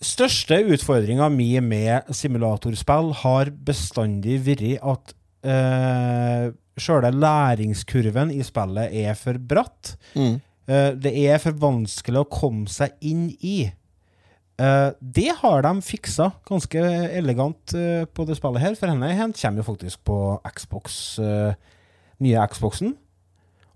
største 0.01 0.57
utfordringa 0.73 1.27
mi 1.33 1.51
med 1.61 2.09
simulatorspill 2.13 3.13
har 3.21 3.51
bestandig 3.51 4.39
vært 4.45 4.81
at 4.81 5.13
uh, 5.47 6.49
sjøle 6.77 7.11
læringskurven 7.13 8.33
i 8.33 8.43
spillet 8.45 8.93
er 9.05 9.17
for 9.17 9.37
bratt. 9.37 9.95
mm. 10.17 10.37
Uh, 10.67 10.91
det 10.99 11.13
er 11.15 11.37
for 11.39 11.55
vanskelig 11.55 12.25
å 12.25 12.27
komme 12.27 12.67
seg 12.67 12.97
inn 12.99 13.29
i. 13.39 13.69
Eh, 14.57 14.91
det 14.99 15.31
har 15.37 15.61
de 15.61 15.73
fiksa 15.85 16.31
ganske 16.47 16.81
elegant 17.13 17.73
uh, 17.77 18.05
på 18.09 18.25
det 18.25 18.39
spillet 18.39 18.63
her, 18.63 18.77
for 18.77 18.89
henne 18.89 19.11
hen 19.13 19.35
kommer 19.37 19.61
jo 19.61 19.67
faktisk 19.67 20.01
på 20.07 20.15
Xbox, 20.49 20.95
uh, 21.21 21.53
nye 22.23 22.45
Xboxen. 22.49 22.95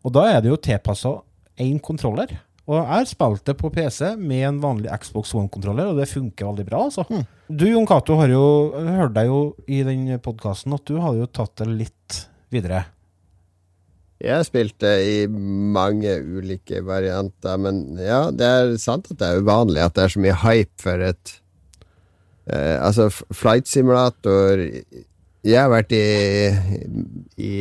Og 0.02 0.16
da 0.16 0.26
er 0.32 0.40
det 0.42 0.50
jo 0.50 0.58
tilpassa 0.58 1.20
én 1.62 1.78
kontroller. 1.84 2.34
Og 2.66 2.78
jeg 2.80 2.88
har 2.88 3.10
spilt 3.10 3.46
det 3.46 3.56
på 3.60 3.70
PC 3.74 4.16
med 4.18 4.46
en 4.48 4.62
vanlig 4.64 4.90
Xbox 5.04 5.36
One-kontroller, 5.38 5.92
og 5.92 6.02
det 6.02 6.10
funker 6.10 6.50
veldig 6.50 6.66
bra. 6.66 6.84
altså. 6.88 7.06
Du 7.46 7.68
Jon 7.68 7.86
Cato 7.90 8.18
har 8.18 8.32
jo 8.32 8.46
jeg 8.80 9.14
deg 9.14 9.30
jo 9.30 9.42
i 9.68 9.82
den 9.86 10.08
podkasten 10.24 10.74
at 10.78 10.86
du 10.88 10.98
har 11.02 11.18
jo 11.18 11.30
tatt 11.30 11.62
det 11.62 11.70
litt 11.70 12.22
videre. 12.54 12.86
Jeg 14.22 14.46
spilte 14.46 14.90
i 15.02 15.28
mange 15.28 16.14
ulike 16.22 16.82
varianter, 16.86 17.62
men 17.62 17.84
ja, 17.98 18.28
det 18.30 18.48
er 18.48 18.74
sant 18.82 19.10
at 19.10 19.18
det 19.18 19.30
er 19.30 19.42
uvanlig 19.42 19.82
at 19.82 19.96
det 19.98 20.04
er 20.04 20.14
så 20.14 20.22
mye 20.22 20.42
hype 20.44 20.84
for 20.84 21.06
et 21.06 21.38
eh, 22.52 22.78
Altså, 22.78 23.08
flight 23.34 23.70
simulator 23.70 24.62
Jeg 24.62 25.58
har 25.58 25.72
vært 25.74 25.96
i, 25.98 26.04
i 27.42 27.54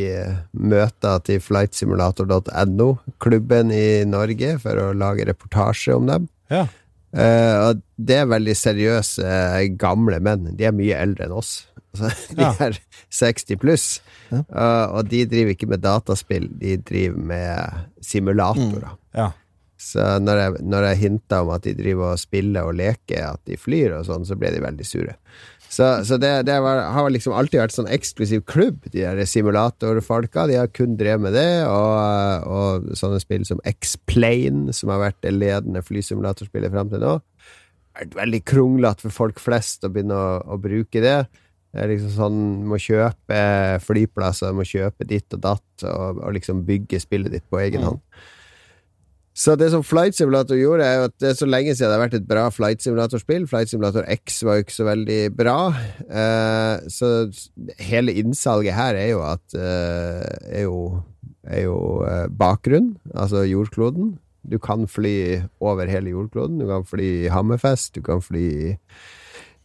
møter 0.53 1.25
til 1.25 1.40
flightsimulator.no, 1.40 2.90
klubben 3.25 3.73
i 3.73 4.05
Norge, 4.05 4.59
for 4.61 4.83
å 4.83 4.90
lage 4.92 5.25
reportasje 5.31 5.96
om 5.96 6.11
dem. 6.11 6.29
Ja. 6.53 6.66
Og 7.14 7.81
det 7.99 8.16
er 8.20 8.29
veldig 8.31 8.55
seriøse, 8.57 9.25
eh, 9.27 9.64
gamle 9.81 10.20
menn. 10.23 10.53
De 10.57 10.64
er 10.68 10.73
mye 10.77 10.94
eldre 11.01 11.27
enn 11.27 11.35
oss. 11.35 11.66
Altså, 11.90 12.11
de 12.38 12.42
Ja. 12.46 12.53
er 12.68 12.79
60 13.11 13.57
pluss. 13.59 13.87
Ja. 14.31 14.44
Uh, 14.46 14.87
og 15.01 15.09
de 15.11 15.25
driver 15.27 15.51
ikke 15.57 15.66
med 15.73 15.83
dataspill, 15.83 16.46
de 16.61 16.77
driver 16.87 17.18
med 17.33 17.81
simulatorer. 18.07 18.92
Ja. 19.16 19.33
Så 19.81 20.05
når 20.23 20.37
jeg, 20.42 20.57
når 20.70 20.85
jeg 20.90 20.99
hinta 21.01 21.40
om 21.42 21.51
at 21.55 21.64
de 21.64 21.73
driver 21.75 22.12
og 22.12 22.18
spiller 22.20 22.68
og 22.68 22.77
leker, 22.79 23.33
at 23.33 23.40
de 23.49 23.57
flyr 23.59 23.94
og 23.99 24.05
sånn, 24.07 24.27
så 24.29 24.37
ble 24.38 24.51
de 24.55 24.61
veldig 24.62 24.87
sure. 24.87 25.16
Så, 25.71 25.87
så 26.05 26.17
det, 26.19 26.33
det 26.49 26.57
var, 26.65 26.81
har 26.91 27.11
liksom 27.15 27.35
alltid 27.39 27.61
vært 27.61 27.75
sånn 27.77 27.91
eksklusiv 27.95 28.43
klubb, 28.51 28.89
de 28.91 29.05
der 29.05 29.21
simulatorfolka. 29.29 30.49
De 30.51 30.57
har 30.59 30.71
kun 30.75 30.97
drevet 30.99 31.23
med 31.23 31.37
det, 31.39 31.63
og, 31.71 32.49
og 32.51 32.97
sånne 32.99 33.21
spill 33.23 33.45
som 33.47 33.63
X-Plane, 33.71 34.75
som 34.75 34.91
har 34.91 35.05
vært 35.05 35.21
det 35.23 35.37
ledende 35.37 35.85
flysimulatorspillet 35.87 36.75
fram 36.75 36.91
til 36.91 37.05
nå. 37.05 37.13
Det 38.01 38.09
er 38.09 38.19
veldig 38.19 38.43
kronglete 38.51 39.07
for 39.07 39.15
folk 39.15 39.39
flest 39.43 39.87
å 39.87 39.93
begynne 39.95 40.19
å, 40.19 40.35
å 40.57 40.59
bruke 40.59 41.05
det. 41.05 41.21
Det 41.71 41.85
er 41.85 41.93
liksom 41.93 42.13
sånn, 42.17 42.43
må 42.67 42.81
kjøpe 42.83 43.41
flyplasser, 43.87 44.55
må 44.57 44.67
kjøpe 44.67 45.07
ditt 45.07 45.39
og 45.39 45.45
datt, 45.47 45.87
og, 45.87 46.19
og 46.19 46.35
liksom 46.35 46.65
bygge 46.67 46.99
spillet 47.03 47.37
ditt 47.37 47.47
på 47.47 47.63
egen 47.63 47.87
hånd. 47.87 48.03
Så 49.40 49.55
det 49.57 49.70
som 49.72 49.81
Flight 49.87 50.16
Simulator 50.18 50.59
gjorde, 50.59 50.85
er 50.85 50.98
jo 50.98 51.05
at 51.09 51.14
det 51.22 51.29
er 51.31 51.37
så 51.38 51.46
lenge 51.48 51.72
siden 51.72 51.88
det 51.88 51.96
har 51.96 52.03
vært 52.03 52.16
et 52.18 52.26
bra 52.29 52.42
Flight 52.53 52.83
Simulator-spill. 52.85 53.46
Flight 53.48 53.70
Simulator 53.72 54.05
X 54.12 54.42
var 54.44 54.59
jo 54.59 54.64
ikke 54.66 54.74
så 54.76 54.85
veldig 54.88 55.20
bra. 55.38 55.55
Eh, 56.12 56.88
så 56.92 57.12
hele 57.81 58.12
innsalget 58.20 58.76
her 58.76 58.98
er 59.00 59.14
jo 59.14 59.22
at 59.24 59.57
eh, 59.57 60.59
er 60.61 60.66
jo, 60.66 60.83
er 61.48 61.64
jo 61.64 61.79
eh, 62.05 62.26
bakgrunn, 62.42 62.92
altså 63.14 63.46
jordkloden. 63.48 64.18
Du 64.50 64.59
kan 64.61 64.85
fly 64.88 65.14
over 65.61 65.88
hele 65.88 66.12
jordkloden. 66.12 66.61
Du 66.61 66.68
kan 66.68 66.85
fly 66.88 67.09
i 67.24 67.33
Hammerfest, 67.33 67.94
du 67.96 68.05
kan 68.05 68.20
fly 68.24 68.44
i 68.44 68.76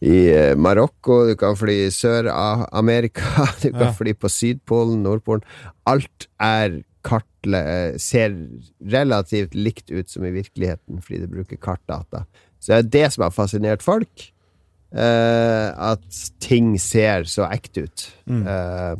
i 0.04 0.18
Marokko, 0.60 1.22
du 1.24 1.32
kan 1.40 1.54
fly 1.56 1.72
i 1.86 1.92
Sør-Amerika, 1.94 3.46
du 3.62 3.70
kan 3.72 3.86
Ja. 3.86 3.92
fly 3.96 4.12
på 4.12 4.28
Sydpolen, 4.28 4.98
Nordpolen. 5.06 5.44
Alt 5.88 6.26
er 6.36 6.82
ser 8.02 8.34
relativt 8.80 9.54
likt 9.54 9.90
ut 9.90 10.10
som 10.10 10.24
i 10.24 10.34
virkeligheten, 10.34 11.02
fordi 11.02 11.20
det 11.22 11.30
bruker 11.30 11.56
kartdata. 11.56 12.24
Så 12.58 12.72
det 12.72 12.78
er 12.78 12.90
det 12.96 13.12
som 13.14 13.22
har 13.26 13.34
fascinert 13.36 13.82
folk. 13.82 14.32
eh, 14.94 15.68
at 15.92 16.22
ting 16.40 16.76
ser 16.80 17.26
så 17.28 17.48
ekte 17.50 17.86
ut. 17.86 18.06
Eh, 18.46 18.96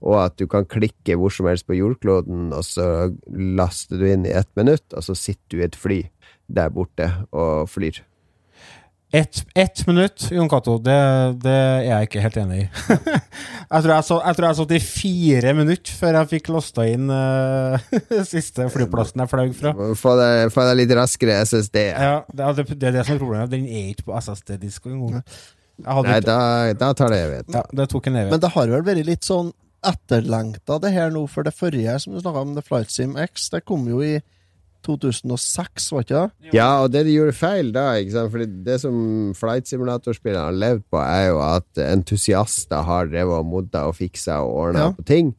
og 0.00 0.16
at 0.24 0.36
du 0.40 0.46
kan 0.48 0.64
klikke 0.64 1.16
hvor 1.20 1.32
som 1.32 1.46
helst 1.46 1.66
på 1.68 1.76
jordkloden, 1.76 2.52
og 2.56 2.64
så 2.64 3.12
laster 3.28 4.00
du 4.00 4.06
inn 4.08 4.26
i 4.26 4.32
ett 4.32 4.50
minutt, 4.56 4.86
og 4.94 5.04
så 5.04 5.14
sitter 5.14 5.56
du 5.56 5.60
i 5.60 5.66
et 5.68 5.76
fly 5.76 6.00
der 6.48 6.72
borte 6.74 7.10
og 7.30 7.68
flyr. 7.70 8.00
Ett 9.10 9.40
et 9.58 9.80
minutt, 9.88 10.28
Jon 10.30 10.46
Cato, 10.48 10.76
det, 10.78 10.94
det 11.42 11.50
er 11.52 11.80
jeg 11.88 12.06
ikke 12.06 12.20
helt 12.22 12.36
enig 12.38 12.58
i. 12.60 12.66
jeg, 12.94 13.80
tror 13.82 13.92
jeg, 13.96 14.04
så, 14.06 14.18
jeg 14.22 14.36
tror 14.38 14.46
jeg 14.46 14.58
satt 14.60 14.74
i 14.76 14.80
fire 14.84 15.54
minutter 15.58 15.96
før 15.98 16.18
jeg 16.20 16.28
fikk 16.36 16.50
lasta 16.54 16.86
inn 16.86 17.10
uh, 17.10 17.88
siste 18.28 18.68
flyplassen 18.70 19.24
jeg 19.24 19.32
fløy 19.32 19.50
fra. 19.58 19.72
Få 19.98 20.14
deg, 20.20 20.52
få 20.54 20.68
litt 20.78 20.94
raskere 20.94 21.40
SSD. 21.42 21.82
Ja, 21.90 22.12
det, 22.30 22.46
er- 22.52 22.70
det 22.76 22.90
er 22.92 22.96
det 23.00 23.06
som 23.08 23.16
er 23.16 23.22
problemet. 23.24 23.50
Den 23.50 23.66
er 23.66 23.90
ikke 23.90 24.06
på 24.12 24.18
SSD-disk 24.22 24.86
engang. 24.92 25.24
Nei, 25.80 26.20
da, 26.22 26.38
da 26.76 26.92
tar 26.94 27.10
det 27.10 27.22
evighet. 27.24 27.50
ja, 27.56 27.64
det 27.80 27.88
tok 27.90 28.06
en 28.12 28.18
evighet. 28.20 28.34
Men 28.36 28.44
det 28.46 28.54
har 28.54 28.74
vel 28.76 28.86
vært 28.92 29.06
litt 29.10 29.26
sånn 29.26 29.50
etterlengta, 29.90 30.76
det 30.84 30.90
her 30.94 31.10
nå, 31.14 31.22
for 31.32 31.42
det 31.46 31.54
forrige 31.56 31.94
som 32.02 32.12
du 32.14 32.20
snakka 32.22 32.42
om, 32.46 32.54
The 32.54 32.62
Flight 32.66 32.92
Sim 32.92 33.14
X, 33.18 33.46
det 33.54 33.62
kom 33.66 33.86
jo 33.88 34.02
i 34.04 34.18
2006, 34.86 35.90
var 35.92 36.04
ikke 36.04 36.20
det? 36.20 36.50
Ja, 36.56 36.68
og 36.82 36.90
det 36.94 37.04
de 37.06 37.14
gjorde 37.16 37.36
feil 37.36 37.72
da, 37.74 37.86
ikke 38.00 38.14
sant? 38.16 38.30
Fordi 38.34 38.46
det 38.66 38.78
som 38.82 39.00
flight 39.38 39.68
simulator-spillerne 39.70 40.50
har 40.50 40.60
levd 40.60 40.84
på, 40.90 41.00
er 41.02 41.26
jo 41.30 41.40
at 41.44 41.82
entusiaster 41.86 42.86
har 42.86 43.10
drevet 43.12 43.42
og 43.42 43.50
modda 43.50 43.86
og 43.90 43.96
fiksa 43.98 44.40
og 44.44 44.54
ordna 44.64 44.86
Ja. 44.88 44.92
på 44.96 45.04
ting. 45.08 45.34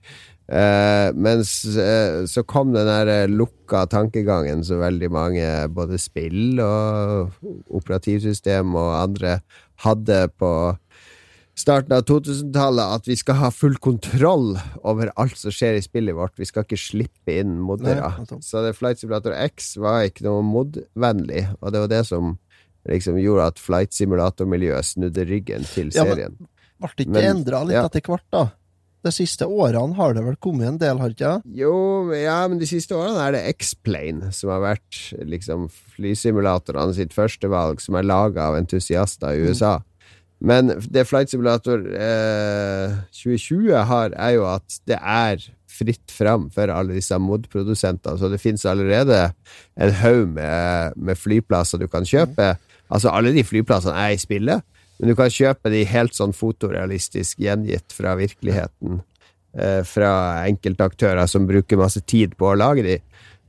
Uh, 0.51 1.13
mens 1.15 1.61
uh, 1.79 2.25
så 2.27 2.41
kom 2.43 2.73
den 2.75 2.83
der 2.89 3.07
eh, 3.07 3.29
lukka 3.31 3.85
tankegangen 3.87 4.65
som 4.67 4.81
veldig 4.81 5.07
mange, 5.13 5.45
både 5.71 5.95
spill 6.01 6.59
og 6.59 7.31
operativsystem 7.71 8.75
og 8.75 8.89
andre, 8.99 9.37
hadde 9.85 10.25
på 10.37 10.51
starten 11.61 11.93
av 11.95 12.03
2000-tallet, 12.09 12.95
at 12.97 13.07
vi 13.09 13.15
skal 13.19 13.37
ha 13.39 13.49
full 13.53 13.75
kontroll 13.83 14.55
over 14.81 15.11
alt 15.21 15.37
som 15.39 15.53
skjer 15.53 15.77
i 15.77 15.83
spillet 15.85 16.17
vårt. 16.17 16.33
Vi 16.41 16.47
skal 16.49 16.65
ikke 16.65 16.79
slippe 16.79 17.37
inn 17.41 17.57
moddere. 17.61 18.11
Så 18.43 18.63
det 18.65 18.75
Flight 18.77 19.01
Simulator 19.01 19.35
X 19.47 19.75
var 19.81 20.07
ikke 20.09 20.25
noe 20.27 20.41
mod-vennlig, 20.45 21.45
og 21.61 21.73
det 21.75 21.83
var 21.85 21.91
det 21.91 22.05
som 22.09 22.33
liksom 22.89 23.19
gjorde 23.21 23.51
at 23.53 23.61
Flight 23.61 23.93
Simulator-miljøet 23.93 24.87
snudde 24.95 25.27
ryggen 25.29 25.67
til 25.69 25.91
Ja, 25.93 26.03
men- 26.07 26.15
serien. 26.17 26.39
Ble 26.81 26.89
det 26.97 27.05
ikke 27.05 27.29
endra 27.29 27.61
litt 27.61 27.77
ja. 27.77 27.85
etter 27.85 28.01
hvert, 28.09 28.25
da? 28.33 28.47
De 29.01 29.09
siste 29.13 29.45
årene 29.49 29.95
har 29.97 30.13
det 30.13 30.21
vel 30.25 30.35
kommet 30.41 30.67
en 30.67 30.77
del, 30.81 30.97
har 31.01 31.09
det 31.09 31.17
ikke? 31.17 31.33
Jo, 31.57 31.73
ja, 32.13 32.39
men 32.49 32.59
de 32.61 32.67
siste 32.69 32.93
årene 32.93 33.21
er 33.27 33.31
det 33.33 33.55
X-Plane 33.55 34.29
som 34.33 34.49
har 34.53 34.61
vært 34.61 34.99
liksom 35.25 35.67
flysimulatorene 35.95 36.93
sitt 36.97 37.13
første 37.13 37.49
valg, 37.49 37.81
som 37.81 37.97
er 37.97 38.05
laga 38.05 38.49
av 38.49 38.57
entusiaster 38.59 39.33
i 39.37 39.47
USA. 39.49 39.79
Men 40.41 40.73
det 40.89 41.05
Flight 41.05 41.29
Simulator 41.29 41.83
eh, 41.93 42.95
2020 43.13 43.75
har, 43.85 44.13
er 44.17 44.37
jo 44.39 44.47
at 44.49 44.79
det 44.89 44.97
er 44.97 45.43
fritt 45.71 46.13
fram 46.13 46.47
for 46.53 46.71
alle 46.73 46.97
disse 46.97 47.17
mod-produsentene. 47.21 48.17
Så 48.17 48.29
det 48.31 48.41
finnes 48.41 48.65
allerede 48.65 49.19
en 49.77 49.93
haug 50.01 50.33
med, 50.33 50.97
med 50.97 51.19
flyplasser 51.19 51.81
du 51.81 51.87
kan 51.91 52.07
kjøpe. 52.07 52.55
Altså, 52.91 53.13
alle 53.13 53.33
de 53.35 53.45
flyplassene 53.45 53.95
er 53.95 54.15
i 54.15 54.21
spillet, 54.21 54.65
men 54.99 55.11
du 55.11 55.15
kan 55.17 55.31
kjøpe 55.33 55.71
de 55.73 55.85
helt 55.87 56.17
sånn 56.17 56.33
fotorealistisk 56.35 57.39
gjengitt 57.41 57.93
fra 57.95 58.17
virkeligheten 58.19 58.99
eh, 59.57 59.81
fra 59.87 60.11
enkeltaktører 60.49 61.29
som 61.29 61.47
bruker 61.49 61.79
masse 61.79 62.03
tid 62.05 62.35
på 62.37 62.51
å 62.51 62.57
lage 62.57 62.85
de. 62.85 62.97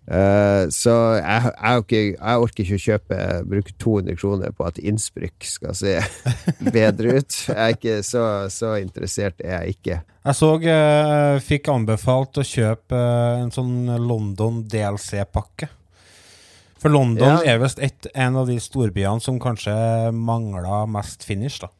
Eh, 0.03 0.65
så 0.75 0.93
jeg, 1.21 1.51
jeg, 1.53 1.83
ikke, 1.85 2.01
jeg 2.11 2.45
orker 2.45 2.65
ikke 2.65 2.79
å 2.79 2.85
kjøpe 2.87 3.19
bruke 3.53 3.75
200 3.79 4.17
kroner 4.19 4.55
på 4.57 4.67
at 4.67 4.81
Innsbruck 4.83 5.47
skal 5.47 5.77
se 5.79 5.93
bedre 6.75 7.19
ut. 7.21 7.37
Jeg 7.47 7.59
er 7.59 7.77
ikke 7.77 7.99
så, 8.07 8.25
så 8.51 8.75
interessert 8.83 9.45
er 9.45 9.61
jeg 9.63 9.77
ikke. 9.77 10.01
Jeg 10.23 10.39
så 10.39 10.51
eh, 10.63 11.37
fikk 11.43 11.71
anbefalt 11.73 12.43
å 12.43 12.47
kjøpe 12.47 12.99
eh, 12.99 13.45
en 13.45 13.55
sånn 13.55 13.77
London 14.03 14.65
DLC-pakke. 14.71 15.71
For 16.83 16.91
London 16.91 17.39
Ja. 17.39 17.55
er 17.55 17.61
visst 17.63 17.79
en 18.11 18.37
av 18.41 18.49
de 18.51 18.57
storbyene 18.59 19.23
som 19.23 19.39
kanskje 19.43 19.75
mangler 20.11 20.89
mest 20.91 21.23
finish, 21.23 21.61
da. 21.63 21.71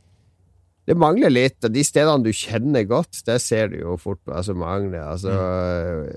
Det 0.93 0.99
mangler 1.01 1.33
litt. 1.33 1.57
De 1.73 1.83
stedene 1.87 2.23
du 2.25 2.31
kjenner 2.37 2.85
godt, 2.89 3.23
det 3.27 3.39
ser 3.41 3.71
du 3.73 3.79
jo 3.81 3.97
fort 4.01 4.21
hva 4.29 4.43
som 4.45 4.61
mangler. 4.61 5.01
Altså, 5.15 5.33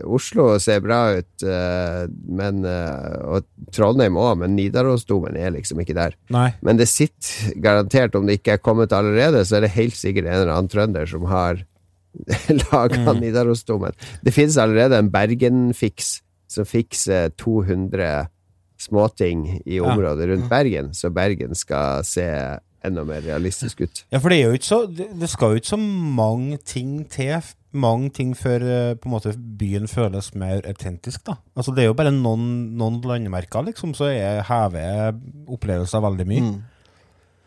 Oslo 0.06 0.50
ser 0.62 0.84
bra 0.84 1.00
ut, 1.20 1.46
eh, 1.48 2.04
men, 2.28 2.64
eh, 2.68 3.16
og 3.24 3.48
Trondheim 3.76 4.20
òg, 4.20 4.42
men 4.44 4.58
Nidarosdomen 4.58 5.40
er 5.40 5.56
liksom 5.56 5.80
ikke 5.84 5.96
der. 5.98 6.18
Nei. 6.34 6.50
Men 6.66 6.82
det 6.82 6.90
sitter 6.92 7.56
garantert, 7.64 8.16
om 8.20 8.28
det 8.28 8.42
ikke 8.42 8.58
er 8.58 8.64
kommet 8.66 8.96
allerede, 8.96 9.46
så 9.48 9.58
er 9.58 9.68
det 9.68 9.76
helt 9.78 9.98
sikkert 9.98 10.28
en 10.28 10.42
eller 10.42 10.54
annen 10.58 10.72
trønder 10.72 11.10
som 11.10 11.26
har 11.32 11.64
laga 12.72 13.02
Mm. 13.06 13.20
Nidarosdomen. 13.22 13.92
Det 14.24 14.32
finnes 14.34 14.58
allerede 14.58 14.98
en 14.98 15.12
Bergen-fiks 15.12 16.22
som 16.48 16.66
fikser 16.68 17.34
200 17.42 18.28
småting 18.80 19.62
i 19.66 19.80
området 19.80 20.28
rundt 20.30 20.50
Bergen, 20.52 20.94
så 20.94 21.10
Bergen 21.14 21.56
skal 21.56 22.04
se 22.08 22.28
enda 22.88 23.04
mer 23.08 23.24
realistisk 23.26 23.82
ut. 23.86 24.04
Ja, 24.12 24.20
for 24.22 24.32
det 24.34 24.40
er 24.40 24.50
jo 24.50 24.58
ikke 24.60 24.70
så 24.70 24.82
Det, 24.90 25.08
det 25.20 25.30
skal 25.32 25.54
jo 25.54 25.62
ikke 25.62 25.74
så 25.74 25.80
mange 26.22 26.58
ting 26.66 27.10
til. 27.12 27.42
Mange 27.76 28.10
ting 28.16 28.32
før 28.38 28.64
eh, 28.64 28.94
på 28.96 29.10
en 29.10 29.16
måte 29.16 29.34
byen 29.60 29.90
føles 29.92 30.32
mer 30.36 30.62
autentisk, 30.64 31.26
da. 31.28 31.36
Altså 31.58 31.74
Det 31.76 31.84
er 31.84 31.90
jo 31.90 31.98
bare 31.98 32.14
noen, 32.16 32.46
noen 32.80 33.02
landemerker, 33.04 33.66
liksom, 33.68 33.94
så 33.98 34.12
er 34.14 34.46
hever 34.48 35.20
opplevelser 35.52 36.04
veldig 36.06 36.28
mye. 36.30 36.46
Mm. 36.46 36.64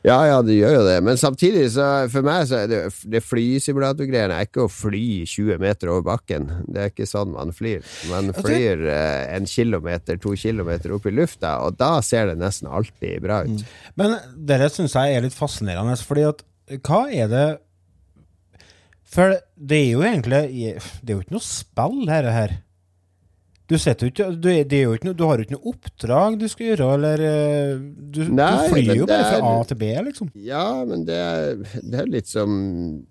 Ja, 0.06 0.18
ja, 0.28 0.36
det 0.46 0.54
gjør 0.54 0.76
jo 0.76 0.82
det, 0.86 0.96
men 1.02 1.18
samtidig, 1.18 1.64
så 1.74 1.84
for 2.12 2.22
meg, 2.26 2.44
så 2.46 2.60
er 2.62 2.68
det, 2.70 2.80
det 3.10 3.22
flysimulatorgreiene 3.26 4.36
er 4.36 4.46
ikke 4.46 4.68
å 4.68 4.70
fly 4.70 5.24
20 5.26 5.58
meter 5.58 5.90
over 5.90 6.04
bakken. 6.06 6.46
Det 6.70 6.84
er 6.84 6.92
ikke 6.92 7.08
sånn 7.08 7.32
man 7.34 7.50
flyr. 7.54 7.82
Man 8.06 8.30
flyr 8.36 8.84
eh, 8.86 9.24
en 9.34 9.48
kilometer, 9.50 10.20
to 10.22 10.36
kilometer 10.38 10.94
opp 10.94 11.08
i 11.10 11.14
lufta, 11.14 11.56
og 11.66 11.80
da 11.80 11.96
ser 12.06 12.30
det 12.30 12.38
nesten 12.38 12.70
alltid 12.70 13.24
bra 13.26 13.40
ut. 13.48 13.64
Men 13.98 14.14
dette 14.36 14.70
syns 14.76 14.94
jeg 14.94 15.16
er 15.18 15.26
litt 15.26 15.36
fascinerende, 15.36 15.98
fordi 16.06 16.28
at 16.30 16.46
hva 16.86 17.06
er 17.08 17.32
det 17.32 17.46
For 19.08 19.38
det 19.56 19.76
er 19.78 19.92
jo 19.94 20.02
egentlig 20.04 20.40
Det 21.00 21.08
er 21.08 21.14
jo 21.14 21.22
ikke 21.22 21.32
noe 21.38 21.46
spill, 21.46 22.02
dette 22.04 22.34
her. 22.34 22.58
Du, 23.68 23.76
ikke, 23.76 24.30
du, 24.32 24.48
noe, 24.48 25.12
du 25.12 25.24
har 25.28 25.36
jo 25.36 25.44
ikke 25.44 25.56
noe 25.58 25.72
oppdrag 25.74 26.38
du 26.40 26.46
skal 26.48 26.70
gjøre, 26.70 26.86
eller 26.96 27.24
eh, 27.28 27.72
Du, 28.16 28.22
Nei, 28.32 28.46
du 28.48 28.72
flyr 28.72 28.94
jo 29.02 29.08
bare 29.10 29.26
fra 29.28 29.50
A 29.50 29.66
til 29.68 29.80
B, 29.82 29.90
liksom. 30.06 30.30
Ja, 30.40 30.64
men 30.88 31.04
det 31.08 31.18
er, 31.20 31.58
det 31.84 32.00
er 32.00 32.08
litt 32.08 32.30
som 32.30 32.54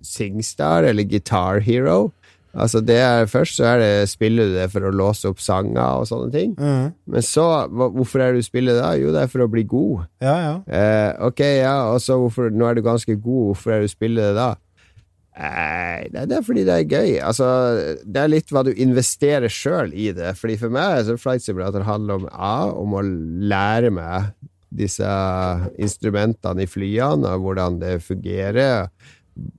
Singstar 0.02 0.88
eller 0.90 1.06
Guitar 1.06 1.62
Hero. 1.62 2.08
Altså 2.58 2.82
det 2.82 2.98
er, 2.98 3.28
Først 3.30 3.60
så 3.60 3.76
det 3.78 4.10
spiller 4.10 4.50
du 4.50 4.56
det 4.58 4.70
for 4.74 4.88
å 4.88 4.94
låse 4.94 5.30
opp 5.30 5.42
sanger 5.44 6.02
og 6.02 6.08
sånne 6.10 6.34
ting. 6.34 6.56
Mm. 6.58 6.94
Men 7.14 7.26
så, 7.26 7.46
hvorfor 7.70 8.24
er 8.24 8.34
det 8.34 8.42
du 8.42 8.48
spiller 8.48 8.80
da? 8.80 8.96
Jo, 8.98 9.12
det 9.14 9.28
er 9.28 9.32
for 9.32 9.46
å 9.46 9.52
bli 9.52 9.62
god. 9.68 10.08
Ja, 10.24 10.38
ja. 10.42 10.56
Eh, 10.66 11.12
ok, 11.28 11.44
ja, 11.60 11.76
og 11.92 12.02
så 12.02 12.18
hvorfor, 12.18 12.50
nå 12.50 12.66
er 12.66 12.80
du 12.80 12.86
ganske 12.86 13.14
god, 13.14 13.52
hvorfor 13.52 13.78
er 13.78 13.86
du 13.86 13.92
spiller 13.92 14.32
det 14.32 14.40
da? 14.40 14.56
Nei, 15.38 16.26
det 16.26 16.34
er 16.34 16.46
fordi 16.46 16.64
det 16.66 16.76
er 16.76 16.90
gøy. 16.90 17.12
Altså, 17.22 17.48
det 18.02 18.22
er 18.24 18.32
litt 18.32 18.50
hva 18.54 18.64
du 18.66 18.72
investerer 18.74 19.52
sjøl 19.54 19.94
i 19.94 20.10
det. 20.16 20.34
Fordi 20.40 20.58
for 20.58 20.74
meg 20.74 21.04
så 21.06 21.18
Flight 21.22 21.46
Simulator 21.46 21.86
handler 21.86 22.24
om 22.24 22.30
A, 22.34 22.72
om 22.74 22.96
å 22.98 23.04
lære 23.06 23.92
meg 23.94 24.32
disse 24.78 25.08
instrumentene 25.80 26.66
i 26.66 26.70
flyene, 26.70 27.36
og 27.36 27.46
hvordan 27.46 27.78
det 27.84 28.00
fungerer. 28.06 28.90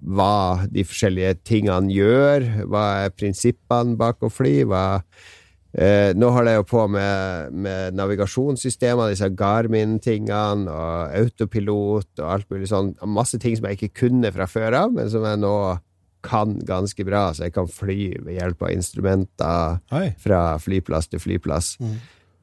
Hva 0.03 0.67
de 0.67 0.83
forskjellige 0.83 1.37
tingene 1.47 1.95
gjør, 1.95 2.49
hva 2.67 2.85
er 3.05 3.15
prinsippene 3.15 3.95
bak 4.01 4.27
å 4.27 4.33
fly, 4.33 4.65
hva 4.67 4.85
Eh, 5.79 6.11
nå 6.19 6.31
holder 6.35 6.57
jeg 6.57 6.63
jo 6.63 6.69
på 6.73 6.85
med, 6.91 7.53
med 7.55 7.95
navigasjonssystemer, 7.95 9.13
disse 9.13 9.29
Garmin-tingene, 9.39 10.67
og 10.73 11.13
autopilot 11.21 12.23
og 12.23 12.33
alt 12.35 12.49
mulig 12.51 12.71
sånn. 12.71 12.97
Masse 13.07 13.39
ting 13.39 13.55
som 13.55 13.69
jeg 13.69 13.79
ikke 13.79 14.07
kunne 14.07 14.33
fra 14.35 14.49
før 14.51 14.81
av, 14.81 14.97
men 14.97 15.11
som 15.13 15.27
jeg 15.29 15.39
nå 15.39 15.55
kan 16.27 16.57
ganske 16.67 17.05
bra, 17.07 17.29
så 17.31 17.47
jeg 17.47 17.55
kan 17.55 17.69
fly 17.71 18.01
ved 18.27 18.41
hjelp 18.41 18.65
av 18.67 18.73
instrumenter 18.75 19.79
Hei. 19.95 20.09
fra 20.19 20.43
flyplass 20.59 21.13
til 21.13 21.23
flyplass. 21.23 21.77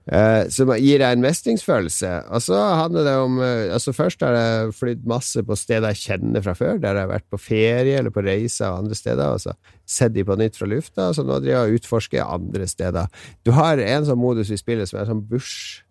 Eh, 0.06 0.44
som 0.54 0.70
gir 0.78 1.00
deg 1.02 1.16
en 1.16 1.24
mestringsfølelse. 1.24 2.10
Og 2.30 2.42
så 2.46 2.58
handler 2.78 3.08
det 3.08 3.14
om 3.18 3.40
eh, 3.42 3.72
altså 3.74 3.90
Først 3.98 4.22
har 4.22 4.36
jeg 4.38 4.76
flydd 4.78 5.08
masse 5.10 5.42
på 5.42 5.58
steder 5.58 5.96
jeg 5.96 6.02
kjenner 6.04 6.44
fra 6.46 6.54
før, 6.54 6.78
der 6.78 6.94
jeg 7.00 7.08
har 7.08 7.14
vært 7.16 7.26
på 7.34 7.40
ferie 7.42 7.96
eller 7.98 8.14
på 8.14 8.22
reiser 8.26 8.70
og 8.70 8.84
andre 8.84 8.98
steder, 9.00 9.34
og 9.34 9.42
så 9.42 9.56
sett 9.90 10.14
de 10.14 10.26
på 10.28 10.38
nytt 10.38 10.60
fra 10.62 10.70
lufta. 10.70 11.08
Så 11.18 11.26
nå 11.26 11.40
driver 11.42 11.56
jeg 11.66 11.72
og 11.74 11.80
utforsker 11.82 12.22
andre 12.38 12.68
steder. 12.70 13.10
Du 13.42 13.50
har 13.58 13.82
en 13.82 14.06
sånn 14.06 14.22
modus 14.22 14.54
i 14.54 14.60
spillet 14.62 14.92
som 14.92 15.02
er 15.02 15.10
sånn 15.10 15.26
bush 15.26 15.82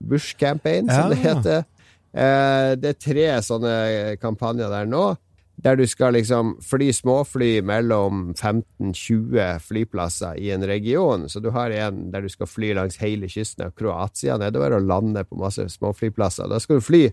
Bush 0.00 0.32
campaign, 0.40 0.86
som 0.88 1.10
Ja. 1.10 1.12
det 1.12 1.18
heter. 1.20 1.64
Eh, 2.16 2.74
det 2.80 2.88
er 2.94 2.96
tre 3.04 3.26
sånne 3.44 4.16
kampanjer 4.18 4.70
der 4.72 4.88
nå 4.88 5.10
der 5.60 5.76
du 5.76 5.84
skal 5.88 6.14
liksom 6.16 6.54
fly 6.64 6.88
småfly 6.94 7.50
mellom 7.66 8.30
15-20 8.32 9.60
flyplasser 9.66 10.38
i 10.40 10.50
en 10.54 10.64
region. 10.66 11.28
Så 11.28 11.42
du 11.44 11.50
har 11.52 11.70
en 11.70 12.06
der 12.12 12.24
du 12.24 12.32
skal 12.32 12.48
fly 12.48 12.72
langs 12.78 12.96
hele 13.02 13.28
kysten 13.28 13.66
av 13.66 13.74
Kroatia 13.76 14.38
nedover 14.40 14.78
og 14.78 14.88
lande 14.88 15.24
på 15.28 15.38
masse 15.40 15.66
småflyplasser. 15.76 16.48
Da 16.48 16.60
skal 16.62 16.80
du 16.80 16.86
fly 16.86 17.04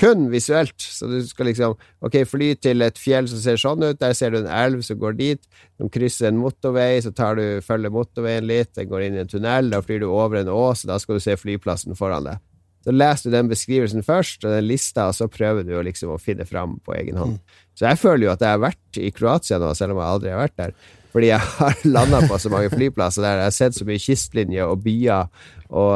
kun 0.00 0.30
visuelt. 0.32 0.80
Så 0.80 1.06
du 1.06 1.18
skal 1.26 1.50
liksom 1.50 1.76
ok, 2.04 2.22
fly 2.26 2.54
til 2.62 2.82
et 2.86 2.98
fjell 2.98 3.28
som 3.30 3.42
ser 3.42 3.60
sånn 3.60 3.84
ut, 3.84 4.00
der 4.00 4.16
ser 4.16 4.34
du 4.34 4.40
en 4.40 4.50
elv 4.50 4.82
som 4.86 4.98
går 5.00 5.18
dit. 5.20 5.44
De 5.78 5.90
krysser 5.92 6.30
en 6.30 6.40
motorvei, 6.40 6.96
så 7.04 7.12
tar 7.14 7.38
du, 7.38 7.44
følger 7.64 7.94
motorveien 7.94 8.48
litt, 8.48 8.74
den 8.78 8.90
går 8.90 9.06
inn 9.06 9.18
i 9.18 9.22
en 9.24 9.30
tunnel, 9.30 9.70
da 9.70 9.82
flyr 9.84 10.02
du 10.02 10.08
over 10.10 10.40
en 10.40 10.52
ås, 10.52 10.86
da 10.88 10.98
skal 11.02 11.20
du 11.20 11.24
se 11.24 11.36
flyplassen 11.38 11.98
foran 11.98 12.32
deg. 12.32 12.42
Så 12.84 12.92
leser 12.92 13.30
du 13.30 13.36
den 13.36 13.48
beskrivelsen 13.48 14.04
først, 14.04 14.44
og 14.44 14.52
den 14.52 14.66
lista, 14.68 15.08
og 15.08 15.16
så 15.16 15.28
prøver 15.32 15.64
du 15.64 15.72
å 15.78 15.84
liksom 15.84 16.12
å 16.12 16.20
finne 16.20 16.44
fram 16.48 16.76
på 16.84 16.96
egen 16.98 17.16
hånd. 17.20 17.38
Så 17.74 17.88
jeg 17.88 18.00
føler 18.02 18.28
jo 18.28 18.34
at 18.34 18.44
jeg 18.44 18.54
har 18.54 18.60
vært 18.62 19.00
i 19.00 19.08
Kroatia 19.14 19.58
nå, 19.62 19.72
selv 19.74 19.96
om 19.96 20.02
jeg 20.02 20.16
aldri 20.16 20.34
har 20.34 20.42
vært 20.44 20.58
der. 20.60 20.76
Fordi 21.14 21.30
jeg 21.30 21.50
har 21.58 21.86
landa 21.86 22.20
på 22.28 22.38
så 22.42 22.52
mange 22.52 22.72
flyplasser 22.74 23.24
der. 23.24 23.40
Jeg 23.40 23.48
har 23.48 23.56
sett 23.56 23.78
så 23.78 23.86
mye 23.88 24.02
kystlinjer 24.02 24.68
og 24.68 24.82
byer 24.84 25.30
og, 25.70 25.94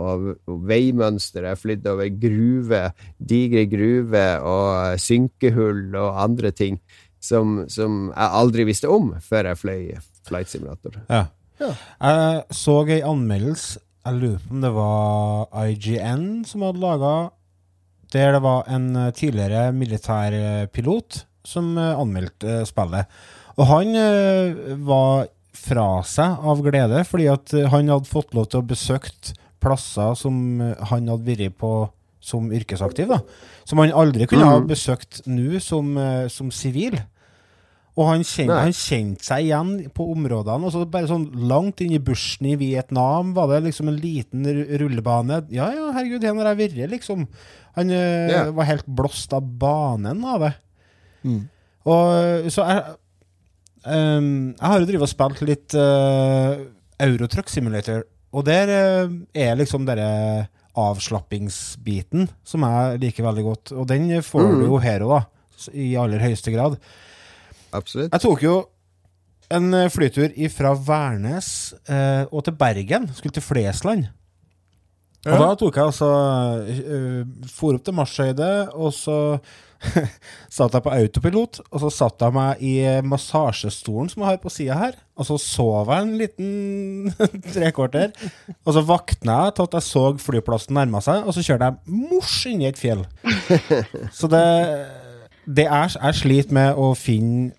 og, 0.00 0.30
og 0.48 0.64
veimønster. 0.70 1.44
Jeg 1.44 1.58
har 1.58 1.60
flydd 1.60 1.90
over 1.90 2.08
gruver, 2.22 2.96
digre 3.18 3.66
gruver 3.70 4.46
og 4.46 5.02
synkehull 5.02 5.90
og 5.92 6.22
andre 6.24 6.54
ting 6.56 6.80
som, 7.20 7.66
som 7.68 8.08
jeg 8.08 8.38
aldri 8.40 8.64
visste 8.68 8.88
om 8.90 9.12
før 9.22 9.50
jeg 9.50 9.60
fløy 9.60 9.84
flight 10.26 10.50
simulator. 10.50 10.96
Ja. 11.10 11.26
Ja. 11.60 11.74
Jeg 12.00 12.56
så 12.56 12.78
ei 12.88 13.02
anmeldelse, 13.04 13.82
jeg 14.06 14.16
lurer 14.16 14.40
på 14.44 14.54
om 14.56 14.62
det 14.64 14.70
var 14.76 15.66
IGN 15.68 16.24
som 16.48 16.64
hadde 16.64 16.82
laga, 16.82 17.14
der 18.14 18.32
det 18.34 18.40
var 18.42 18.64
en 18.72 18.88
eh, 18.96 19.12
tidligere 19.14 19.68
militærpilot 19.76 21.20
som 21.46 21.76
eh, 21.78 21.92
anmeldte 22.00 22.60
eh, 22.60 22.64
spillet. 22.68 23.20
Og 23.58 23.68
han 23.70 23.94
eh, 23.98 24.74
var 24.88 25.28
fra 25.60 25.86
seg 26.06 26.42
av 26.50 26.62
glede, 26.64 27.04
fordi 27.06 27.28
at 27.30 27.54
eh, 27.54 27.68
han 27.70 27.90
hadde 27.92 28.10
fått 28.10 28.34
lov 28.34 28.48
til 28.50 28.62
å 28.62 28.68
besøke 28.70 29.36
plasser 29.60 30.16
som 30.18 30.36
eh, 30.64 30.74
han 30.90 31.10
hadde 31.12 31.28
vært 31.28 31.58
på 31.60 31.72
som 32.20 32.50
yrkesaktiv, 32.52 33.08
da. 33.14 33.20
Som 33.68 33.80
han 33.80 33.94
aldri 33.96 34.26
kunne 34.28 34.48
ha 34.48 34.58
besøkt 34.64 35.22
nå 35.28 35.60
som 35.64 35.94
eh, 36.00 36.26
som 36.32 36.50
sivil. 36.52 36.98
Og 37.98 38.06
han 38.06 38.22
kjente, 38.24 38.54
han 38.54 38.72
kjente 38.72 39.24
seg 39.26 39.44
igjen 39.48 39.72
på 39.92 40.04
områdene. 40.12 40.64
Og 40.68 40.72
så 40.72 40.84
bare 40.88 41.08
sånn 41.10 41.26
langt 41.50 41.80
inn 41.82 41.92
i 41.92 41.98
bushen 41.98 42.46
i 42.46 42.54
Vietnam 42.56 43.32
var 43.34 43.48
det 43.50 43.64
liksom 43.66 43.88
en 43.90 43.98
liten 44.00 44.46
rullebane. 44.80 45.40
Ja, 45.50 45.66
ja, 45.74 45.88
herregud, 45.96 46.22
her 46.24 46.34
har 46.38 46.54
jeg 46.54 46.60
vært, 46.70 46.90
liksom. 46.94 47.26
Han 47.76 47.90
Ja. 47.90 48.50
var 48.52 48.64
helt 48.64 48.86
blåst 48.86 49.32
av 49.34 49.42
banen 49.58 50.24
av 50.24 50.40
det. 50.40 50.54
Mm. 51.24 51.48
Og 51.86 52.50
så 52.52 52.64
jeg 52.68 52.84
øh, 53.86 54.22
Jeg 54.54 54.68
har 54.68 54.78
jo 54.80 54.86
drevet 54.86 55.02
og 55.02 55.08
spilt 55.08 55.42
litt 55.42 55.74
øh, 55.74 56.66
Eurotruck 57.00 57.48
Simulator, 57.48 58.02
og 58.32 58.44
der 58.46 58.68
eh, 58.68 59.08
er 59.34 59.56
liksom 59.56 59.84
denne 59.88 60.48
avslappingsbiten 60.76 62.28
som 62.46 62.62
jeg 62.66 63.00
liker 63.02 63.24
veldig 63.26 63.44
godt. 63.44 63.72
Og 63.76 63.86
den 63.88 64.08
får 64.22 64.40
Mm. 64.46 64.58
du 64.60 64.66
jo 64.66 64.78
her 64.78 65.00
òg, 65.00 65.10
da. 65.20 65.26
I 65.74 65.94
aller 65.96 66.18
høyeste 66.20 66.52
grad. 66.54 66.78
Absolutt. 67.76 68.12
Jeg 68.12 68.24
tok 68.24 68.44
jo 68.44 68.54
en 69.50 69.74
eh, 69.74 69.90
flytur 69.90 70.32
fra 70.54 70.74
Værnes 70.74 71.74
eh, 71.90 72.24
og 72.30 72.44
til 72.46 72.56
Bergen. 72.58 73.10
Skulle 73.16 73.34
til 73.34 73.46
Flesland. 73.46 74.08
Og 75.28 75.36
da 75.36 75.48
tok 75.58 75.76
jeg 75.76 75.90
altså 75.90 76.06
uh, 76.64 77.48
For 77.52 77.76
opp 77.76 77.82
til 77.84 77.92
marsjhøyde, 77.92 78.52
og 78.72 78.94
så 78.96 79.16
satt 80.56 80.76
jeg 80.76 80.84
på 80.84 80.94
autopilot. 80.94 81.60
Og 81.68 81.82
så 81.82 81.90
satt 81.92 82.24
jeg 82.24 82.36
meg 82.36 82.62
i 82.64 82.72
massasjestolen 83.04 84.08
som 84.08 84.24
jeg 84.24 84.30
har 84.30 84.40
på 84.40 84.52
sida 84.52 84.78
her. 84.80 84.96
Og 85.20 85.28
så 85.28 85.36
sov 85.44 85.92
jeg 85.92 86.06
en 86.06 86.16
liten 86.20 87.12
trekvarter. 87.52 88.16
Og 88.64 88.72
så 88.76 88.84
våkna 88.86 89.36
jeg 89.44 89.58
til 89.58 89.68
at 89.68 89.76
jeg 89.76 89.88
så 89.90 90.06
flyplassen 90.24 90.76
nærma 90.78 91.04
seg, 91.04 91.26
og 91.28 91.36
så 91.36 91.44
kjørte 91.44 91.68
jeg 91.68 92.00
mors 92.08 92.40
inni 92.48 92.70
et 92.70 92.80
fjell. 92.80 93.04
Så 94.16 94.28
det, 94.30 94.44
det 95.44 95.66
er 95.68 95.92
Jeg 95.92 96.16
sliter 96.16 96.56
med 96.56 96.80
å 96.80 96.92
finne 96.96 97.52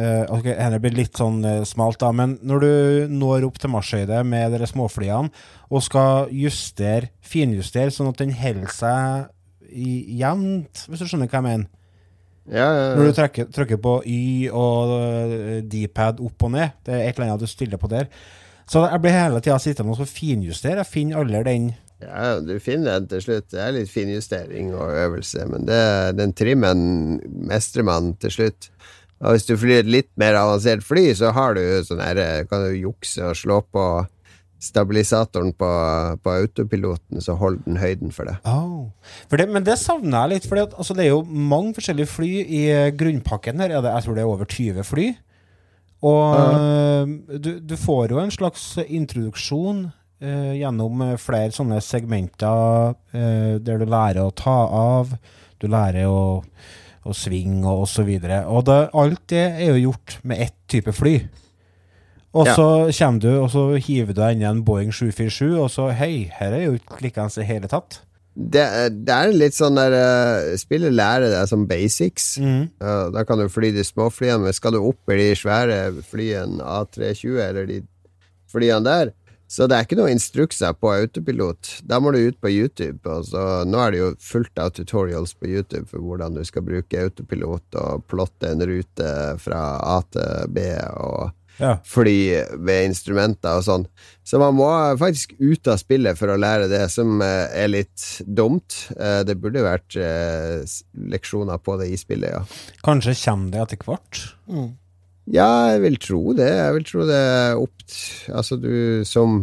eh, 0.00 0.24
ok, 0.32 0.46
Dette 0.48 0.80
blir 0.82 0.96
litt 0.96 1.18
sånn 1.18 1.40
uh, 1.44 1.64
smalt, 1.68 1.98
da, 2.02 2.10
men 2.14 2.36
når 2.46 2.64
du 2.64 3.14
når 3.14 3.46
opp 3.48 3.58
til 3.60 3.72
marsjhøyde 3.72 4.20
med 4.26 4.54
de 4.56 4.68
småflyene 4.68 5.32
og 5.68 5.84
skal 5.84 6.30
justere, 6.34 7.12
finjustere, 7.20 7.92
sånn 7.94 8.12
at 8.12 8.22
den 8.22 8.34
holder 8.38 8.72
seg 8.74 9.32
i, 9.68 10.18
jevnt, 10.20 10.86
hvis 10.88 11.02
du 11.02 11.10
skjønner 11.10 11.28
hva 11.28 11.42
jeg 11.42 11.48
mener 11.48 11.66
Ja, 12.48 12.68
ja, 12.72 12.84
Når 12.96 13.10
du 13.10 13.16
trykker, 13.18 13.50
trykker 13.52 13.80
på 13.84 13.98
Y 14.08 14.22
og 14.48 14.94
uh, 14.94 15.58
D-pad 15.60 16.22
opp 16.24 16.48
og 16.48 16.54
ned, 16.54 16.78
det 16.86 16.94
er 16.94 17.08
et 17.08 17.18
eller 17.18 17.32
annet 17.34 17.44
du 17.44 17.50
stiller 17.50 17.80
på 17.80 17.90
der. 17.92 18.08
Så 18.68 18.84
jeg 18.84 19.00
blir 19.00 19.16
hele 19.16 19.42
tida 19.44 19.58
sittende 19.60 19.92
og 19.92 20.00
så 20.00 20.08
finjustere. 20.08 20.82
Jeg 20.82 20.92
finner 20.92 21.20
aldri 21.20 21.44
den 21.46 21.68
ja, 21.98 22.38
du 22.38 22.54
finner 22.62 23.00
den 23.00 23.08
til 23.10 23.22
slutt. 23.24 23.48
Det 23.50 23.58
er 23.58 23.74
litt 23.74 23.90
finjustering 23.90 24.70
og 24.70 24.92
øvelse, 24.94 25.46
men 25.50 25.66
det, 25.66 25.80
den 26.18 26.34
trimmen 26.36 26.82
mestrer 27.50 27.86
man 27.86 28.12
til 28.22 28.34
slutt. 28.36 28.68
Og 29.18 29.34
hvis 29.34 29.48
du 29.48 29.56
flyr 29.58 29.82
et 29.82 29.90
litt 29.90 30.10
mer 30.20 30.38
avansert 30.38 30.84
fly, 30.86 31.08
så 31.18 31.32
har 31.34 31.56
du 31.58 31.62
sånn 31.86 32.02
her, 32.02 32.20
kan 32.50 32.68
du 32.68 32.76
jukse 32.78 33.24
og 33.26 33.38
slå 33.38 33.62
på 33.74 33.84
stabilisatoren 34.62 35.52
på, 35.54 35.68
på 36.22 36.34
autopiloten, 36.42 37.22
så 37.22 37.36
holder 37.38 37.62
den 37.66 37.78
høyden 37.78 38.14
for 38.14 38.26
det. 38.30 38.36
Oh. 38.48 38.90
For 39.30 39.38
det, 39.38 39.46
men 39.54 39.66
det 39.66 39.78
savner 39.78 40.24
jeg 40.24 40.32
litt. 40.34 40.48
For 40.50 40.62
altså, 40.64 40.96
det 40.98 41.06
er 41.06 41.12
jo 41.12 41.22
mange 41.26 41.76
forskjellige 41.78 42.10
fly 42.10 42.30
i 42.42 42.62
eh, 42.74 42.90
grunnpakken 42.98 43.62
her. 43.62 43.76
Er 43.76 43.84
det, 43.84 43.94
jeg 43.94 44.06
tror 44.06 44.18
det 44.18 44.24
er 44.24 44.32
over 44.32 44.50
20 44.50 44.88
fly. 44.88 45.06
Og 46.08 46.24
eh, 46.38 47.38
du, 47.38 47.52
du 47.62 47.76
får 47.78 48.14
jo 48.14 48.20
en 48.22 48.34
slags 48.34 48.66
introduksjon 48.86 49.86
eh, 50.22 50.58
gjennom 50.58 51.06
eh, 51.06 51.16
flere 51.22 51.54
sånne 51.54 51.80
segmenter 51.84 52.94
eh, 53.14 53.56
der 53.62 53.82
du 53.82 53.86
lærer 53.86 54.24
å 54.24 54.34
ta 54.34 54.58
av, 54.78 55.14
du 55.58 55.66
lærer 55.70 56.10
å, 56.10 56.42
å 57.08 57.16
sving 57.16 57.62
og 57.64 57.84
osv. 57.86 58.08
Og, 58.20 58.32
og 58.52 58.64
det, 58.68 58.78
alt 59.02 59.22
det 59.32 59.44
er 59.50 59.70
jo 59.72 59.88
gjort 59.90 60.18
med 60.28 60.42
ett 60.48 60.56
type 60.70 60.92
fly. 60.94 61.16
Og 62.36 62.46
Ja. 62.46 62.54
så 62.54 62.66
kommer 62.92 63.20
du, 63.24 63.30
og 63.40 63.48
så 63.50 63.62
hiver 63.80 64.12
du 64.12 64.20
deg 64.20 64.36
inn 64.36 64.42
i 64.44 64.50
en 64.50 64.60
Boeing 64.66 64.92
747, 64.92 65.56
og 65.58 65.70
så 65.72 65.88
hei, 65.96 66.28
her 66.38 66.52
er 66.52 66.66
jo 66.66 66.76
ikke 66.76 67.00
likeens 67.06 67.38
i 67.40 67.46
hele 67.48 67.70
tatt. 67.72 68.02
Det, 68.38 68.62
det 69.02 69.10
er 69.10 69.32
litt 69.34 69.56
sånn 69.56 69.74
der 69.74 69.94
uh, 69.98 70.52
Spillet 70.60 70.92
lærer 70.94 71.32
deg 71.32 71.48
som 71.50 71.64
basics. 71.66 72.36
Ja, 72.38 73.08
da 73.10 73.24
kan 73.26 73.40
du 73.40 73.48
fly 73.50 73.72
de 73.74 73.82
småflyene, 73.82 74.44
men 74.44 74.54
skal 74.54 74.76
du 74.76 74.78
opp 74.84 75.10
i 75.10 75.16
de 75.18 75.32
svære 75.40 75.78
flyene 76.06 76.62
A320 76.62 77.40
eller 77.48 77.66
de 77.66 77.80
flyene 78.52 78.84
der, 78.86 79.10
så 79.48 79.64
det 79.66 79.76
er 79.78 79.86
ikke 79.86 79.96
noe 79.96 80.12
instrukser 80.12 80.74
på 80.76 80.90
autopilot. 80.92 81.78
Da 81.88 81.96
må 82.04 82.12
du 82.12 82.18
ut 82.28 82.36
på 82.40 82.50
YouTube. 82.52 83.00
Og 83.08 83.24
så, 83.30 83.64
nå 83.64 83.80
er 83.80 83.94
det 83.94 84.00
jo 84.02 84.10
fullt 84.20 84.60
av 84.60 84.74
tutorials 84.76 85.32
på 85.40 85.48
YouTube 85.48 85.86
for 85.88 86.04
hvordan 86.04 86.36
du 86.36 86.42
skal 86.44 86.66
bruke 86.66 87.00
autopilot 87.06 87.78
og 87.80 88.04
plotte 88.12 88.50
en 88.52 88.60
rute 88.68 89.08
fra 89.40 89.62
A 89.96 89.98
til 90.12 90.52
B 90.52 90.68
og 91.00 91.32
Ja. 91.58 91.72
fly 91.82 92.44
ved 92.62 92.84
instrumenter 92.86 93.56
og 93.58 93.64
sånn. 93.66 93.86
Så 94.22 94.38
man 94.38 94.54
må 94.54 94.68
faktisk 95.00 95.32
ut 95.40 95.66
av 95.72 95.80
spillet 95.80 96.14
for 96.20 96.30
å 96.30 96.36
lære 96.38 96.68
det, 96.70 96.84
som 96.92 97.16
eh, 97.24 97.48
er 97.64 97.66
litt 97.72 98.04
dumt. 98.28 98.76
Eh, 98.94 99.24
Det 99.26 99.34
burde 99.42 99.64
vært 99.64 99.96
eh, 99.98 100.62
leksjoner 101.10 101.58
på 101.58 101.74
det 101.80 101.88
i 101.90 101.96
spillet, 101.98 102.30
ja. 102.30 102.44
Kanskje 102.86 103.16
kommer 103.24 103.50
det 103.56 103.64
etter 103.64 103.82
hvert. 103.88 104.20
Mm. 104.46 104.68
Ja, 105.32 105.74
jeg 105.74 105.82
vil 105.84 105.96
tro 106.00 106.20
det. 106.36 106.48
Jeg 106.48 106.76
vil 106.78 106.86
tro 106.88 107.08
det 107.08 107.16
er 107.16 107.58
opp 107.60 107.74
Altså, 108.32 108.58
du 108.60 109.04
som 109.08 109.42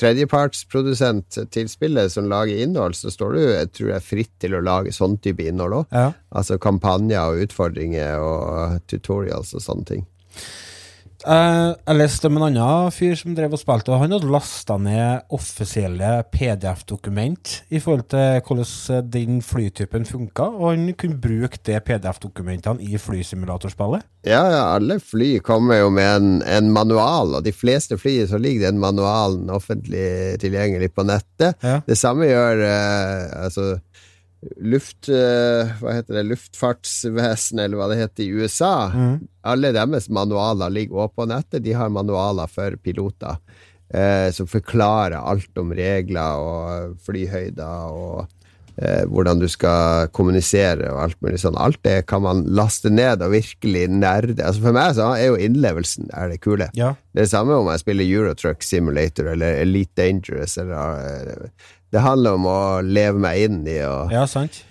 tredjepartsprodusent 0.00 1.38
til 1.52 1.68
spillet 1.68 2.12
som 2.12 2.28
lager 2.30 2.62
innhold, 2.64 2.96
så 2.96 3.12
står 3.12 3.34
du, 3.36 3.40
jeg 3.42 3.70
tror 3.76 3.90
jeg, 3.94 4.06
fritt 4.06 4.32
til 4.40 4.56
å 4.56 4.62
lage 4.64 4.94
sånn 4.96 5.18
type 5.20 5.44
innhold 5.44 5.82
òg. 5.82 5.90
Ja. 5.92 6.06
Altså 6.32 6.56
kampanjer 6.62 7.34
og 7.34 7.44
utfordringer 7.44 8.22
og 8.24 8.78
tutorials 8.90 9.52
og 9.58 9.64
sånne 9.64 9.88
ting. 9.92 10.06
Eh, 11.20 11.70
jeg 11.76 11.98
leste 11.98 12.30
om 12.30 12.38
en 12.38 12.46
annen 12.46 12.94
fyr 12.94 13.16
som 13.18 13.34
drev 13.36 13.52
og 13.52 13.60
spilte, 13.60 13.92
og 13.92 14.00
han 14.04 14.14
hadde 14.14 14.30
lasta 14.32 14.76
ned 14.80 15.26
offisielle 15.36 16.12
PDF-dokument 16.32 17.56
i 17.68 17.80
forhold 17.82 18.06
til 18.14 18.40
hvordan 18.46 19.10
den 19.12 19.42
flytypen 19.44 20.08
funka, 20.08 20.48
og 20.48 20.72
han 20.72 20.88
kunne 20.96 21.20
bruke 21.20 21.60
de 21.66 21.76
PDF-dokumentene 21.84 22.86
i 22.88 23.00
flysimulatorspillet. 23.00 24.06
Ja, 24.24 24.40
ja, 24.52 24.64
alle 24.76 24.98
fly 25.00 25.38
kommer 25.44 25.80
jo 25.80 25.92
med 25.92 26.08
en, 26.08 26.32
en 26.44 26.72
manual, 26.72 27.36
og 27.38 27.44
de 27.44 27.52
fleste 27.56 27.96
fly 28.00 28.18
så 28.28 28.40
ligger 28.40 28.68
den 28.68 28.80
manualen 28.80 29.52
offentlig 29.52 30.40
tilgjengelig 30.40 30.92
på 30.96 31.04
nettet. 31.08 31.56
Ja. 31.64 31.80
Det 31.86 31.96
samme 32.00 32.28
gjør 32.28 32.64
uh, 32.64 33.44
altså 33.44 33.70
luft... 34.56 35.08
eh, 35.08 35.72
hva 35.80 35.96
heter 35.98 36.20
det? 36.20 36.26
Luftfartsvesenet, 36.30 37.64
eller 37.66 37.80
hva 37.80 37.90
det 37.92 38.00
heter 38.00 38.24
i 38.24 38.30
USA. 38.40 38.74
Alle 39.42 39.72
deres 39.76 40.08
manualer 40.08 40.72
ligger 40.72 41.04
også 41.06 41.20
på 41.20 41.28
nettet. 41.30 41.64
De 41.64 41.76
har 41.76 41.92
manualer 41.92 42.50
for 42.50 42.76
piloter 42.84 43.36
eh, 43.94 44.28
som 44.32 44.48
forklarer 44.50 45.18
alt 45.20 45.58
om 45.58 45.72
regler 45.76 46.44
og 46.44 47.00
flyhøyder 47.06 47.94
og 47.94 48.28
eh, 48.76 49.02
hvordan 49.10 49.42
du 49.42 49.48
skal 49.50 50.10
kommunisere 50.16 50.90
og 50.92 51.02
alt 51.06 51.18
mulig 51.24 51.40
sånn. 51.42 51.58
Alt 51.58 51.82
det 51.86 52.06
kan 52.10 52.24
man 52.24 52.44
laste 52.46 52.92
ned 52.92 53.24
og 53.24 53.34
virkelig 53.34 53.86
nerde. 53.92 54.38
Altså 54.44 54.64
For 54.66 54.76
meg 54.76 54.96
så 54.98 55.10
er 55.16 55.30
jo 55.30 55.40
innlevelsen 55.40 56.10
er 56.14 56.32
det 56.32 56.40
kule. 56.44 56.70
Ja. 56.78 56.94
Det 57.10 57.24
er 57.24 57.28
det 57.28 57.34
samme 57.34 57.58
om 57.58 57.70
jeg 57.72 57.82
spiller 57.82 58.08
Eurotruck 58.08 58.64
Simulator 58.66 59.32
eller 59.34 59.60
Elite 59.64 59.96
Dangerous. 60.00 60.56
Eller, 60.60 61.04
eh, 61.04 61.76
det 61.90 62.02
handler 62.04 62.38
om 62.38 62.48
å 62.48 62.60
leve 62.86 63.18
meg 63.20 63.46
inn 63.46 63.62
i 63.68 63.80
og 63.86 64.12
ja, 64.14 64.26
sant? 64.30 64.62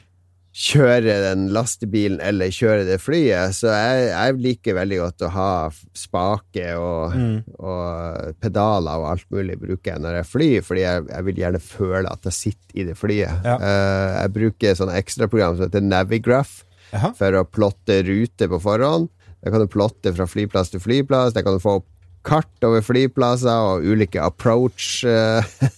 kjøre 0.60 1.14
den 1.24 1.46
lastebilen 1.56 2.20
eller 2.26 2.52
kjøre 2.52 2.84
det 2.88 2.98
flyet. 3.00 3.56
Så 3.56 3.70
jeg, 3.72 4.08
jeg 4.10 4.40
liker 4.44 4.76
veldig 4.80 4.98
godt 5.00 5.26
å 5.28 5.30
ha 5.32 5.52
spake 5.96 6.74
og, 6.80 7.14
og 7.62 8.34
pedaler 8.42 9.00
og 9.00 9.12
alt 9.14 9.28
mulig 9.32 9.60
bruker 9.62 9.94
jeg 9.94 10.04
når 10.04 10.20
jeg 10.20 10.30
flyr, 10.32 10.66
fordi 10.66 10.84
jeg, 10.84 11.06
jeg 11.14 11.28
vil 11.28 11.44
gjerne 11.44 11.62
føle 11.64 12.12
at 12.12 12.28
jeg 12.28 12.38
sitter 12.40 12.82
i 12.82 12.88
det 12.90 12.98
flyet. 13.00 13.46
Ja. 13.46 13.56
Uh, 13.62 14.10
jeg 14.18 14.34
bruker 14.40 14.82
sånne 14.82 14.98
ekstraprogram 15.00 15.56
som 15.56 15.68
heter 15.68 15.86
Navigraph 15.86 16.58
Aha. 16.98 17.14
for 17.16 17.40
å 17.40 17.46
plotte 17.48 18.02
rute 18.10 18.50
på 18.52 18.62
forhånd. 18.64 19.08
Der 19.40 19.56
kan 19.56 19.64
du 19.64 19.72
plotte 19.72 20.12
fra 20.12 20.28
flyplass 20.28 20.74
til 20.74 20.84
flyplass. 20.84 21.38
Der 21.38 21.46
kan 21.46 21.56
du 21.56 21.64
få 21.64 21.80
opp 21.80 21.88
kart 22.28 22.68
over 22.68 22.84
flyplasser 22.84 23.64
og 23.70 23.86
ulike 23.88 24.20
approach 24.20 25.06
eh, 25.08 25.46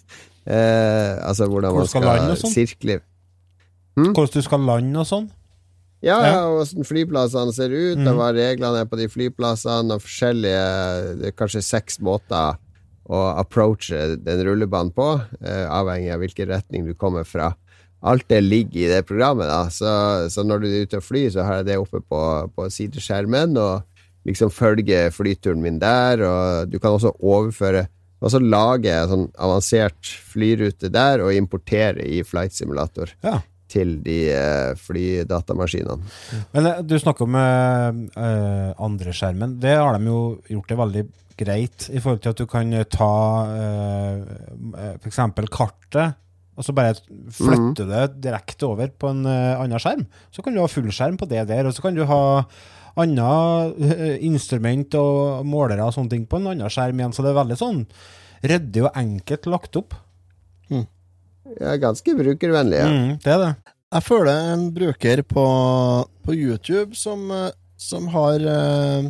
eh, 0.47 1.19
Altså 1.27 1.47
hvordan 1.47 1.71
Hvor 1.71 1.83
man 1.85 1.87
skal 1.87 2.01
skal, 2.01 2.17
lande 2.17 2.31
og 2.31 2.37
sånn? 2.41 2.51
Hvordan 3.95 4.33
du 4.33 4.41
skal 4.41 4.59
lande 4.65 4.99
og 4.99 5.07
sånn? 5.09 5.29
Ja, 6.01 6.17
Ja. 6.25 6.37
hvordan 6.49 6.85
flyplassene 6.87 7.53
ser 7.53 7.69
ut, 7.69 7.99
og 8.07 8.15
hva 8.17 8.31
reglene 8.33 8.81
er 8.81 8.85
på 8.89 8.97
de 8.97 9.07
flyplassene, 9.07 9.93
og 9.93 10.01
forskjellige 10.01 11.19
Det 11.19 11.27
er 11.27 11.37
kanskje 11.37 11.61
seks 11.61 11.99
måter 12.01 12.57
å 13.11 13.19
approache 13.37 14.15
den 14.23 14.39
rullebanen 14.45 14.93
på, 14.95 15.21
eh, 15.43 15.65
avhengig 15.67 16.13
av 16.13 16.19
hvilken 16.21 16.47
retning 16.47 16.85
du 16.85 16.93
kommer 16.93 17.25
fra. 17.25 17.55
Alt 18.01 18.27
det 18.29 18.41
ligger 18.43 18.79
i 18.85 18.87
det 18.87 19.05
programmet, 19.05 19.45
da. 19.47 19.65
Så, 19.69 20.29
så 20.31 20.43
når 20.45 20.61
du 20.61 20.67
er 20.67 20.85
ute 20.85 20.97
og 20.97 21.03
flyr, 21.03 21.29
så 21.29 21.43
har 21.45 21.55
jeg 21.59 21.65
det 21.65 21.77
oppe 21.77 21.99
på, 22.01 22.21
på 22.55 22.69
sideskjermen, 22.71 23.57
og 23.57 23.83
liksom 24.25 24.49
følger 24.49 25.11
flyturen 25.11 25.61
min 25.61 25.77
der, 25.81 26.23
og 26.23 26.69
du 26.71 26.79
kan 26.79 26.91
også 26.95 27.11
overføre 27.21 27.87
du 28.29 28.35
så 28.35 28.41
lage 28.43 28.97
sånn 29.09 29.29
avansert 29.41 30.11
flyrute 30.31 30.91
der, 30.93 31.23
og 31.25 31.33
importere 31.33 32.05
i 32.05 32.21
Flight 32.27 32.53
Simulator 32.53 33.15
Ja. 33.25 33.39
til 33.71 33.95
de 34.03 34.19
eh, 34.35 34.75
flydatamaskinene. 34.75 36.11
Men 36.53 36.67
eh, 36.67 36.81
du 36.83 36.97
snakker 36.99 37.23
om 37.23 37.37
uh, 37.39 37.41
andreskjermen. 37.41 38.75
andre 38.85 39.13
skjermen. 39.15 39.59
Det 39.63 39.75
har 39.79 39.97
de 39.97 40.11
jo 40.11 40.21
gjort 40.51 40.69
det 40.69 40.79
veldig 40.81 41.05
greit 41.41 41.87
i 41.89 42.01
forhold 42.01 42.21
til 42.23 42.33
at 42.33 42.41
du 42.41 42.47
kan 42.49 42.73
eh, 42.75 42.87
ta 42.89 43.13
uh, 43.47 44.97
f.eks. 45.01 45.21
kartet, 45.51 46.17
og 46.57 46.67
så 46.67 46.75
bare 46.75 46.97
flytte 47.33 47.87
det 47.89 48.03
direkte 48.21 48.67
over 48.67 48.91
på 48.91 49.13
en 49.13 49.23
uh, 49.25 49.61
annen 49.61 49.81
skjerm. 49.81 50.05
Så 50.33 50.43
kan 50.43 50.53
du 50.53 50.61
ha 50.61 50.69
fullskjerm 50.69 51.17
på 51.21 51.29
det 51.31 51.47
der, 51.49 51.65
og 51.67 51.75
så 51.75 51.85
kan 51.85 51.97
du 51.97 52.03
ha 52.09 52.21
andre 52.99 53.31
eh, 53.79 54.17
instrument 54.27 54.95
og 54.99 55.45
målere 55.47 55.85
og 55.87 55.95
sånne 55.95 56.15
ting 56.15 56.25
på 56.27 56.41
en 56.41 56.51
annen 56.51 56.71
skjerm 56.71 56.99
igjen. 56.99 57.15
Så 57.15 57.23
det 57.23 57.31
er 57.31 57.41
veldig 57.41 57.59
sånn 57.59 57.83
ryddig 58.41 58.87
og 58.87 58.97
enkelt 58.97 59.51
lagt 59.51 59.77
opp. 59.79 59.95
Jeg 61.59 61.67
er 61.73 61.81
ganske 61.81 62.15
brukervennlig. 62.17 62.79
Ja. 62.79 62.89
Mm, 62.89 63.17
det 63.23 63.33
er 63.33 63.41
det. 63.41 63.51
Jeg 63.91 64.05
føler 64.07 64.53
en 64.53 64.67
bruker 64.75 65.23
på, 65.27 65.47
på 66.23 66.35
YouTube 66.35 66.95
som, 66.95 67.25
eh, 67.35 67.49
som 67.81 68.07
har 68.13 68.45
uh, 68.45 69.09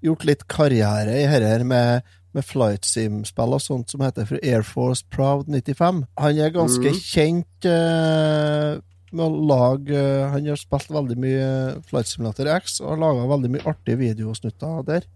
gjort 0.00 0.24
litt 0.24 0.46
karriere 0.48 1.18
i 1.20 1.26
dette 1.28 1.66
med, 1.68 2.06
med 2.32 2.46
flight 2.46 2.88
sim-spill 2.88 3.58
og 3.58 3.60
sånt 3.60 3.92
som 3.92 4.04
heter 4.06 4.28
for 4.30 4.40
Air 4.40 4.64
Force 4.64 5.04
Proud 5.12 5.50
95. 5.50 6.04
Han 6.22 6.40
er 6.40 6.54
ganske 6.54 6.94
mm. 6.94 7.02
kjent 7.10 7.68
eh, 7.68 8.78
med 9.16 9.24
å 9.26 9.46
lage 9.50 9.96
eh, 9.96 10.28
Han 10.32 10.48
har 10.50 10.58
spilt 10.60 10.92
veldig 10.92 11.16
mye 11.20 11.48
Flight 11.88 12.10
Simulator 12.10 12.50
X 12.56 12.78
og 12.82 12.92
har 12.94 13.02
laga 13.04 13.30
veldig 13.30 13.50
mye 13.54 13.66
artige 13.68 14.00
videosnutter 14.00 14.84
der. 14.86 15.08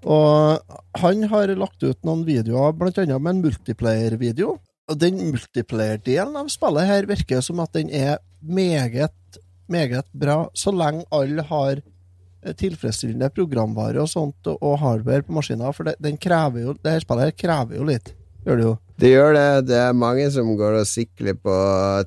Og 0.00 0.76
han 1.02 1.26
har 1.28 1.52
lagt 1.60 1.84
ut 1.84 2.06
noen 2.08 2.24
videoer, 2.24 2.72
annet 2.72 3.20
med 3.20 3.34
en 3.34 3.42
multiplayer-video. 3.44 4.56
Og 4.90 4.98
den 4.98 5.20
multiplayer-delen 5.20 6.38
av 6.40 6.48
spillet 6.50 6.88
her 6.88 7.08
virker 7.10 7.44
som 7.44 7.60
at 7.62 7.74
den 7.76 7.92
er 7.94 8.18
meget, 8.40 9.40
meget 9.70 10.08
bra, 10.16 10.48
så 10.56 10.72
lenge 10.74 11.04
alle 11.14 11.44
har 11.46 11.76
eh, 11.78 12.54
tilfredsstillende 12.56 13.30
programvare 13.36 14.00
og 14.02 14.10
sånt, 14.10 14.50
og 14.50 14.80
hardware 14.80 15.26
på 15.26 15.36
maskiner, 15.36 15.76
for 15.76 15.86
det, 15.86 15.98
den 16.02 16.18
krever 16.18 16.64
jo, 16.64 16.74
det 16.80 16.96
her 16.96 17.04
spillet 17.04 17.28
her 17.28 17.36
krever 17.44 17.78
jo 17.78 17.86
litt, 17.92 18.14
gjør 18.46 18.58
det 18.58 18.66
jo. 18.66 18.76
Det 19.00 19.08
gjør 19.08 19.32
det. 19.32 19.64
Det 19.70 19.78
er 19.80 19.94
mange 19.96 20.26
som 20.32 20.56
går 20.58 20.74
og 20.82 20.88
sikler 20.88 21.34
på 21.40 21.54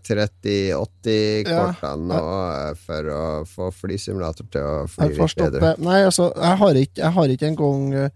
30-80-kortene 0.06 2.06
nå 2.12 2.20
eh, 2.20 2.74
for 2.86 3.08
å 3.10 3.46
få 3.50 3.72
flysimulator 3.74 4.46
til 4.54 4.62
å 4.62 4.86
fly 4.92 5.08
litt 5.10 5.18
bedre. 5.18 5.30
stoppe. 5.32 5.72
Nei, 5.88 6.04
altså, 6.06 6.26
jeg 6.38 6.56
har 6.62 6.74
ikke, 6.84 7.02
jeg 7.02 7.12
har 7.18 7.28
ikke 7.34 7.50
engang 7.50 7.82
uh, 7.98 8.10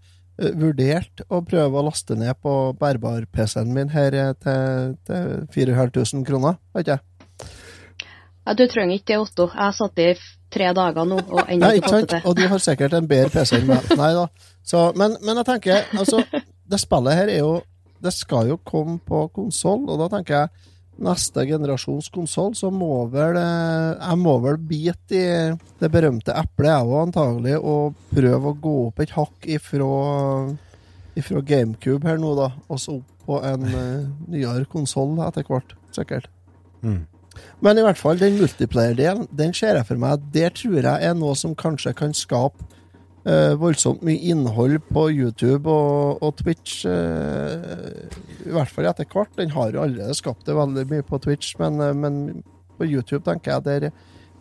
vurdert 0.60 1.16
å 1.26 1.42
prøve 1.46 1.74
å 1.80 1.86
laste 1.88 2.14
ned 2.18 2.34
på 2.42 2.52
bærbar-PC-en 2.78 3.74
min 3.74 3.90
her 3.94 4.12
eh, 4.14 4.32
til, 4.44 4.94
til 5.08 5.22
4500 5.56 6.24
kroner, 6.28 6.54
vet 6.76 6.82
ikke 6.86 6.98
jeg. 6.98 7.04
Ja, 8.48 8.54
du 8.56 8.64
trenger 8.70 8.96
ikke 8.96 9.10
det, 9.10 9.16
Otto. 9.20 9.44
Jeg 9.52 9.60
har 9.60 9.74
satt 9.76 10.00
i 10.00 10.12
tre 10.54 10.70
dager 10.76 11.04
nå 11.04 11.18
og 11.18 11.42
ennå 11.44 11.68
ikke 11.76 11.90
fått 11.90 12.06
det 12.06 12.12
til. 12.14 12.22
Og 12.30 12.38
du 12.38 12.46
har 12.48 12.60
sikkert 12.64 12.94
en 12.96 13.08
bedre 13.10 13.28
PC 13.34 13.58
enn 13.58 13.66
meg. 13.68 13.90
Nei 13.98 14.12
da. 14.16 14.22
Så, 14.64 14.86
men, 14.96 15.18
men 15.26 15.36
jeg 15.42 15.48
tenker, 15.50 15.90
altså, 15.98 16.22
det 16.70 16.78
spillet 16.80 17.18
her 17.18 17.28
er 17.34 17.42
jo 17.42 17.50
Det 18.02 18.12
skal 18.14 18.52
jo 18.52 18.58
komme 18.64 18.98
på 19.04 19.26
konsoll, 19.34 19.86
og 19.88 20.00
da 20.02 20.08
tenker 20.12 20.36
jeg 20.36 20.74
neste 21.02 21.44
generasjons 21.46 22.08
konsoll, 22.14 22.54
så 22.58 22.70
må 22.74 23.06
vel 23.12 23.38
eh, 23.38 23.98
Jeg 23.98 24.18
må 24.18 24.38
vel 24.42 24.58
bite 24.58 25.18
i 25.18 25.26
det 25.78 25.90
berømte 25.94 26.34
eplet, 26.34 26.72
jeg 26.72 26.88
òg, 26.88 26.96
antagelig, 27.06 27.58
og 27.58 27.98
prøve 28.14 28.50
å 28.50 28.58
gå 28.58 28.74
opp 28.88 29.04
et 29.04 29.14
hakk 29.14 29.46
ifra, 29.58 29.92
ifra 31.18 31.44
GameCube 31.52 32.08
her 32.08 32.18
nå, 32.22 32.34
da, 32.38 32.50
og 32.66 32.82
så 32.82 32.98
opp 32.98 33.14
på 33.28 33.38
en 33.44 33.68
uh, 33.68 34.08
nyere 34.32 34.64
konsoll 34.72 35.18
etter 35.26 35.44
hvert, 35.44 35.74
sikkert. 35.92 36.30
Mm. 36.80 37.02
Men 37.60 37.78
i 37.78 37.84
hvert 37.84 38.00
fall, 38.00 38.18
den 38.18 38.38
multiplayer-delen, 38.40 39.28
den 39.36 39.52
ser 39.54 39.76
jeg 39.76 39.86
for 39.86 40.00
meg. 40.00 40.24
Der 40.34 40.54
tror 40.54 40.78
jeg 40.80 41.10
er 41.10 41.14
noe 41.18 41.36
som 41.38 41.52
kanskje 41.58 41.92
kan 41.98 42.16
skape 42.16 42.64
eh, 43.28 43.54
voldsomt 43.60 44.02
mye 44.06 44.20
innhold 44.32 44.80
på 44.88 45.08
YouTube 45.12 45.70
og, 45.70 46.22
og 46.24 46.36
Twitch. 46.40 46.82
eh, 46.88 48.06
I 48.46 48.54
hvert 48.54 48.72
fall 48.72 48.88
etter 48.90 49.08
hvert. 49.12 49.34
Den 49.38 49.52
har 49.54 49.74
jo 49.74 49.82
allerede 49.84 50.16
skapt 50.18 50.46
det 50.48 50.56
veldig 50.56 50.86
mye 50.90 51.06
på 51.06 51.20
Twitch, 51.24 51.54
men, 51.60 51.80
eh, 51.84 51.96
men 51.96 52.42
på 52.78 52.88
YouTube 52.88 53.24
tenker 53.26 53.56
jeg 53.56 53.66
der 53.68 53.90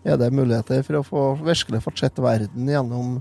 er 0.08 0.20
det 0.22 0.32
muligheter 0.32 0.86
for 0.88 1.00
å 1.00 1.06
få 1.06 1.24
virkelig 1.44 1.82
få 1.84 1.92
sett 2.00 2.22
verden 2.22 2.70
gjennom 2.70 3.18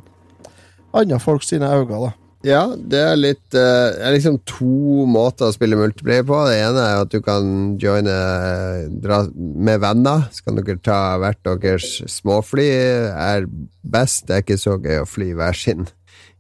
andre 0.97 1.19
folk 1.19 1.43
sine 1.43 1.69
øyne. 1.73 2.13
Ja, 2.47 2.63
det 2.79 2.99
er 3.03 3.17
litt 3.19 3.57
eh, 3.59 3.89
Det 3.97 4.03
er 4.07 4.15
liksom 4.15 4.37
to 4.47 5.07
måter 5.11 5.49
å 5.49 5.55
spille 5.55 5.79
multiplayer 5.79 6.27
på. 6.27 6.37
Det 6.47 6.59
ene 6.63 6.85
er 6.85 7.01
at 7.03 7.11
du 7.11 7.19
kan 7.25 7.75
joine 7.83 8.13
eh, 8.13 8.85
dra 9.03 9.25
med 9.35 9.83
venner. 9.83 10.29
Så 10.31 10.47
kan 10.47 10.61
dere 10.61 10.79
ta 10.85 11.01
hvert 11.23 11.43
deres 11.47 11.89
småfly. 12.13 12.69
Er 13.11 13.49
best. 13.83 14.29
Det 14.29 14.37
er 14.37 14.45
ikke 14.47 14.61
så 14.63 14.77
gøy 14.79 15.03
å 15.03 15.09
fly 15.11 15.33
hver 15.39 15.59
sin 15.59 15.89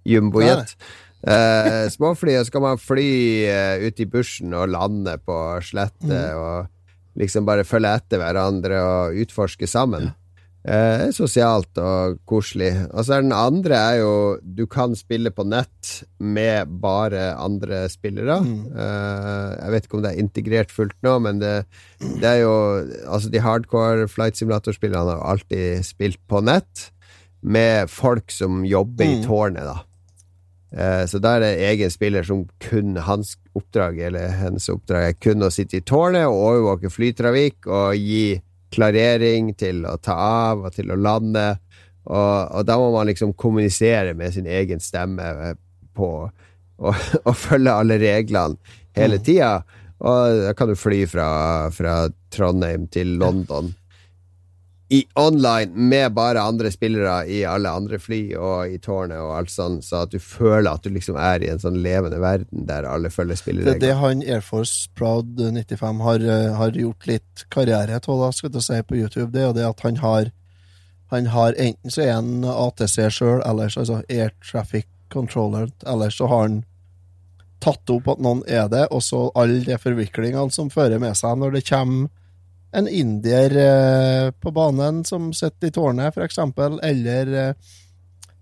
jumbojet. 0.07 0.76
Uh, 1.26 1.88
så 1.90 2.12
kan 2.54 2.62
man 2.62 2.78
fly 2.78 3.11
uh, 3.50 3.82
ut 3.82 3.98
i 3.98 4.07
bushen 4.07 4.52
og 4.54 4.68
lande 4.70 5.16
på 5.26 5.34
slette 5.64 6.20
og 6.38 6.68
liksom 7.18 7.48
bare 7.48 7.64
følge 7.66 7.96
etter 7.98 8.20
hverandre 8.20 8.78
og 8.84 9.18
utforske 9.24 9.66
sammen. 9.66 10.12
Eh, 10.66 11.04
sosialt 11.14 11.78
og 11.78 12.16
koselig. 12.26 12.72
Og 12.90 13.04
så 13.06 13.14
er 13.14 13.22
den 13.22 13.30
andre 13.36 13.76
er 13.78 13.98
jo 14.00 14.14
Du 14.42 14.64
kan 14.66 14.96
spille 14.98 15.30
på 15.30 15.44
nett 15.46 15.92
med 16.18 16.72
bare 16.82 17.36
andre 17.38 17.84
spillere. 17.92 18.40
Eh, 18.42 19.52
jeg 19.62 19.70
vet 19.76 19.86
ikke 19.86 19.98
om 20.00 20.02
det 20.02 20.10
er 20.16 20.22
integrert 20.24 20.74
fullt 20.74 20.96
nå, 21.06 21.12
men 21.22 21.38
det, 21.38 21.52
det 22.18 22.24
er 22.32 22.40
jo 22.42 22.56
Altså, 23.06 23.30
de 23.30 23.38
hardcore 23.44 24.08
flight 24.10 24.34
simulator-spillerne 24.40 25.14
har 25.20 25.22
alltid 25.36 25.84
spilt 25.86 26.18
på 26.26 26.42
nett 26.42 26.88
med 27.46 27.86
folk 27.92 28.32
som 28.34 28.64
jobber 28.66 29.04
i 29.06 29.20
Mm. 29.20 29.26
tårnet, 29.28 29.62
da. 29.62 29.76
Eh, 30.74 31.06
Så 31.06 31.20
da 31.22 31.36
er 31.36 31.40
det 31.40 31.60
egen 31.68 31.90
spiller 31.90 32.24
som 32.26 32.48
kun 32.58 32.96
hans 32.96 33.36
oppdrag, 33.54 34.00
eller 34.08 34.28
hennes 34.34 34.66
oppdrag, 34.68 35.08
er 35.08 35.12
kun 35.12 35.46
å 35.46 35.50
sitte 35.52 35.76
i 35.78 35.80
tårnet 35.80 36.26
og 36.26 36.42
overvåke 36.42 36.90
flytrafikk 36.90 37.68
og 37.70 37.94
gi 37.94 38.40
klarering 38.74 39.52
til 39.58 39.84
å 39.86 39.96
ta 40.02 40.16
av 40.16 40.66
og 40.66 40.74
til 40.74 40.90
å 40.92 40.98
lande. 40.98 41.46
Og, 42.06 42.34
og 42.58 42.66
da 42.66 42.76
må 42.78 42.90
man 42.94 43.08
liksom 43.10 43.34
kommunisere 43.38 44.14
med 44.14 44.34
sin 44.34 44.46
egen 44.46 44.82
stemme 44.82 45.30
eh, 45.50 45.56
på 45.96 46.10
og, 46.26 46.94
og 47.28 47.34
følge 47.36 47.72
alle 47.72 47.98
reglene 48.02 48.78
hele 48.96 49.18
tida. 49.22 49.58
Og 49.96 50.42
da 50.44 50.52
kan 50.56 50.68
du 50.68 50.76
fly 50.76 51.04
fra, 51.08 51.28
fra 51.72 52.04
Trondheim 52.32 52.84
til 52.92 53.16
London 53.20 53.72
i 54.89 55.01
online 55.14 55.72
med 55.74 56.12
bare 56.14 56.41
andre 56.41 56.70
spillere 56.70 57.26
i 57.26 57.41
alle 57.45 57.70
andre 57.74 57.99
fly 57.99 58.20
og 58.39 58.70
i 58.70 58.78
tårnet 58.78 59.18
og 59.18 59.32
alt 59.34 59.51
sånn, 59.51 59.80
så 59.82 60.05
at 60.05 60.12
du 60.14 60.20
føler 60.22 60.68
at 60.70 60.84
du 60.87 60.93
liksom 60.95 61.18
er 61.18 61.43
i 61.43 61.49
en 61.51 61.62
sånn 61.62 61.80
levende 61.82 62.20
verden 62.22 62.68
der 62.68 62.87
alle 62.87 63.11
følger 63.11 63.41
Det 63.66 63.74
er 63.74 63.82
det 63.82 63.97
han 63.99 64.22
Air 64.22 64.45
Force 64.47 64.87
Proud 64.95 65.41
95 65.43 66.05
har, 66.07 66.22
eh, 66.22 66.55
har 66.55 66.78
gjort 66.78 67.07
litt 67.11 67.47
karriere 67.51 67.99
av, 67.99 68.32
skal 68.32 68.53
du 68.55 68.61
si, 68.61 68.78
på 68.82 68.97
YouTube. 68.97 69.32
Det 69.32 69.43
er 69.43 69.49
jo 69.49 69.57
det 69.59 69.66
at 69.66 69.80
han 69.80 69.97
har 69.97 70.32
Han 71.09 71.26
har 71.26 71.55
enten 71.55 71.91
så 71.91 72.03
er 72.03 72.12
han 72.16 72.43
ATC 72.43 72.97
sjøl, 73.14 73.41
eller 73.47 73.68
så 73.68 73.80
altså 73.80 74.03
Air 74.11 74.32
Traffic 74.43 74.87
Controller, 75.09 75.68
eller 75.87 76.11
så 76.11 76.26
har 76.26 76.41
han 76.41 76.64
tatt 77.62 77.91
opp 77.91 78.09
at 78.09 78.18
noen 78.18 78.43
er 78.49 78.66
det, 78.68 78.89
og 78.91 79.03
så 79.03 79.30
alle 79.39 79.62
de 79.62 79.78
forviklingene 79.78 80.51
som 80.51 80.68
fører 80.68 80.99
med 80.99 81.14
seg 81.14 81.39
når 81.39 81.55
det 81.55 81.68
kommer 81.68 82.09
en 82.72 82.88
indier 82.88 83.56
eh, 83.56 84.30
på 84.30 84.50
banen 84.50 85.04
som 85.04 85.32
sitter 85.34 85.68
i 85.68 85.74
tårnet, 85.74 86.16
eksempel, 86.18 86.80
eller 86.82 87.32
eh, 87.34 87.54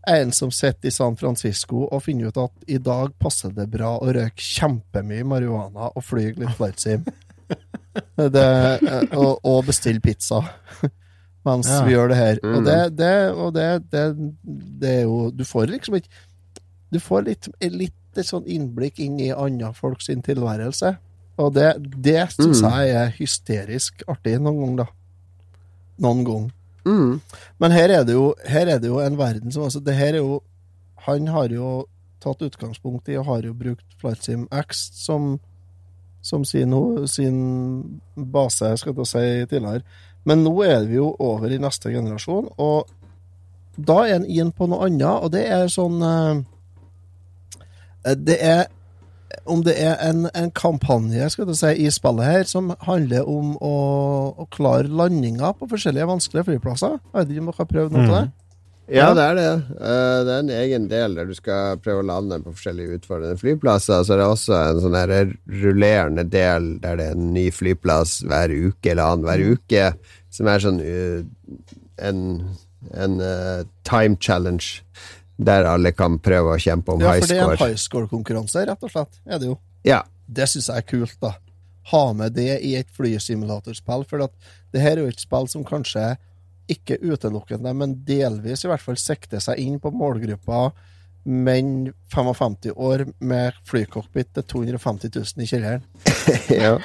en 0.06 0.32
som 0.32 0.50
sitter 0.50 0.88
i 0.88 0.92
San 0.92 1.16
Francisco 1.16 1.84
og 1.86 2.02
finner 2.04 2.28
ut 2.28 2.40
at 2.42 2.66
i 2.68 2.78
dag 2.78 3.14
passer 3.18 3.52
det 3.56 3.68
bra 3.72 3.94
å 3.98 4.10
røyke 4.12 4.42
kjempemye 4.42 5.24
marihuana 5.28 5.90
og 5.94 6.04
fly 6.04 6.32
litt 6.36 6.56
flightsim. 6.58 7.04
Eh, 7.94 8.80
og, 9.14 9.36
og 9.46 9.66
bestille 9.68 10.00
pizza 10.02 10.40
mens 11.46 11.68
Ja. 11.70 11.84
vi 11.86 11.92
gjør 11.92 12.08
det 12.10 12.16
her. 12.18 12.40
Mm. 12.42 12.54
Og, 12.56 12.64
det, 12.66 12.78
det, 12.98 13.10
og 13.30 13.52
det, 13.54 13.66
det, 13.92 14.02
det 14.82 14.90
er 14.90 15.02
jo 15.04 15.28
Du 15.30 15.44
får 15.46 15.68
liksom 15.70 15.94
ikke 16.00 16.10
Du 16.90 16.98
får 16.98 17.28
litt, 17.28 17.46
litt 17.62 18.18
sånn 18.26 18.48
innblikk 18.50 18.98
inn 19.04 19.20
i 19.22 19.28
andre 19.30 19.70
folks 19.78 20.10
tilværelse. 20.10 20.96
Og 21.38 21.54
det, 21.54 21.72
det 22.04 22.28
syns 22.30 22.62
Mm. 22.62 22.70
jeg 22.70 22.90
er 22.94 23.14
hysterisk 23.18 24.02
artig 24.08 24.36
noen 24.40 24.60
gang, 24.60 24.76
da. 24.76 24.86
Noen 26.04 26.24
gang. 26.24 26.52
Mm. 26.86 27.20
Men 27.60 27.70
her 27.72 27.88
er 27.90 28.04
det 28.04 28.14
jo, 28.14 28.34
her 28.46 28.66
er 28.68 28.78
det 28.78 28.88
jo 28.90 28.98
en 29.00 29.16
verden 29.18 29.50
som 29.52 29.62
altså, 29.64 29.80
det 29.80 29.94
her 29.96 30.14
er 30.14 30.18
jo 30.22 30.42
Han 31.06 31.26
har 31.28 31.48
jo 31.52 31.86
tatt 32.20 32.40
utgangspunkt 32.40 33.08
i 33.08 33.16
og 33.20 33.26
har 33.26 33.42
jo 33.44 33.52
brukt 33.52 33.84
FlightSim 34.00 34.46
X 34.52 34.88
som, 34.96 35.38
som 36.22 36.44
sin, 36.44 36.70
ho- 36.72 37.06
sin 37.06 38.00
base, 38.16 38.70
skal 38.80 38.94
jeg 38.96 39.06
si, 39.06 39.46
tidligere. 39.50 39.82
Men 40.24 40.40
nå 40.44 40.54
er 40.64 40.86
vi 40.88 40.94
jo 40.96 41.10
over 41.20 41.52
i 41.52 41.58
neste 41.60 41.92
generasjon, 41.92 42.48
og 42.56 42.88
da 43.76 43.98
er 44.06 44.14
en 44.16 44.24
inn 44.24 44.52
på 44.56 44.64
noe 44.70 44.86
annet, 44.86 45.04
og 45.26 45.30
det 45.34 45.42
er 45.52 45.68
sånn 45.68 46.00
eh, 46.00 46.40
Det 48.16 48.38
er 48.40 48.64
om 49.44 49.64
det 49.66 49.74
er 49.80 49.98
en, 50.04 50.28
en 50.34 50.50
kampanje 50.54 51.30
si, 51.34 51.72
i 51.84 51.90
spillet 51.92 52.24
her 52.24 52.48
som 52.48 52.72
handler 52.86 53.28
om 53.28 53.54
å, 53.58 53.74
å 54.38 54.48
klare 54.54 54.88
landinger 54.88 55.56
på 55.58 55.68
forskjellige 55.70 56.08
vanskelige 56.10 56.48
flyplasser. 56.50 56.98
Jeg 56.98 57.18
vet 57.18 57.34
ikke 57.34 57.44
om 57.44 57.52
dere 57.52 57.62
har 57.62 57.70
prøvd 57.74 57.94
noe 57.96 58.08
av 58.08 58.16
det? 58.16 58.24
Ja, 58.92 59.14
det 59.16 59.22
er 59.24 59.38
det. 59.38 59.52
Eh, 59.80 60.18
det 60.26 60.32
er 60.32 60.42
en 60.42 60.50
egen 60.52 60.88
del 60.90 61.14
der 61.16 61.28
du 61.28 61.32
skal 61.36 61.78
prøve 61.80 62.02
å 62.02 62.08
lande 62.08 62.36
på 62.44 62.52
forskjellige 62.52 62.98
utfordrende 62.98 63.40
flyplasser. 63.40 64.04
Så 64.04 64.12
er 64.12 64.20
det 64.20 64.26
også 64.28 64.58
en 64.58 64.82
sånn 64.84 64.98
her 64.98 65.14
rullerende 65.62 66.26
del 66.28 66.74
der 66.82 67.00
det 67.00 67.06
er 67.08 67.16
en 67.16 67.32
ny 67.32 67.46
flyplass 67.54 68.18
hver 68.28 68.52
uke 68.52 68.92
eller 68.92 69.14
annenhver 69.14 69.56
uke, 69.56 69.88
som 70.34 70.50
er 70.52 70.60
sånn 70.60 70.82
uh, 70.84 71.24
en, 72.04 72.20
en 72.92 73.20
eh, 73.24 73.64
time 73.88 74.20
challenge. 74.20 74.82
Der 75.36 75.66
alle 75.66 75.90
kan 75.92 76.18
prøve 76.22 76.54
å 76.54 76.60
kjempe 76.60 76.94
om 76.94 77.00
Ja, 77.02 77.14
for 77.18 77.26
det 77.26 77.38
er 77.38 77.42
en 77.42 77.56
score. 77.56 77.68
high 77.68 77.80
score-konkurranse, 77.80 78.66
rett 78.68 78.84
og 78.86 78.90
slett. 78.92 79.18
Er 79.26 79.38
det 79.42 79.48
jo. 79.50 79.58
Ja. 79.84 80.02
Det 80.26 80.46
syns 80.48 80.68
jeg 80.70 80.76
er 80.76 80.86
kult, 80.88 81.16
da. 81.20 81.34
Ha 81.90 82.12
med 82.16 82.32
det 82.32 82.62
i 82.64 82.76
et 82.78 82.88
flysimulatorspill. 82.96 84.06
For 84.08 84.22
at 84.24 84.32
det 84.72 84.80
her 84.80 84.96
er 84.96 85.02
jo 85.04 85.12
et 85.12 85.20
spill 85.20 85.48
som 85.50 85.64
kanskje 85.64 86.16
ikke 86.70 86.96
utelukkende, 87.02 87.74
men 87.76 87.98
delvis 88.06 88.64
i 88.64 88.68
hvert 88.70 88.80
fall 88.80 88.96
sikter 88.96 89.42
seg 89.42 89.58
inn 89.60 89.76
på 89.82 89.90
målgruppa 89.92 90.70
menn 91.24 91.92
55 92.14 92.72
år 92.76 93.06
med 93.24 93.56
flycockpit 93.66 94.30
til 94.36 94.44
250 94.52 95.10
000 95.14 95.44
i 95.44 95.48
kjelleren. 95.48 95.84
ja. 96.64 96.76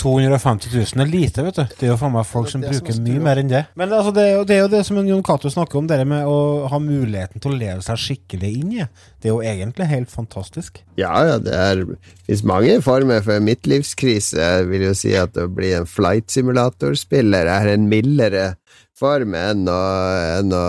250 0.00 0.70
000 0.72 1.02
er 1.02 1.10
lite, 1.10 1.42
vet 1.44 1.56
du. 1.58 1.64
Det 1.78 1.86
er 1.86 1.92
jo 1.92 1.98
faen 2.00 2.14
meg 2.14 2.26
folk 2.28 2.50
som 2.50 2.62
bruker 2.62 2.94
som 2.94 3.06
mye 3.06 3.22
mer 3.22 3.40
enn 3.40 3.50
det. 3.50 3.64
Men 3.78 3.92
altså, 3.94 4.12
det, 4.14 4.24
er 4.24 4.36
jo, 4.36 4.44
det 4.48 4.56
er 4.56 4.60
jo 4.62 4.70
det 4.72 4.82
som 4.86 5.00
Jon 5.02 5.24
Cato 5.26 5.50
snakker 5.52 5.80
om, 5.80 5.88
det 5.90 5.98
med 6.08 6.28
å 6.28 6.68
ha 6.70 6.80
muligheten 6.82 7.42
til 7.42 7.54
å 7.54 7.58
leve 7.58 7.82
seg 7.86 8.00
skikkelig 8.02 8.52
inn 8.60 8.76
i. 8.78 8.86
Det 9.18 9.30
er 9.30 9.34
jo 9.34 9.42
egentlig 9.42 9.88
helt 9.90 10.12
fantastisk. 10.14 10.82
Ja, 11.00 11.12
ja, 11.26 11.38
det 11.42 11.54
er 11.54 11.84
finnes 12.28 12.44
mange 12.46 12.78
former 12.84 13.22
for 13.26 13.42
midtlivskrise. 13.44 14.38
Jeg 14.38 14.68
vil 14.70 14.88
jo 14.88 14.94
si 14.96 15.14
at 15.18 15.38
å 15.38 15.48
bli 15.50 15.72
en 15.76 15.88
flight 15.88 16.30
simulator-spiller 16.34 17.50
er 17.50 17.74
en 17.74 17.88
mildere 17.90 18.52
form 18.98 19.36
enn 19.38 19.68
å, 19.70 20.62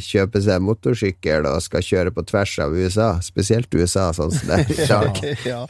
kjøpe 0.00 0.42
seg 0.44 0.62
motorsykkel 0.64 1.48
og 1.50 1.60
skal 1.64 1.84
kjøre 1.84 2.14
på 2.16 2.24
tvers 2.30 2.56
av 2.64 2.76
USA. 2.76 3.10
Spesielt 3.24 3.72
USA, 3.76 4.10
sånn 4.16 4.32
som 4.34 4.50
det 4.50 4.58
er 4.58 4.72
i 4.72 4.88
dag. 4.94 5.22
ja. 5.52 5.62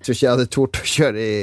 tror 0.00 0.16
ikke 0.16 0.26
jeg 0.26 0.34
hadde 0.34 0.50
tort 0.50 0.80
å 0.80 0.90
kjøre 0.96 1.24
i, 1.24 1.40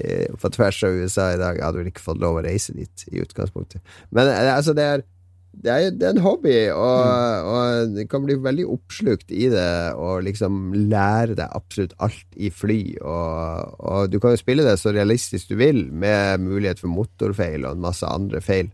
i, 0.00 0.18
på 0.40 0.52
tvers 0.56 0.82
av 0.88 0.98
USA 0.98 1.30
i 1.34 1.40
dag. 1.40 1.60
Jeg 1.60 1.68
hadde 1.68 1.82
vel 1.82 1.92
ikke 1.92 2.08
fått 2.08 2.20
lov 2.22 2.40
å 2.40 2.44
reise 2.46 2.76
dit 2.76 3.08
i 3.12 3.22
utgangspunktet. 3.24 3.82
Men 4.14 4.32
eh, 4.32 4.52
altså, 4.56 4.76
det 4.76 4.90
er 4.96 5.08
det 5.50 5.70
er, 5.72 5.90
det 5.90 6.06
er 6.06 6.12
en 6.14 6.22
hobby, 6.22 6.54
og, 6.70 7.48
og 7.50 7.96
du 7.96 8.04
kan 8.08 8.22
bli 8.22 8.36
veldig 8.38 8.68
oppslukt 8.70 9.32
i 9.34 9.48
det 9.50 9.92
og 9.98 10.22
liksom 10.24 10.70
lære 10.92 11.34
deg 11.40 11.56
absolutt 11.58 11.96
alt 12.00 12.38
i 12.38 12.52
fly. 12.54 12.78
Og, 13.02 13.74
og 13.82 14.12
du 14.12 14.20
kan 14.22 14.36
jo 14.36 14.40
spille 14.40 14.64
det 14.64 14.76
så 14.80 14.94
realistisk 14.94 15.50
du 15.50 15.58
vil, 15.60 15.88
med 15.90 16.46
mulighet 16.46 16.80
for 16.80 16.92
motorfeil 16.94 17.66
og 17.66 17.74
en 17.74 17.82
masse 17.82 18.06
andre 18.06 18.40
feil. 18.44 18.70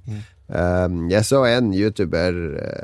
Um, 0.46 1.08
jeg 1.10 1.26
så 1.26 1.42
en 1.48 1.72
YouTuber, 1.74 2.36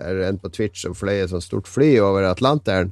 eller 0.03 0.27
en 0.27 0.41
på 0.43 0.51
Twitch, 0.51 0.83
som 0.83 0.97
fløy 0.99 1.21
et 1.21 1.31
sånt 1.31 1.47
stort 1.47 1.71
fly 1.71 1.95
over 2.03 2.27
Atlanteren. 2.31 2.91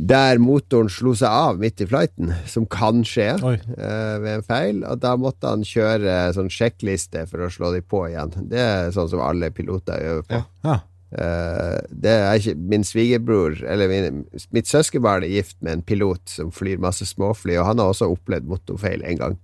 Der 0.00 0.38
motoren 0.40 0.88
slo 0.88 1.12
seg 1.18 1.28
av 1.28 1.58
midt 1.60 1.82
i 1.84 1.86
flighten, 1.88 2.30
som 2.48 2.64
kan 2.70 3.02
skje 3.04 3.34
eh, 3.34 4.14
ved 4.22 4.30
en 4.32 4.44
feil. 4.46 4.78
Og 4.88 5.00
da 5.02 5.12
måtte 5.20 5.50
han 5.50 5.66
kjøre 5.66 6.30
sånn 6.36 6.48
sjekkliste 6.52 7.26
for 7.28 7.44
å 7.44 7.50
slå 7.52 7.74
de 7.74 7.82
på 7.84 8.06
igjen. 8.08 8.32
Det 8.48 8.62
er 8.62 8.94
sånn 8.96 9.10
som 9.12 9.20
alle 9.20 9.50
piloter 9.52 10.00
gjør 10.00 10.22
på. 10.30 10.40
Ja. 10.64 10.78
Eh, 11.10 11.76
det 11.90 12.14
er 12.14 12.38
ikke 12.38 12.56
min 12.70 12.86
svigerbror, 12.86 13.58
eller 13.66 13.90
min, 13.90 14.22
mitt 14.54 14.70
søskenbarn, 14.70 15.26
er 15.26 15.34
gift 15.34 15.58
med 15.60 15.80
en 15.80 15.84
pilot 15.84 16.32
som 16.32 16.54
flyr 16.54 16.80
masse 16.80 17.04
småfly, 17.10 17.58
og 17.58 17.68
han 17.68 17.82
har 17.82 17.92
også 17.92 18.08
opplevd 18.14 18.48
motorfeil 18.48 19.04
en 19.04 19.20
gang. 19.20 19.38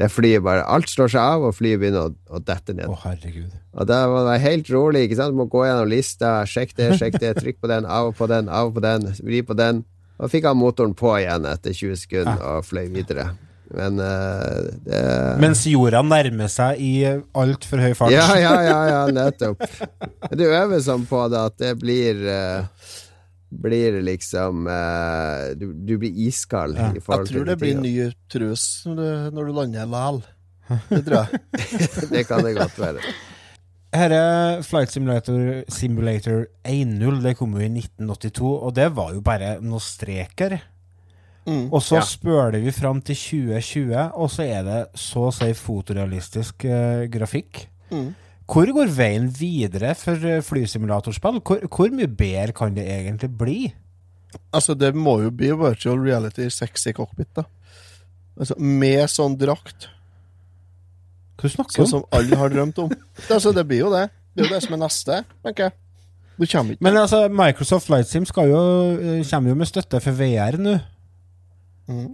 Det 0.00 0.08
flyet 0.10 0.42
bare 0.42 0.64
Alt 0.66 0.90
slår 0.90 1.12
seg 1.12 1.22
av, 1.22 1.44
og 1.46 1.54
flyet 1.54 1.78
begynner 1.82 2.08
å, 2.08 2.12
å 2.34 2.40
dette 2.42 2.74
ned. 2.74 2.90
Å, 2.90 2.98
herregud. 3.04 3.52
Og 3.78 3.88
da 3.90 4.00
må 4.10 4.22
du 4.22 4.28
være 4.28 4.42
helt 4.42 4.70
rolig. 4.74 5.06
ikke 5.06 5.20
sant? 5.20 5.34
Du 5.34 5.38
må 5.38 5.46
gå 5.50 5.64
gjennom 5.66 5.90
lista, 5.90 6.36
sjekk 6.50 6.74
det, 6.78 6.92
sjekk 6.98 7.18
det, 7.22 7.34
trykk 7.38 7.62
på 7.62 7.70
den, 7.70 7.86
av 7.86 8.10
på 8.18 8.28
den, 8.30 8.50
av 8.50 8.74
på 8.74 8.82
den, 8.84 9.10
vri 9.22 9.42
på 9.46 9.56
den. 9.58 9.84
Og 10.18 10.30
fikk 10.30 10.46
han 10.50 10.58
motoren 10.58 10.94
på 10.98 11.14
igjen 11.18 11.46
etter 11.50 11.74
20 11.74 11.98
sekunder 12.04 12.42
og 12.52 12.66
fløy 12.66 12.86
videre. 12.94 13.32
Men 13.74 13.98
uh, 13.98 14.66
det 14.84 15.00
Mens 15.42 15.64
jorda 15.66 16.02
nærmer 16.06 16.50
seg 16.52 16.78
i 16.84 16.92
altfor 17.34 17.82
høy 17.82 17.94
fart. 17.98 18.12
Ja, 18.14 18.26
ja, 18.38 18.54
ja, 18.62 18.78
ja, 18.90 19.00
nettopp. 19.14 19.62
Du 20.36 20.44
øver 20.46 20.82
sånn 20.84 21.06
på 21.08 21.24
det 21.32 21.40
at 21.50 21.56
det 21.62 21.72
blir 21.80 22.20
eh, 22.28 22.83
Blir 23.62 24.00
liksom 24.02 24.66
uh, 24.66 25.52
du, 25.58 25.68
du 25.86 25.94
blir 26.02 26.16
iskald 26.26 26.76
Ja. 26.76 26.90
i 26.90 26.98
Jeg 26.98 27.02
forhold 27.06 27.28
tror 27.30 27.44
det 27.46 27.58
til 27.58 27.62
blir 27.62 27.80
ny 27.80 27.92
trus 28.32 28.64
når 28.88 28.96
du, 28.98 29.06
når 29.36 29.46
du 29.46 29.52
lander 29.60 29.86
lal. 29.86 30.22
Det 30.90 31.02
tror 31.06 31.20
jeg. 31.22 31.40
Det 32.14 32.26
kan 32.28 32.42
det 32.44 32.54
godt 32.56 32.78
være. 32.80 33.02
Her 33.94 34.10
er 34.16 34.62
Flight 34.66 34.90
Simulator, 34.90 35.62
Simulator 35.70 36.46
1.0. 36.66 37.20
Det 37.22 37.36
kom 37.38 37.52
jo 37.54 37.62
i 37.62 37.68
1982, 37.70 38.42
og 38.66 38.72
det 38.74 38.88
var 38.96 39.12
jo 39.14 39.20
bare 39.22 39.52
noen 39.62 39.80
streker. 39.84 40.56
Mm. 41.46 41.68
Og 41.70 41.82
så 41.84 42.00
Ja. 42.00 42.06
spøler 42.08 42.58
vi 42.64 42.72
fram 42.72 43.02
til 43.04 43.14
2020, 43.14 44.10
og 44.16 44.30
så 44.32 44.42
er 44.48 44.62
det 44.66 44.80
så 44.98 45.28
å 45.28 45.32
si 45.36 45.52
fotorealistisk 45.54 46.64
eh, 46.64 47.04
grafikk. 47.12 47.66
Mm. 47.92 48.08
Hvor 48.50 48.68
går 48.76 48.90
veien 48.92 49.30
videre 49.32 49.94
for 49.96 50.20
eh, 50.28 50.42
flysimulatorspill? 50.44 51.40
Hvor, 51.40 51.64
hvor 51.72 51.92
mye 51.96 52.08
bedre 52.10 52.52
kan 52.56 52.74
det 52.76 52.84
egentlig 52.84 53.30
bli? 53.38 53.58
Altså, 54.52 54.74
det 54.76 54.92
må 54.96 55.20
jo 55.22 55.30
bli 55.32 55.52
virtual 55.56 56.02
reality 56.02 56.48
sexy 56.52 56.92
cockpit, 56.96 57.30
da. 57.36 57.46
Altså, 58.34 58.56
med 58.58 59.06
sånn 59.12 59.36
drakt, 59.38 59.88
Hva 61.40 61.50
snakker 61.50 61.76
sånn 61.76 61.86
du 61.86 61.86
om? 61.86 61.92
som 61.94 62.18
alle 62.18 62.40
har 62.40 62.52
drømt 62.52 62.82
om. 62.82 62.92
Det, 62.92 63.30
altså, 63.36 63.54
det 63.54 63.64
blir 63.70 63.84
jo 63.84 63.94
det. 63.94 64.08
Det 64.34 64.42
er 64.44 64.48
jo 64.48 64.54
det 64.56 64.62
som 64.66 64.76
er 64.76 64.82
neste, 64.82 65.22
tenker 65.46 65.68
jeg. 65.68 65.78
Du 66.34 66.44
kommer 66.50 66.74
ikke 66.74 66.82
Men 66.84 66.96
altså, 66.98 67.20
Microsoft 67.30 67.86
Flight 67.86 68.10
Sim 68.10 68.26
jo, 68.26 68.60
eh, 68.98 69.22
kommer 69.30 69.52
jo 69.52 69.56
med 69.58 69.70
støtte 69.70 70.00
for 70.02 70.18
VR 70.18 70.58
nå. 70.58 70.76
mm. 71.86 72.12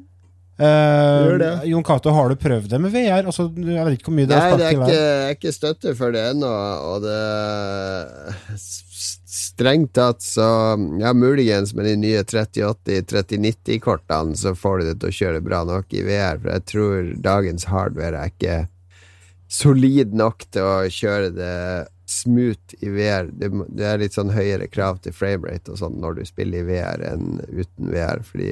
Det. 0.61 1.51
Jon 1.71 1.85
Cato, 1.87 2.11
har 2.13 2.29
du 2.29 2.37
prøvd 2.41 2.69
det 2.73 2.81
med 2.83 2.91
VR? 2.93 3.25
Altså, 3.25 3.43
jeg 3.49 3.85
vet 3.87 3.95
ikke 3.97 4.09
hvor 4.11 4.19
mye 4.19 4.29
det 4.29 4.37
Nei, 4.37 4.51
har 4.51 4.57
det 4.61 4.67
er 4.67 4.73
ikke, 4.77 5.01
er 5.01 5.31
ikke 5.39 5.53
støtte 5.57 5.91
for 5.97 6.09
det 6.15 6.23
ennå, 6.35 6.55
og 6.91 6.97
det 7.07 7.21
Strengt 9.31 9.95
tatt 9.97 10.21
så 10.25 10.49
Ja, 11.01 11.11
muligens 11.17 11.71
med 11.77 11.85
de 11.87 11.95
nye 12.01 12.23
3080-3090-kortene 12.29 14.35
så 14.37 14.51
får 14.59 14.75
du 14.81 14.85
det 14.89 14.97
til 15.01 15.09
å 15.09 15.17
kjøre 15.21 15.47
bra 15.47 15.61
nok 15.69 15.87
i 15.97 16.03
VR, 16.07 16.37
for 16.43 16.51
jeg 16.57 16.63
tror 16.73 17.01
dagens 17.25 17.65
hardware 17.71 18.17
er 18.21 18.29
ikke 18.35 18.57
solid 19.51 20.15
nok 20.15 20.45
til 20.53 20.63
å 20.67 20.89
kjøre 20.93 21.31
det 21.35 21.89
smooth 22.11 22.77
i 22.85 22.91
VR. 22.93 23.29
Det, 23.33 23.51
det 23.79 23.87
er 23.87 24.01
litt 24.03 24.17
sånn 24.17 24.33
høyere 24.35 24.67
krav 24.71 25.01
til 25.05 25.15
framerate 25.17 25.73
og 25.75 25.81
sånn 25.81 25.99
når 26.03 26.21
du 26.21 26.23
spiller 26.29 26.63
i 26.63 26.69
VR 26.69 27.05
enn 27.13 27.41
uten 27.49 27.93
VR, 27.95 28.23
fordi 28.27 28.51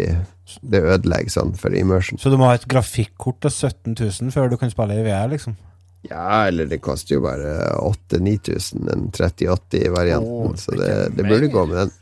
det 0.62 0.82
ødelegger 0.84 1.34
sånn 1.34 1.54
for 1.58 1.74
immersion. 1.76 2.20
Så 2.22 2.32
du 2.32 2.38
må 2.40 2.48
ha 2.50 2.56
et 2.58 2.68
grafikkort 2.70 3.42
til 3.44 3.52
17 3.54 3.96
000 3.98 4.34
før 4.34 4.52
du 4.52 4.58
kan 4.60 4.72
spille 4.72 5.00
i 5.00 5.06
VR, 5.06 5.28
liksom? 5.34 5.58
Ja, 6.06 6.46
eller 6.46 6.68
det 6.70 6.78
koster 6.80 7.16
jo 7.16 7.24
bare 7.24 7.56
8000-9000, 7.82 8.84
den 8.86 9.08
3080-varianten, 9.16 10.52
oh, 10.52 10.56
så 10.56 10.76
det, 10.78 10.92
det 11.18 11.26
burde 11.26 11.50
gå 11.52 11.64
med 11.66 11.80
den. 11.82 11.94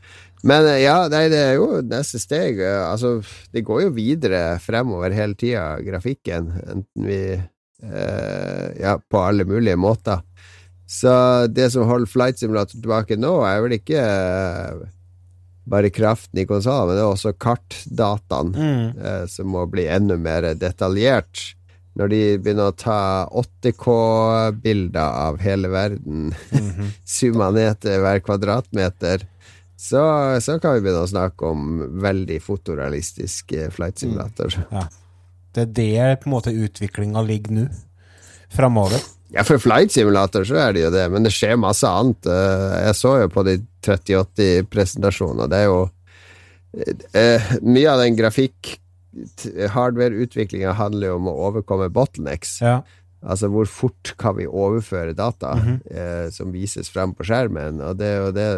Men 0.46 0.68
eh, 0.68 0.82
ja, 0.84 0.98
nei, 1.10 1.24
det 1.32 1.40
er 1.40 1.54
jo 1.56 1.80
neste 1.82 2.20
steg. 2.22 2.60
eh, 2.60 2.82
Altså, 2.84 3.16
det 3.56 3.64
går 3.66 3.86
jo 3.86 3.94
videre 3.96 4.42
fremover 4.62 5.16
hele 5.16 5.34
tida, 5.38 5.78
grafikken, 5.82 6.52
enten 6.66 7.08
vi 7.08 7.20
eh, 7.34 8.68
Ja, 8.82 8.98
på 9.00 9.22
alle 9.24 9.48
mulige 9.48 9.78
måter. 9.80 10.22
Så 10.86 11.12
det 11.50 11.70
som 11.74 11.88
holder 11.88 12.06
Flight 12.06 12.38
Simulator 12.38 12.78
tilbake 12.78 13.16
nå, 13.18 13.32
er 13.42 13.60
vel 13.64 13.74
ikke 13.78 13.98
eh, 13.98 14.84
bare 15.66 15.90
kraften 15.90 16.38
i 16.38 16.44
konsollen, 16.46 16.92
men 16.92 16.96
det 17.00 17.02
er 17.02 17.10
også 17.14 17.32
kartdataen 17.42 18.52
Mm. 18.54 18.98
eh, 19.02 19.24
som 19.26 19.48
må 19.50 19.64
bli 19.70 19.88
enda 19.90 20.16
mer 20.16 20.46
detaljert. 20.54 21.52
Når 21.96 22.08
de 22.12 22.20
begynner 22.38 22.68
å 22.70 22.76
ta 22.76 23.26
8K-bilder 23.32 25.00
av 25.26 25.38
hele 25.40 25.68
verden, 25.72 26.34
Mhm. 26.52 26.90
summa 27.04 27.50
ned 27.50 27.80
til 27.80 28.00
hver 28.00 28.20
kvadratmeter, 28.20 29.24
så, 29.76 30.38
så 30.40 30.58
kan 30.60 30.74
vi 30.76 30.80
begynne 30.86 31.02
å 31.04 31.10
snakke 31.10 31.42
om 31.50 32.00
veldig 32.00 32.38
fotorealistisk 32.42 33.52
eh, 33.52 33.70
flight 33.70 33.98
simulator. 33.98 34.54
Det 35.52 35.62
er 35.62 35.72
der 35.72 36.16
på 36.20 36.28
en 36.28 36.32
måte 36.36 36.52
utviklinga 36.52 37.22
ligger 37.26 37.50
nå. 37.52 37.66
Framover. 38.52 39.00
Ja, 39.34 39.42
for 39.42 39.58
flight 39.58 39.90
simulator 39.90 40.44
så 40.46 40.54
er 40.62 40.72
det 40.76 40.84
jo 40.84 40.90
det, 40.94 41.04
men 41.10 41.24
det 41.26 41.32
skjer 41.34 41.56
masse 41.58 41.88
annet. 41.88 42.26
Eh, 42.30 42.86
Jeg 42.86 42.94
så 42.94 43.16
jo 43.24 43.28
på 43.32 43.42
de 43.48 43.56
3080-presentasjonene, 43.86 45.48
det 45.50 45.58
er 45.64 45.66
jo 45.66 45.80
eh, 47.16 47.48
Mye 47.66 47.90
av 47.90 48.02
den 48.04 48.16
grafikk 48.18 48.76
hardware-utviklinga 49.72 50.74
handler 50.76 51.08
jo 51.08 51.16
om 51.16 51.28
å 51.30 51.36
overkomme 51.48 51.88
bottlenecks. 51.92 52.58
Ja. 52.60 52.82
Altså 53.26 53.48
hvor 53.50 53.64
fort 53.66 54.12
kan 54.20 54.36
vi 54.36 54.44
overføre 54.46 55.14
data 55.16 55.54
Mhm. 55.56 55.78
eh, 55.90 56.28
som 56.30 56.52
vises 56.52 56.90
frem 56.92 57.14
på 57.16 57.24
skjermen. 57.24 57.80
Og 57.80 57.96
det 57.96 58.06
er 58.06 58.18
jo 58.26 58.32
det 58.36 58.50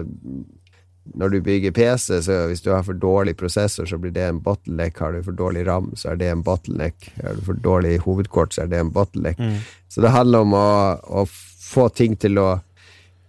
Når 1.14 1.32
du 1.32 1.40
bygger 1.44 1.72
PC, 1.72 2.20
så 2.26 2.38
hvis 2.50 2.62
du 2.64 2.70
har 2.72 2.84
for 2.86 2.98
dårlig 2.98 3.36
prosessor, 3.38 3.86
så 3.88 3.98
blir 3.98 4.12
det 4.14 4.26
en 4.28 4.40
bottleneck. 4.44 4.98
Har 4.98 5.12
du 5.12 5.22
for 5.24 5.36
dårlig 5.36 5.66
ram, 5.68 5.90
så 5.96 6.12
er 6.12 6.20
det 6.20 6.30
en 6.32 6.44
bottleneck. 6.46 7.10
Har 7.22 7.38
du 7.38 7.44
for 7.46 7.60
dårlig 7.64 7.98
hovedkort, 8.04 8.54
så 8.54 8.64
er 8.64 8.72
det 8.72 8.80
en 8.82 8.92
bottleneck. 8.94 9.38
Mm. 9.38 9.60
Så 9.88 10.04
det 10.04 10.14
handler 10.14 10.46
om 10.46 10.56
å, 10.58 10.70
å 11.22 11.26
få 11.28 11.88
ting 11.94 12.16
til 12.20 12.40
å 12.42 12.48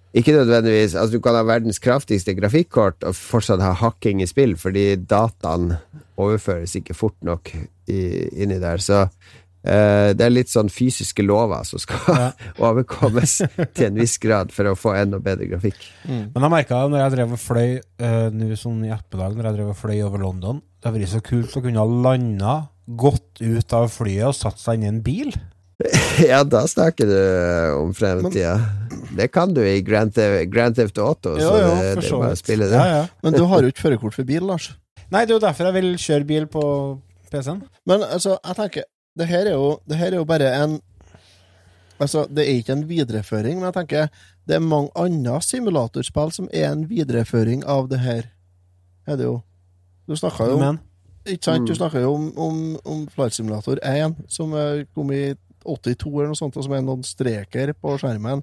ikke 0.10 0.34
nødvendigvis 0.34 0.96
Altså, 0.98 1.18
du 1.18 1.22
kan 1.22 1.36
ha 1.38 1.44
verdens 1.46 1.78
kraftigste 1.82 2.34
grafikkort 2.34 3.06
og 3.06 3.18
fortsatt 3.18 3.62
ha 3.62 3.76
hakking 3.78 4.24
i 4.24 4.30
spill, 4.30 4.56
fordi 4.58 4.96
dataen 4.98 5.76
overføres 6.20 6.74
ikke 6.80 6.98
fort 6.98 7.18
nok 7.26 7.52
i, 7.54 8.00
inni 8.42 8.58
der. 8.62 8.82
Så 8.82 9.06
det 9.62 10.24
er 10.24 10.32
litt 10.32 10.48
sånn 10.48 10.70
fysiske 10.72 11.24
lover 11.26 11.66
som 11.68 11.82
skal 11.84 12.00
Ja. 12.08 12.30
overkommes 12.70 13.34
til 13.76 13.86
en 13.90 13.98
viss 14.00 14.16
grad 14.24 14.54
for 14.56 14.70
å 14.72 14.76
få 14.80 14.94
enda 14.96 15.20
bedre 15.20 15.50
grafikk. 15.52 15.82
Mm. 16.08 16.30
Men 16.34 16.46
jeg 16.46 16.54
merka 16.54 16.80
når 16.88 17.02
jeg 17.04 17.14
drev 17.18 17.34
og 17.36 17.42
fløy 17.44 17.70
uh, 17.78 18.30
nå 18.32 18.56
sånn 18.56 18.86
i 18.88 18.94
ettermiddag, 18.96 19.36
når 19.36 19.50
jeg 19.50 19.58
drev 19.60 19.72
og 19.74 19.80
fløy 19.82 19.98
over 20.08 20.24
London 20.24 20.62
Det 20.80 20.88
har 20.88 20.96
vært 20.96 21.12
så 21.12 21.20
kult 21.26 21.58
å 21.60 21.64
kunne 21.66 21.84
ha 21.84 22.04
landa, 22.08 22.54
gått 22.88 23.42
ut 23.44 23.74
av 23.76 23.90
flyet 23.92 24.30
og 24.32 24.38
satt 24.38 24.62
seg 24.64 24.80
inn 24.80 24.86
i 24.88 24.92
en 24.94 25.02
bil. 25.04 25.34
ja, 26.32 26.40
da 26.48 26.64
snakker 26.68 27.08
du 27.08 27.18
om 27.80 27.92
fremtida. 27.96 28.56
Det 29.16 29.28
kan 29.32 29.52
du 29.56 29.60
i 29.64 29.82
Grand, 29.84 30.12
Theft- 30.16 30.48
Grand 30.52 30.76
Theft 30.76 30.98
Auto, 31.04 31.36
så 31.40 31.52
det, 31.56 31.66
det 32.00 32.08
er 32.08 32.16
bare 32.16 32.32
å 32.32 32.40
spille 32.40 32.68
det. 32.72 32.80
Ja, 32.80 33.02
ja. 33.02 33.04
Men 33.24 33.36
du 33.36 33.44
har 33.52 33.64
jo 33.64 33.72
ikke 33.72 33.86
førerkort 33.90 34.16
for 34.16 34.28
bil, 34.28 34.44
Lars. 34.48 34.72
Nei, 35.10 35.24
det 35.26 35.34
er 35.34 35.38
jo 35.38 35.44
derfor 35.44 35.70
jeg 35.70 35.78
vil 35.80 35.92
kjøre 36.00 36.28
bil 36.30 36.48
på 36.52 36.64
PC-en. 37.32 37.62
Men 37.90 38.04
altså, 38.08 38.36
jeg 38.40 38.58
tenker 38.60 38.88
Det 39.20 39.28
her 39.28 39.50
er 39.50 39.56
jo, 39.58 39.80
det 39.90 39.98
her 40.00 40.14
er 40.14 40.22
jo 40.22 40.28
bare 40.30 40.54
en 40.64 40.80
Altså, 42.00 42.22
det 42.32 42.46
er 42.46 42.54
ikke 42.62 42.72
en 42.78 42.86
videreføring, 42.88 43.58
men 43.60 43.66
jeg 43.68 43.74
tenker 43.76 44.08
det 44.48 44.56
er 44.56 44.60
mange 44.64 44.88
andre 44.96 45.42
simulatorspill 45.44 46.32
som 46.32 46.46
er 46.56 46.70
en 46.72 46.86
videreføring 46.90 47.66
av 47.68 47.90
det 47.92 48.00
her. 48.00 48.30
Er 49.06 49.18
det 49.20 49.26
jo. 49.28 49.42
Du 50.08 50.16
snakka 50.16 50.48
jo 50.48 50.56
om 50.64 50.80
Ikke 51.28 51.44
sant? 51.44 51.68
Du 51.68 51.74
Mm. 51.74 51.78
snakka 51.78 52.00
jo 52.00 52.14
om, 52.16 52.30
om, 52.40 52.62
om 52.86 53.02
Flight 53.12 53.34
Simulator 53.36 53.78
1, 53.84 54.16
som 54.32 54.56
kom 54.96 55.12
i 55.12 55.34
82 55.66 56.08
eller 56.22 56.32
noe 56.32 56.40
sånt, 56.40 56.56
og 56.58 56.64
som 56.64 56.74
er 56.74 56.82
noen 56.82 57.04
streker 57.04 57.74
på 57.74 57.98
skjermen. 58.00 58.42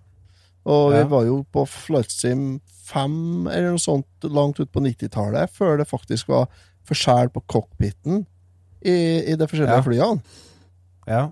Og 0.66 0.92
Ja. 0.92 1.02
vi 1.04 1.10
var 1.10 1.24
jo 1.24 1.46
på 1.52 1.64
Flight 1.66 2.10
Sim 2.12 2.60
5 2.84 3.48
eller 3.48 3.70
noe 3.70 3.78
sånt 3.82 4.06
langt 4.22 4.60
ut 4.60 4.70
på 4.70 4.80
90-tallet, 4.84 5.48
før 5.50 5.78
det 5.78 5.88
faktisk 5.88 6.28
var 6.28 6.46
forskjell 6.84 7.30
på 7.32 7.42
cockpiten. 7.48 8.26
i, 8.84 9.32
i 9.32 9.34
de 9.34 9.46
forskjellige 9.48 9.74
Ja. 9.74 9.82
flyene. 9.82 10.20
Ja. 11.06 11.30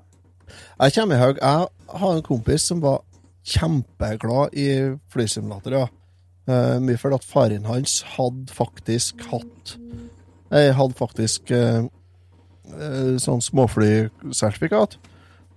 Jeg 0.81 0.95
kommer 0.95 1.17
i 1.17 1.19
haug. 1.19 1.39
jeg 1.41 1.99
har 1.99 2.15
en 2.15 2.23
kompis 2.23 2.63
som 2.69 2.83
var 2.83 3.03
kjempeglad 3.45 4.55
i 4.57 4.69
flysimulatorer. 5.13 5.91
Uh, 6.45 6.77
mye 6.85 7.01
fordi 7.01 7.17
at 7.17 7.25
faren 7.25 7.65
hans 7.65 8.03
hadde 8.19 8.53
faktisk 8.53 9.23
hatt 9.31 9.79
Jeg 10.53 10.75
hadde 10.77 10.99
faktisk 10.99 11.49
uh, 11.57 11.87
uh, 12.69 13.17
sånn 13.19 13.43
småflysertifikat. 13.43 14.99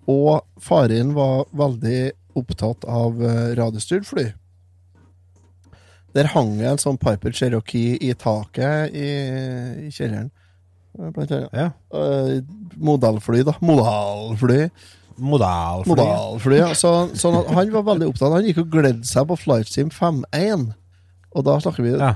Og 0.07 0.39
faren 0.63 1.11
var 1.18 1.45
veldig 1.51 2.13
opptatt 2.38 2.86
av 2.88 3.18
radiostyrt 3.57 4.05
fly. 4.07 4.30
Der 6.15 6.30
hang 6.32 6.53
det 6.57 6.70
en 6.70 6.80
sånn 6.80 6.99
Piper 7.01 7.34
Cherokee 7.36 7.97
i 7.99 8.13
taket 8.15 8.95
i, 8.95 9.09
i 9.88 9.89
kjelleren. 9.91 10.30
Eh, 11.00 11.10
Blant 11.16 11.32
annet. 11.32 11.50
ja. 11.54 11.72
Eh, 11.93 12.41
modellfly, 12.78 13.43
da. 13.48 13.56
Modellfly. 13.62 14.70
Modellfly. 15.18 15.95
Modellfly, 15.95 16.58
ja. 16.60 16.74
Så, 16.78 16.91
sånn 17.18 17.39
at 17.39 17.48
han 17.58 17.72
var 17.74 17.86
veldig 17.88 18.12
opptatt. 18.12 18.36
Han 18.36 18.45
gikk 18.45 18.60
og 18.66 18.70
gledde 18.76 19.08
seg 19.10 19.26
på 19.32 19.38
Flight 19.39 19.72
Sim 19.72 19.89
5.1. 19.93 20.68
Og 21.34 21.45
da 21.48 21.58
snakker 21.64 21.84
vi 21.86 21.95
Ja. 21.98 22.16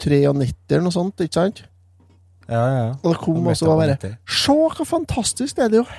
93 0.00 0.70
eller 0.70 0.86
noe 0.86 0.94
sånt, 0.94 1.20
ikke 1.20 1.34
sant? 1.36 1.64
Ja, 2.48 2.62
ja. 2.74 2.86
Og 3.02 3.12
det 3.12 3.18
kom 3.22 3.44
også 3.46 3.66
bare 3.68 3.96
Se 4.26 4.54
hva 4.54 4.86
fantastisk 4.88 5.56
det 5.58 5.66
er! 5.66 5.68
Det 5.68 5.78
er 5.78 5.82
jo 5.82 5.90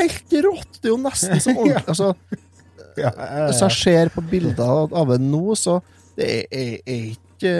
helt 0.00 0.34
rått! 0.48 0.80
Det 0.80 0.88
er 0.88 0.92
jo 0.92 0.98
nesten 1.04 1.40
som 1.40 1.56
ordentlig. 1.62 1.84
Altså, 1.88 2.08
ja, 3.04 3.12
hvis 3.46 3.62
jeg 3.62 3.76
ser 3.78 4.10
på 4.16 4.24
bilder 4.32 4.90
av 4.90 5.12
det 5.12 5.20
nå, 5.22 5.54
så 5.58 5.78
det 6.18 6.26
er, 6.26 6.42
er, 6.50 6.74
er 6.86 7.06
ikke 7.14 7.54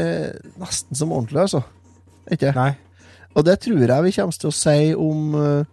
nesten 0.62 0.98
som 0.98 1.12
ordentlig, 1.14 1.44
altså. 1.46 1.62
Ikke? 2.32 2.52
Nei. 2.56 2.72
Og 3.34 3.46
det 3.46 3.58
tror 3.64 3.82
jeg 3.82 4.06
vi 4.06 4.14
kommer 4.16 4.38
til 4.38 4.50
å 4.50 4.56
si 4.56 4.78
om, 4.94 5.34
eh, 5.40 5.64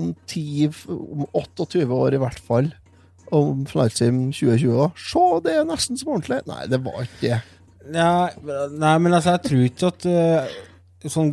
om 0.00 0.14
10, 0.26 0.70
om 0.88 1.26
28 1.32 1.84
år 1.92 2.16
i 2.16 2.22
hvert 2.22 2.40
fall. 2.40 2.72
Om 3.32 3.64
Flight 3.68 3.96
Sim 3.96 4.26
2020 4.32 4.76
òg. 4.76 4.98
Se, 5.00 5.24
det 5.44 5.56
er 5.56 5.68
nesten 5.68 6.00
som 6.00 6.12
ordentlig. 6.16 6.42
Nei, 6.48 6.66
det 6.68 6.82
var 6.84 7.04
ikke 7.04 7.22
det. 7.22 7.40
Ja, 7.92 8.28
nei, 8.70 8.98
men 9.02 9.12
altså, 9.12 9.34
jeg 9.34 9.42
tror 9.48 9.64
ikke 9.66 9.88
at 9.90 10.04
eh, 10.06 10.52
sånn 11.10 11.32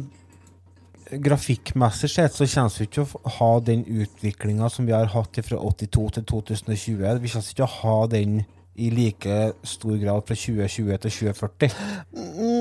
grafikkmessig 1.09 2.09
sett 2.11 2.35
så 2.35 2.45
kommer 2.45 2.75
vi 2.77 2.85
ikke 2.85 3.03
å 3.05 3.33
ha 3.39 3.49
den 3.65 3.81
utviklinga 3.85 4.69
som 4.69 4.85
vi 4.85 4.93
har 4.93 5.09
hatt 5.13 5.39
fra 5.45 5.57
82 5.57 6.05
til 6.17 6.25
2020. 6.29 7.21
Vi 7.23 7.31
kommer 7.33 7.53
ikke 7.53 7.65
å 7.65 7.77
ha 7.79 7.97
den 8.11 8.41
i 8.79 8.89
like 8.93 9.37
stor 9.67 9.97
grad 9.99 10.25
fra 10.27 10.37
2020 10.37 10.97
til 11.03 11.11
2040. 11.11 11.73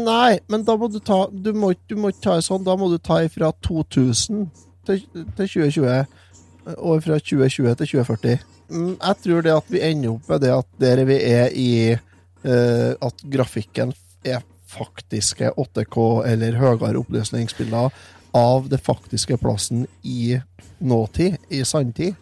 Nei, 0.08 0.38
men 0.50 0.64
da 0.66 0.74
må 0.78 0.88
du 0.90 0.98
ta 1.04 1.26
Du 1.30 1.52
må, 1.54 1.72
du 1.88 1.94
må 2.00 2.10
ikke 2.12 2.24
ta 2.26 2.36
det 2.38 2.46
sånn. 2.48 2.66
Da 2.66 2.74
må 2.78 2.90
du 2.90 2.98
ta 2.98 3.20
fra 3.32 3.52
2000 3.64 4.44
til, 4.88 5.04
til 5.38 5.50
2020. 5.54 6.18
Og 6.76 7.04
fra 7.06 7.18
2020 7.22 7.78
til 7.80 7.92
2040. 7.94 8.44
Mm, 8.68 8.94
Jeg 9.00 9.22
tror 9.24 9.46
det 9.46 9.54
at 9.54 9.72
vi 9.72 9.82
ender 9.86 10.16
opp 10.16 10.28
med 10.28 10.44
det 10.44 10.52
at 10.52 10.68
der 10.82 11.04
vi 11.08 11.16
er 11.24 11.54
i 11.56 11.70
uh, 11.96 12.92
At 13.00 13.24
grafikken 13.24 13.94
er 14.26 14.42
faktiske 14.68 15.54
8K 15.56 16.04
eller 16.28 16.58
høyere 16.60 16.98
oppløsningsbilder 17.00 17.94
av 18.36 18.66
det 18.68 18.80
faktiske 18.84 19.38
plassen 19.40 19.86
i 20.04 20.36
nåtid, 20.84 21.38
i 21.48 21.62
sanntid. 21.64 22.18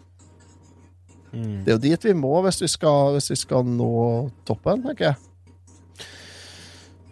Det 1.65 1.73
er 1.73 1.77
jo 1.77 1.83
dit 1.83 2.07
vi 2.09 2.15
må 2.17 2.41
hvis 2.45 2.61
vi 2.63 2.69
skal, 2.71 3.13
hvis 3.17 3.31
vi 3.33 3.39
skal 3.39 3.67
nå 3.67 3.91
toppen, 4.47 4.83
tenker 4.85 5.11
jeg. 5.11 5.17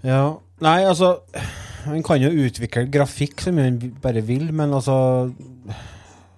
Ja. 0.05 0.23
Nei, 0.61 0.85
altså 0.85 1.17
Man 1.85 2.03
kan 2.05 2.21
jo 2.21 2.29
utvikle 2.45 2.85
grafikk 2.89 3.41
så 3.43 3.51
mye 3.53 3.71
man 3.73 3.95
bare 4.01 4.21
vil, 4.25 4.47
men 4.55 4.73
altså 4.73 4.95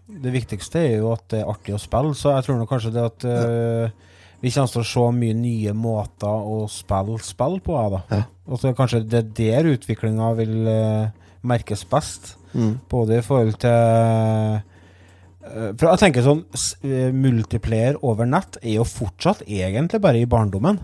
Det 0.08 0.34
viktigste 0.34 0.82
er 0.82 0.96
jo 1.02 1.12
at 1.14 1.28
det 1.32 1.42
er 1.44 1.52
artig 1.52 1.76
å 1.76 1.82
spille, 1.82 2.16
så 2.18 2.34
jeg 2.36 2.48
tror 2.48 2.58
nok 2.60 2.72
kanskje 2.72 2.94
det 2.96 3.04
at 3.06 3.28
uh, 3.28 4.08
vi 4.42 4.52
kommer 4.54 4.72
til 4.72 4.82
å 4.82 4.88
se 4.88 5.06
mye 5.18 5.36
nye 5.38 5.74
måter 5.78 6.50
å 6.56 6.66
spille 6.72 7.18
spill 7.26 7.60
på. 7.66 7.78
Da. 7.94 8.02
Ja. 8.14 8.24
Og 8.48 8.62
så 8.62 8.74
kanskje 8.78 9.04
det 9.06 9.20
er 9.20 9.30
der 9.38 9.70
utviklinga 9.74 10.32
vil 10.40 10.56
uh, 10.70 11.28
merkes 11.48 11.84
best. 11.90 12.36
Mm. 12.54 12.80
Både 12.90 13.20
i 13.20 13.26
forhold 13.26 13.60
til 13.62 14.62
For 15.78 15.88
jeg 15.89 16.02
tenker 16.02 16.26
sånn 16.26 16.43
eh, 16.84 17.10
Multiplayer 17.16 17.98
over 18.06 18.28
nett 18.30 18.60
er 18.64 18.80
jo 18.80 18.86
fortsatt 18.88 19.45
egentlig 19.48 20.02
bare 20.04 20.22
i 20.22 20.30
barndommen. 20.30 20.82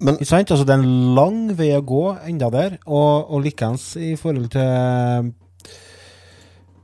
Men 0.00 0.16
Ikke 0.16 0.30
sant? 0.30 0.50
Altså, 0.50 0.64
det 0.64 0.74
er 0.74 0.80
en 0.80 1.14
lang 1.16 1.40
vei 1.58 1.74
å 1.76 1.84
gå 1.84 2.04
enda 2.28 2.48
der, 2.52 2.78
og, 2.88 3.28
og 3.28 3.44
likeens 3.44 3.92
i 4.00 4.14
forhold 4.16 4.48
til 4.54 5.28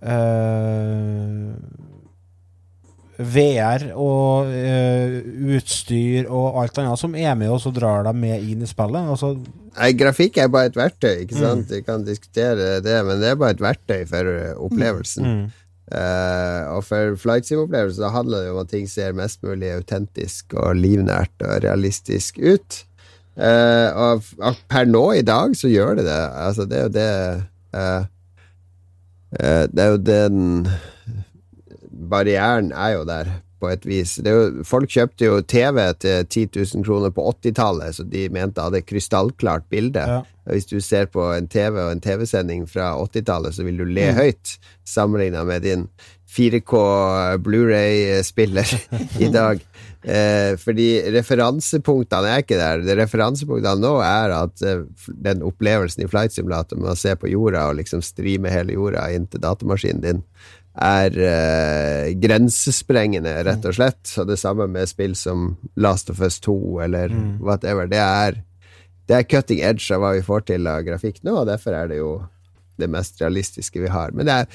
uh, 0.04 1.54
VR 3.16 3.86
og 3.96 4.52
uh, 4.52 5.16
utstyr 5.56 6.28
og 6.28 6.60
alt 6.60 6.82
annet 6.82 7.00
som 7.00 7.16
er 7.16 7.32
med, 7.40 7.48
og 7.54 7.62
så 7.64 7.72
drar 7.72 8.04
de 8.04 8.12
med 8.20 8.44
inn 8.44 8.60
i 8.60 8.68
spillet. 8.68 9.08
Altså, 9.16 9.32
Nei, 9.76 9.94
grafikk 9.96 10.36
er 10.40 10.52
bare 10.52 10.68
et 10.70 10.76
verktøy, 10.76 11.22
ikke 11.24 11.40
sant? 11.40 11.72
Vi 11.72 11.82
kan 11.84 12.04
diskutere 12.04 12.82
det, 12.84 13.00
men 13.04 13.20
det 13.20 13.32
er 13.32 13.40
bare 13.40 13.56
et 13.56 13.64
verktøy 13.64 14.04
for 14.08 14.28
eh, 14.32 14.52
opplevelsen. 14.68 15.24
mm. 15.24 15.65
Eh, 15.86 16.62
og 16.74 16.82
for 16.82 17.14
flight 17.20 17.46
sim-opplevelsen 17.46 18.02
så 18.02 18.10
handler 18.10 18.42
det 18.42 18.50
om 18.50 18.58
at 18.64 18.72
ting 18.72 18.88
ser 18.90 19.14
mest 19.14 19.42
mulig 19.46 19.70
autentisk 19.76 20.56
og 20.58 20.74
livnært 20.80 21.46
og 21.46 21.62
realistisk 21.66 22.40
ut. 22.42 22.82
Uh, 23.36 23.92
og, 24.00 24.28
og 24.40 24.60
per 24.64 24.86
nå 24.88 25.02
i 25.18 25.24
dag 25.26 25.52
så 25.60 25.68
gjør 25.68 25.98
det 25.98 26.06
det. 26.06 26.20
Altså, 26.40 26.64
det 26.64 26.78
er 26.78 26.86
jo 26.86 26.92
det 26.94 27.10
uh, 27.76 28.06
Det 29.68 29.82
er 29.84 29.90
jo 29.92 29.98
den 30.00 30.38
Barrieren 32.08 32.70
er 32.72 32.94
jo 32.94 33.04
der, 33.04 33.28
på 33.60 33.70
et 33.72 33.86
vis. 33.88 34.16
Det 34.22 34.32
jo, 34.32 34.64
folk 34.66 34.90
kjøpte 34.92 35.28
jo 35.28 35.40
TV 35.42 35.80
til 36.02 36.26
10 36.26 36.46
000 36.76 36.86
kroner 36.86 37.14
på 37.14 37.24
80-tallet, 37.32 37.96
så 37.96 38.06
de 38.08 38.26
mente 38.34 38.62
hadde 38.62 38.84
krystallklart 38.84 39.68
bilde. 39.72 40.02
Ja. 40.02 40.22
Hvis 40.52 40.68
du 40.70 40.76
ser 40.84 41.08
på 41.10 41.24
en 41.34 41.48
TV 41.50 41.80
og 41.82 41.90
en 41.90 42.02
TV-sending 42.02 42.66
fra 42.70 42.92
80-tallet, 43.00 43.56
så 43.56 43.66
vil 43.66 43.80
du 43.80 43.88
le 43.88 44.12
høyt 44.14 44.58
sammenligna 44.86 45.42
med 45.48 45.66
din 45.66 45.88
4K 46.36 47.38
Blu-ray-spiller 47.42 48.72
i 49.24 49.28
dag. 49.32 49.62
Eh, 50.06 50.52
fordi 50.60 50.88
referansepunktene 51.10 52.30
er 52.30 52.42
ikke 52.44 52.58
der. 52.60 52.82
Det 52.86 52.94
Referansepunktene 53.00 53.82
nå 53.82 53.94
er 54.04 54.34
at 54.36 54.62
eh, 54.62 54.84
den 55.26 55.42
opplevelsen 55.46 56.04
i 56.04 56.10
Flight 56.10 56.36
Simulator 56.36 56.78
med 56.78 56.92
å 56.92 56.98
se 56.98 57.16
på 57.18 57.30
jorda 57.32 57.64
og 57.70 57.80
liksom 57.80 58.04
streame 58.06 58.52
hele 58.52 58.76
jorda 58.76 59.08
inn 59.16 59.26
til 59.30 59.42
datamaskinen 59.42 60.04
din, 60.04 60.22
er 60.76 61.16
eh, 61.16 62.10
grensesprengende, 62.20 63.32
rett 63.46 63.64
og 63.64 63.76
slett. 63.78 64.12
Og 64.20 64.28
det 64.28 64.38
samme 64.40 64.66
med 64.68 64.88
spill 64.90 65.14
som 65.16 65.54
Last 65.80 66.10
of 66.12 66.20
Us 66.20 66.38
2 66.44 66.56
eller 66.84 67.12
whatever. 67.40 67.88
Det 67.90 68.02
er 68.02 68.42
det 69.06 69.14
er 69.14 69.26
cutting 69.30 69.60
edge 69.62 69.94
av 69.94 70.00
hva 70.02 70.14
vi 70.16 70.22
får 70.26 70.48
til 70.48 70.66
av 70.66 70.80
grafikk 70.82 71.20
nå, 71.22 71.36
og 71.42 71.46
derfor 71.46 71.76
er 71.78 71.92
det 71.92 72.00
jo 72.00 72.16
det 72.76 72.88
mest 72.90 73.20
realistiske 73.22 73.78
vi 73.78 73.86
har. 73.92 74.10
Men 74.10 74.26
det 74.26 74.34
er, 74.34 74.48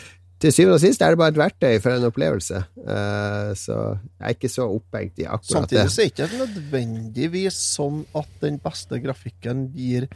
til 0.44 0.52
syvende 0.52 0.76
og 0.76 0.82
sist 0.84 1.02
er 1.06 1.14
det 1.14 1.20
bare 1.22 1.32
et 1.32 1.40
verktøy 1.40 1.78
for 1.80 1.96
en 1.96 2.10
opplevelse, 2.10 2.64
Eh, 2.82 3.52
så 3.56 3.76
jeg 3.94 4.26
er 4.28 4.36
ikke 4.36 4.50
så 4.52 4.66
opphengt 4.68 5.20
i 5.22 5.28
akkurat 5.28 5.52
Samtidig 5.70 5.84
det. 5.84 5.92
så 5.94 6.02
er 6.02 6.10
det 6.10 6.12
ikke 6.12 6.40
nødvendigvis 6.42 7.60
sånn 7.78 8.00
at 8.18 8.32
den 8.42 8.58
beste 8.64 9.00
grafikken 9.04 9.68
gir 9.78 10.08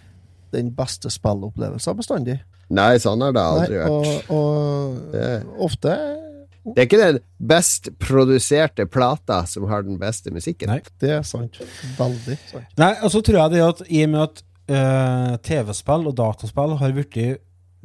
den 0.56 0.72
beste 0.76 1.12
spillopplevelsen 1.14 1.97
bestandig. 1.99 2.39
Nei, 2.74 2.95
sånn 2.97 3.22
har 3.22 3.36
det 3.36 3.43
aldri 3.45 3.76
Nei, 3.78 3.84
vært. 3.84 4.30
og, 4.34 4.38
og 4.39 5.12
Det- 5.14 5.43
ofte 5.62 5.97
Det 6.66 6.80
er 6.82 6.88
ikke 6.88 6.97
den 7.03 7.20
best 7.45 7.91
produserte 8.01 8.88
plata 8.89 9.43
som 9.45 9.68
har 9.70 9.84
den 9.86 9.99
beste 10.01 10.32
musikken. 10.34 10.72
Nei. 10.74 10.80
Det 10.99 11.12
er 11.14 11.22
sant. 11.22 11.60
Veldig 11.99 12.38
sant. 12.49 12.72
Nei, 12.82 12.95
og 13.03 13.12
så 13.14 13.22
tror 13.22 13.38
jeg 13.43 13.51
det 13.53 13.62
at 13.68 13.84
i 13.86 14.01
og 14.08 14.10
med 14.16 14.22
at 14.24 14.41
uh, 14.74 15.36
TV-spill 15.45 16.08
og 16.10 16.16
dataspill 16.18 16.74
har 16.82 16.95
blitt 16.97 17.20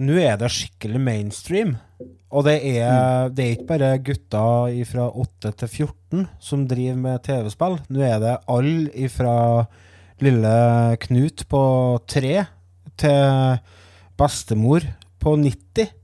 Nå 0.01 0.17
er 0.17 0.39
det 0.41 0.49
skikkelig 0.49 0.97
mainstream. 1.05 1.75
Og 2.33 2.47
det 2.47 2.55
er, 2.65 3.29
det 3.29 3.45
er 3.45 3.53
ikke 3.59 3.67
bare 3.69 3.91
gutter 4.07 4.85
fra 4.89 5.11
8 5.13 5.51
til 5.61 5.69
14 5.69 6.29
som 6.41 6.63
driver 6.71 6.97
med 6.97 7.21
TV-spill. 7.27 7.77
Nå 7.93 8.01
er 8.07 8.17
det 8.23 8.37
alle 8.49 9.11
fra 9.13 9.35
lille 10.25 10.97
Knut 11.05 11.45
på 11.53 11.63
3 12.09 12.33
til 13.01 13.61
bestemor 14.21 14.85
på 15.21 15.37
90. 15.41 15.97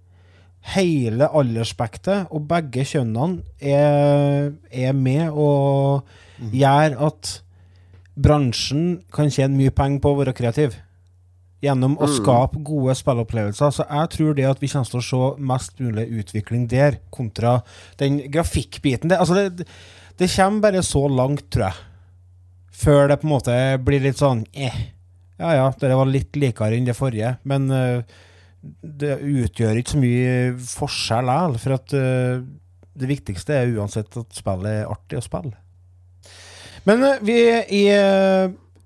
Hele 0.74 1.28
aldersspektet 1.30 2.32
og 2.34 2.49
begge 2.51 2.82
kjønnene 2.88 3.44
er, 3.62 4.51
er 4.72 4.97
med 4.97 5.30
og 5.30 6.09
gjør 6.51 6.97
at 7.07 7.36
bransjen 8.16 9.05
kan 9.14 9.30
tjene 9.30 9.59
mye 9.59 9.74
penger 9.74 10.03
på 10.03 10.12
å 10.12 10.18
være 10.20 10.34
kreativ. 10.36 10.74
Gjennom 11.64 11.94
å 12.03 12.09
skape 12.11 12.61
gode 12.66 12.94
spillopplevelser. 12.99 13.72
Så 13.72 13.86
jeg 13.86 14.11
tror 14.12 14.34
det 14.36 14.49
at 14.49 14.61
vi 14.62 14.70
kommer 14.70 14.90
til 14.90 15.01
å 15.01 15.07
se 15.07 15.47
mest 15.53 15.78
mulig 15.82 16.05
utvikling 16.20 16.66
der, 16.70 16.99
kontra 17.14 17.61
den 18.01 18.20
grafikkbiten. 18.32 19.11
Det, 19.12 19.20
altså 19.22 19.38
det, 19.38 19.68
det 20.20 20.30
kommer 20.34 20.66
bare 20.66 20.84
så 20.86 21.07
langt, 21.09 21.47
tror 21.53 21.70
jeg. 21.70 21.86
Før 22.76 23.09
det 23.09 23.20
på 23.22 23.28
en 23.28 23.32
måte 23.32 23.57
blir 23.86 24.05
litt 24.05 24.20
sånn 24.20 24.44
eh. 24.53 24.76
Ja 25.37 25.53
ja, 25.53 25.66
dere 25.80 25.99
var 25.99 26.09
litt 26.09 26.37
likere 26.41 26.76
enn 26.78 26.87
det 26.89 26.97
forrige, 26.97 27.34
men 27.49 27.68
eh, 27.74 28.16
det 28.80 29.18
utgjør 29.20 29.80
ikke 29.80 29.95
så 29.95 30.01
mye 30.01 30.37
forskjell 30.64 31.28
likevel, 31.28 31.59
for 31.62 31.76
at 31.76 31.97
eh, 31.97 32.45
det 32.97 33.11
viktigste 33.11 33.59
er 33.59 33.74
uansett 33.76 34.16
at 34.16 34.39
spillet 34.39 34.80
er 34.80 34.93
artig 34.93 35.20
å 35.20 35.24
spille. 35.24 35.57
Men 36.89 37.05
eh, 37.05 37.20
vi 37.26 37.41
i 37.82 37.84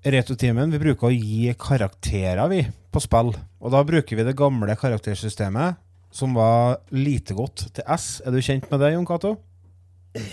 Retrotimen 0.01 0.71
vi 0.73 0.79
bruker 0.81 1.11
å 1.11 1.13
gi 1.13 1.51
karakterer, 1.61 2.41
vi, 2.49 2.63
på 2.65 3.03
spill. 3.03 3.35
Og 3.61 3.69
da 3.69 3.83
bruker 3.85 4.17
vi 4.17 4.25
det 4.25 4.33
gamle 4.37 4.73
karaktersystemet, 4.73 5.77
som 6.11 6.33
var 6.35 6.81
lite 6.91 7.37
godt, 7.37 7.67
til 7.77 7.85
S. 7.85 8.15
Er 8.25 8.33
du 8.33 8.41
kjent 8.41 8.65
med 8.71 8.81
det, 8.81 8.95
Jon 8.95 9.05
Cato? 9.07 9.35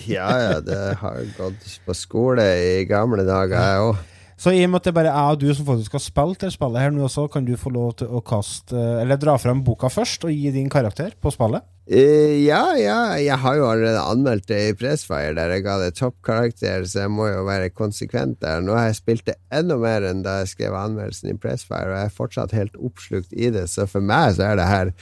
Ja, 0.09 0.31
ja, 0.41 0.55
det 0.65 0.79
har 0.99 1.21
gått 1.37 1.75
på 1.85 1.95
skole 1.95 2.49
i 2.65 2.87
gamle 2.89 3.29
dager, 3.29 3.61
jeg 3.61 3.91
òg. 3.91 4.01
Så 4.39 4.53
i 4.55 4.61
og 4.63 4.71
med 4.71 4.79
at 4.79 4.87
det 4.87 4.95
bare 4.95 5.11
er 5.11 5.17
jeg 5.19 5.35
og 5.35 5.41
du 5.43 5.49
som 5.51 5.67
faktisk 5.67 5.97
har 5.97 6.03
spilt 6.05 6.45
det 6.45 6.53
spillet 6.55 6.85
her 6.85 6.93
nå 6.95 7.03
også, 7.09 7.27
kan 7.33 7.47
du 7.47 7.57
få 7.59 7.73
lov 7.75 7.97
til 7.99 8.13
å 8.15 8.23
kaste 8.23 8.79
Eller 9.03 9.19
dra 9.19 9.35
frem 9.41 9.65
boka 9.67 9.91
først 9.91 10.29
og 10.29 10.31
gi 10.31 10.53
din 10.55 10.71
karakter 10.71 11.17
på 11.19 11.33
spillet? 11.35 11.67
Uh, 11.89 12.37
ja, 12.45 12.77
ja, 12.77 12.99
jeg 13.17 13.41
har 13.41 13.55
jo 13.57 13.65
allerede 13.65 14.03
anmeldt 14.13 14.51
det 14.51 14.59
i 14.61 14.75
Pressfire, 14.77 15.33
der 15.39 15.55
jeg 15.55 15.65
ga 15.65 15.79
det 15.81 15.95
toppkarakter, 15.97 16.85
så 16.85 17.07
jeg 17.07 17.13
må 17.17 17.31
jo 17.31 17.47
være 17.47 17.71
konsekvent 17.73 18.43
der. 18.45 18.61
Nå 18.61 18.77
har 18.77 18.91
jeg 18.91 18.99
spilt 18.99 19.25
det 19.31 19.39
enda 19.49 19.79
mer 19.81 20.05
enn 20.05 20.21
da 20.27 20.43
jeg 20.43 20.51
skrev 20.53 20.77
anmeldelsen 20.77 21.33
i 21.33 21.39
Pressfire, 21.41 21.89
og 21.89 21.97
jeg 21.97 22.11
er 22.11 22.19
fortsatt 22.19 22.53
helt 22.59 22.77
oppslukt 22.77 23.33
i 23.33 23.49
det, 23.57 23.65
så 23.73 23.89
for 23.89 24.05
meg 24.05 24.37
så 24.37 24.51
er 24.51 24.61
det 24.61 24.69
her 24.69 24.93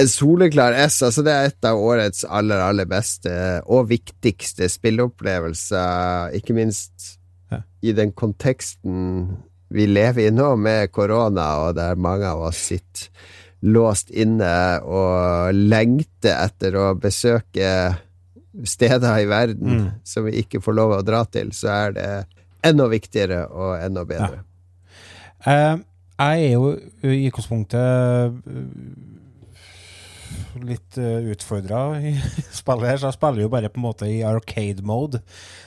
en 0.00 0.08
soleklar 0.08 0.78
S. 0.86 1.02
Altså, 1.04 1.26
det 1.26 1.34
er 1.34 1.50
et 1.50 1.68
av 1.68 1.84
årets 1.84 2.24
aller, 2.24 2.64
aller 2.64 2.88
beste 2.88 3.36
og 3.68 3.92
viktigste 3.92 4.70
spilleopplevelser, 4.72 6.32
ikke 6.40 6.56
minst 6.56 7.15
Ja. 7.50 7.60
i 7.82 7.92
den 7.94 8.10
konteksten 8.12 9.36
vi 9.68 9.86
lever 9.86 10.28
i 10.28 10.30
nå, 10.34 10.56
med 10.56 10.92
korona, 10.94 11.46
og 11.66 11.76
der 11.78 11.98
mange 11.98 12.26
av 12.26 12.40
oss 12.48 12.58
sitter 12.70 13.10
låst 13.66 14.10
inne 14.14 14.80
og 14.84 15.54
lengter 15.56 16.36
etter 16.44 16.76
å 16.78 16.90
besøke 17.00 17.96
steder 18.64 19.18
i 19.22 19.28
verden 19.28 19.68
Mm. 19.68 19.88
som 20.04 20.24
vi 20.24 20.38
ikke 20.42 20.60
får 20.62 20.74
lov 20.76 20.92
å 20.98 21.02
dra 21.02 21.24
til, 21.24 21.50
så 21.52 21.68
er 21.68 21.92
det 21.92 22.10
enda 22.64 22.86
viktigere 22.88 23.46
og 23.50 23.76
enda 23.82 24.04
bedre. 24.04 24.42
Eh, 25.46 25.76
jeg 26.18 26.46
er 26.46 26.52
jo 26.52 26.70
i 27.02 27.26
utgangspunktet 27.28 27.76
uh, 27.76 29.15
litt 30.64 30.98
uh, 31.00 31.26
utfordra 31.32 31.80
i 32.00 32.14
spillet 32.60 32.90
her, 32.90 33.00
så 33.00 33.10
jeg 33.10 33.18
spiller 33.18 33.44
jo 33.44 33.52
bare 33.52 33.70
på 33.72 33.80
en 33.80 33.86
måte 33.86 34.08
i 34.10 34.22
arcade 34.26 34.84
mode. 34.86 35.22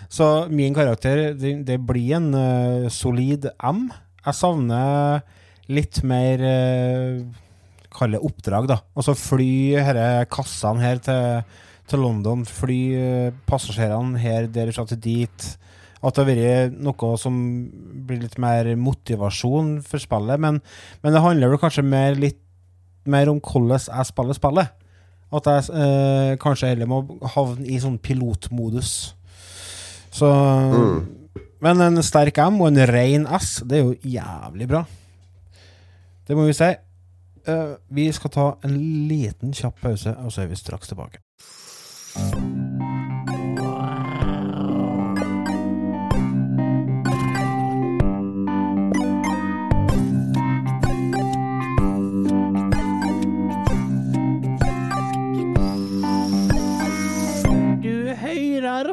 Så 0.10 0.48
min 0.50 0.76
karakter, 0.78 1.34
det, 1.38 1.60
det 1.68 1.80
blir 1.86 2.18
en 2.18 2.32
uh, 2.34 2.90
solid 2.94 3.50
M. 3.60 3.88
Jeg 4.26 4.38
savner 4.40 5.22
litt 5.70 6.02
mer 6.08 6.44
uh, 6.44 7.22
Kall 7.90 8.14
det 8.14 8.20
oppdrag, 8.22 8.68
da. 8.70 8.76
Altså 8.94 9.16
fly 9.18 9.54
disse 9.74 10.10
kassene 10.30 10.84
her 10.84 11.00
til, 11.02 11.56
til 11.90 12.04
London, 12.06 12.44
fly 12.46 12.82
uh, 12.94 13.40
passasjerene 13.50 14.22
her 14.22 14.46
derfra 14.54 14.86
til 14.92 15.02
dit. 15.02 15.48
At 16.00 16.16
det 16.16 16.24
har 16.24 16.30
vært 16.30 16.78
noe 16.86 17.16
som 17.20 17.40
blir 18.08 18.22
litt 18.22 18.38
mer 18.40 18.70
motivasjon 18.80 19.80
for 19.84 20.00
spillet. 20.02 20.40
Men, 20.40 20.62
men 21.02 21.16
det 21.16 21.24
handler 21.26 21.52
vel 21.52 21.62
kanskje 21.64 21.84
mer, 21.84 22.14
litt 22.16 22.40
mer 23.12 23.32
om 23.32 23.40
hvordan 23.44 23.80
jeg 23.80 24.10
spiller 24.10 24.38
spillet. 24.38 24.76
At 25.30 25.46
jeg 25.46 25.78
eh, 25.78 26.36
kanskje 26.42 26.72
heller 26.72 26.90
må 26.90 27.04
havne 27.36 27.68
i 27.70 27.78
sånn 27.82 28.00
pilotmodus. 28.02 29.14
Så 30.10 30.30
Men 31.62 31.84
en 31.86 32.02
sterk 32.06 32.40
M 32.42 32.62
og 32.64 32.72
en 32.72 32.86
ren 32.90 33.28
S, 33.38 33.60
det 33.68 33.78
er 33.78 33.84
jo 33.84 34.16
jævlig 34.16 34.70
bra. 34.72 34.86
Det 36.26 36.38
må 36.38 36.48
vi 36.48 36.56
si. 36.58 36.72
Uh, 37.50 37.76
vi 37.96 38.06
skal 38.14 38.34
ta 38.34 38.48
en 38.68 38.76
liten 39.10 39.56
kjapp 39.56 39.80
pause, 39.82 40.14
og 40.22 40.34
så 40.34 40.44
er 40.44 40.52
vi 40.52 40.60
straks 40.60 40.92
tilbake. 40.92 41.24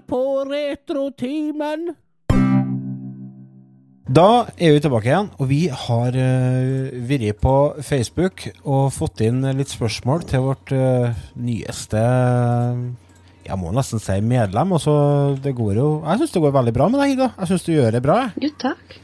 På 0.09 0.21
Retrotimen. 0.49 1.89
Da 4.07 4.47
er 4.63 4.71
vi 4.77 4.81
tilbake 4.85 5.09
igjen, 5.11 5.29
og 5.43 5.49
vi 5.51 5.65
har 5.67 6.15
uh, 6.15 6.93
vært 7.11 7.41
på 7.43 7.55
Facebook 7.83 8.45
og 8.63 8.93
fått 8.95 9.25
inn 9.27 9.43
litt 9.59 9.73
spørsmål 9.73 10.23
til 10.31 10.45
vårt 10.47 10.71
uh, 10.71 11.11
nyeste 11.43 12.03
Jeg 13.49 13.59
må 13.59 13.73
nesten 13.75 13.99
si 14.03 14.21
medlem. 14.23 14.73
Og 14.79 14.81
så 14.85 14.95
det 15.43 15.53
går 15.59 15.81
jo 15.81 15.89
Jeg 16.07 16.23
syns 16.23 16.37
det 16.37 16.43
går 16.47 16.55
veldig 16.55 16.75
bra 16.79 16.87
med 16.93 17.03
deg, 17.03 17.17
Ida. 17.17 17.29
Jeg 17.41 17.51
syns 17.51 17.67
du 17.67 17.73
gjør 17.75 17.97
det 17.99 18.03
bra. 18.07 18.19
Jo, 18.43 18.51
takk. 18.63 18.97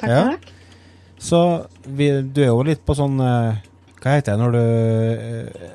Takk, 0.00 0.08
Ja. 0.12 0.22
takk. 0.34 0.52
Så 1.20 1.40
vi, 1.84 2.06
du 2.32 2.38
er 2.44 2.52
jo 2.52 2.62
litt 2.64 2.84
på 2.88 2.94
sånn 2.96 3.16
uh, 3.20 3.56
Hva 4.00 4.14
heter 4.18 4.36
det 4.36 4.40
når 4.40 4.54
du 4.54 4.60
eh, 4.60 5.66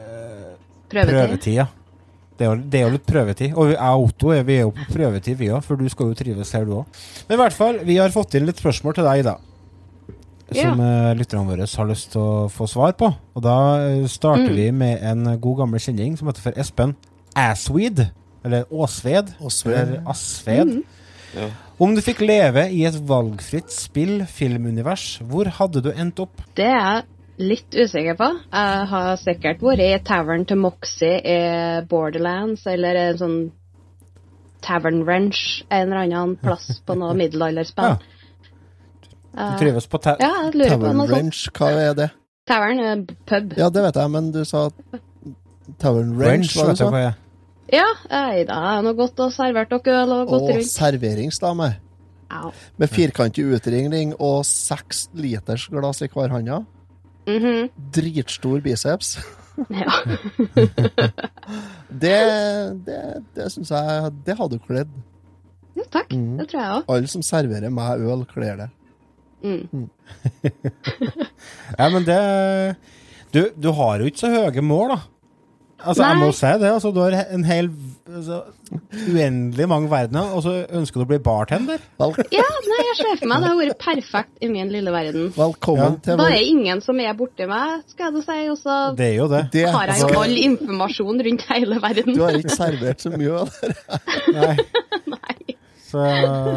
Prøvetid. 0.90 1.12
Prøvetid, 1.14 1.54
ja. 1.60 1.66
Det 2.36 2.44
er, 2.44 2.50
jo, 2.52 2.56
det 2.68 2.80
er 2.80 2.84
jo 2.84 2.94
litt 2.98 3.06
prøvetid. 3.08 3.54
Og 3.56 3.70
jeg 3.72 3.80
og 3.80 4.10
Otto 4.10 4.32
er, 4.36 4.42
vi 4.44 4.58
er 4.60 4.66
jo 4.66 4.72
på 4.76 4.86
prøvetid, 4.92 5.38
vi 5.40 5.48
òg, 5.56 5.62
for 5.64 5.80
du 5.80 5.86
skal 5.92 6.10
jo 6.12 6.18
trives 6.20 6.52
her, 6.52 6.66
du 6.68 6.74
òg. 6.82 6.98
Men 7.30 7.38
i 7.38 7.42
hvert 7.42 7.56
fall, 7.56 7.78
vi 7.88 7.96
har 8.02 8.12
fått 8.12 8.36
inn 8.36 8.48
litt 8.50 8.60
spørsmål 8.60 8.98
til 8.98 9.08
deg, 9.08 9.24
da. 9.30 9.38
Som 10.52 10.78
yeah. 10.84 11.14
lytterne 11.18 11.48
våre 11.48 11.66
har 11.66 11.88
lyst 11.90 12.12
til 12.14 12.22
å 12.22 12.34
få 12.54 12.68
svar 12.70 12.92
på. 13.00 13.08
Og 13.34 13.42
da 13.42 13.56
eh, 13.88 14.04
starter 14.12 14.52
Mm. 14.52 14.60
vi 14.60 14.68
med 14.72 15.02
en 15.02 15.40
god 15.42 15.64
gammel 15.64 15.82
kjenning 15.82 16.14
som 16.20 16.28
heter 16.30 16.44
for 16.44 16.60
Espen 16.60 16.94
Asweed. 17.36 18.04
Eller 18.46 18.68
Åsved. 18.70 19.32
Åsved. 19.42 19.74
Eller 19.80 20.04
Asved. 20.12 20.76
Ja. 21.36 21.48
Om 21.82 21.96
du 21.98 22.02
fikk 22.06 22.22
leve 22.22 22.68
i 22.72 22.84
et 22.88 22.96
valgfritt 23.10 23.74
spill, 23.74 24.22
filmunivers, 24.30 25.18
hvor 25.26 25.50
hadde 25.58 25.82
du 25.84 25.90
endt 25.92 26.22
opp? 26.24 26.44
Det 26.56 26.70
er 26.70 27.02
litt 27.42 27.76
usikker 27.76 28.16
på. 28.20 28.28
Jeg 28.52 28.88
har 28.92 29.16
sikkert 29.22 29.62
vært 29.64 29.84
i 29.84 29.92
Tavern 30.08 30.46
til 30.48 30.60
Moxie 30.62 31.18
i 31.20 31.38
Borderlands, 31.90 32.64
eller 32.72 32.96
en 33.10 33.18
sånn 33.22 33.38
Tavern 34.66 35.04
Ranch 35.06 35.64
en 35.70 35.92
eller 35.92 36.06
annen 36.06 36.36
plass 36.42 36.80
på 36.86 36.96
noe 36.98 37.14
middelalderspill. 37.22 37.98
Du 38.00 38.12
Eh, 39.36 39.58
trives 39.60 39.84
på 39.92 40.00
ta 40.00 40.14
ja, 40.16 40.30
tavern 40.48 40.80
på 40.80 40.92
noe. 40.96 41.10
Ranch, 41.12 41.42
hva 41.58 41.68
er 41.76 41.96
det? 41.98 42.06
Tavern 42.48 42.80
er 42.80 43.02
pub. 43.28 43.50
Ja, 43.60 43.68
det 43.68 43.82
vet 43.84 43.98
jeg, 44.00 44.12
men 44.14 44.30
du 44.32 44.46
sa 44.48 44.70
Tavern 45.82 46.14
Ranch, 46.16 46.54
Ranch, 46.56 46.56
var 46.56 46.70
du 46.72 46.80
sa? 46.80 46.88
jeg 47.02 47.16
Ja, 47.76 47.90
ei 48.16 48.46
da, 48.48 48.62
jeg 48.62 48.78
har 48.78 48.86
nå 48.86 48.94
gått 48.96 49.20
og 49.20 49.34
servert 49.36 49.74
dere 49.74 49.98
øl 50.06 50.14
og 50.22 50.32
gått 50.32 50.54
Og 50.56 50.70
serveringsdame. 50.70 51.68
Ja. 52.32 52.54
Med 52.80 52.90
firkantig 52.94 53.44
utringning 53.58 54.14
og 54.24 54.46
seks 54.48 55.10
liters 55.14 55.68
glass 55.74 56.00
i 56.06 56.08
hver 56.08 56.32
handa. 57.26 57.50
-hmm. 57.50 57.70
Dritstor 57.92 58.60
biceps. 58.62 59.18
ja. 59.70 59.92
Det, 61.96 62.18
det, 62.86 63.24
det 63.36 63.52
syns 63.52 63.72
jeg 63.72 64.12
Det 64.26 64.36
hadde 64.38 64.58
du 64.58 64.64
kledd. 64.68 64.90
Jo, 65.76 65.84
takk. 65.92 66.12
Mm. 66.12 66.38
Det 66.40 66.48
tror 66.50 66.62
jeg 66.62 66.72
òg. 66.72 66.84
Alle 66.96 67.08
som 67.08 67.24
serverer 67.24 67.70
meg 67.70 68.00
øl, 68.00 68.26
kler 68.26 68.56
det. 68.56 68.70
Mm. 69.46 69.90
Ja, 71.80 71.90
men 71.90 72.06
det 72.08 72.76
Du, 73.34 73.50
du 73.62 73.72
har 73.72 74.00
jo 74.00 74.06
ikke 74.10 74.20
så 74.20 74.32
høye 74.32 74.62
mål, 74.62 74.96
da. 74.96 75.00
Altså, 75.86 76.04
jeg 76.10 76.18
må 76.20 76.30
si 76.34 76.52
det. 76.62 76.70
Altså, 76.74 76.92
du 76.96 77.00
har 77.04 77.16
en 77.36 77.44
hel 77.48 77.70
altså, 78.10 78.42
Uendelig 78.96 79.68
mange 79.70 79.90
verdener, 79.92 80.32
og 80.36 80.42
så 80.46 80.54
ønsker 80.80 81.02
du 81.02 81.06
å 81.06 81.10
bli 81.10 81.20
bartender. 81.24 81.82
Vel, 82.02 82.14
Ja, 82.34 82.46
nei, 82.70 82.80
jeg 82.90 82.96
ser 83.02 83.20
for 83.22 83.30
meg 83.32 83.44
det 83.44 83.50
har 83.52 83.60
vært 83.60 83.80
perfekt 83.84 84.44
i 84.46 84.50
min 84.52 84.72
lille 84.74 84.92
verden. 84.94 85.30
velkommen 85.36 85.84
Ja. 85.84 86.00
til 86.08 86.18
Da 86.22 86.28
er 86.32 86.42
ingen 86.46 86.82
som 86.82 87.00
er 87.00 87.14
borti 87.14 87.48
meg, 87.50 87.84
skal 87.92 88.12
jeg 88.12 88.14
da 88.18 88.22
si, 88.30 88.50
og 88.50 88.58
så 88.62 88.96
Det 88.98 89.06
er 89.12 89.16
jo 89.20 89.28
det. 89.28 89.44
det, 89.54 89.66
har 89.70 89.88
jeg 89.88 90.00
jo 90.02 90.08
altså, 90.08 90.24
all 90.24 90.38
informasjon 90.48 91.22
rundt 91.30 91.46
hele 91.50 91.82
verden. 91.82 92.16
Du 92.16 92.24
har 92.24 92.32
ikke 92.40 92.56
servert 92.58 93.02
så 93.06 93.12
mye 93.16 93.32
av 93.44 93.50
det. 93.62 93.76
Nei. 94.34 94.58
Nei. 95.16 95.56
Så 95.86 96.02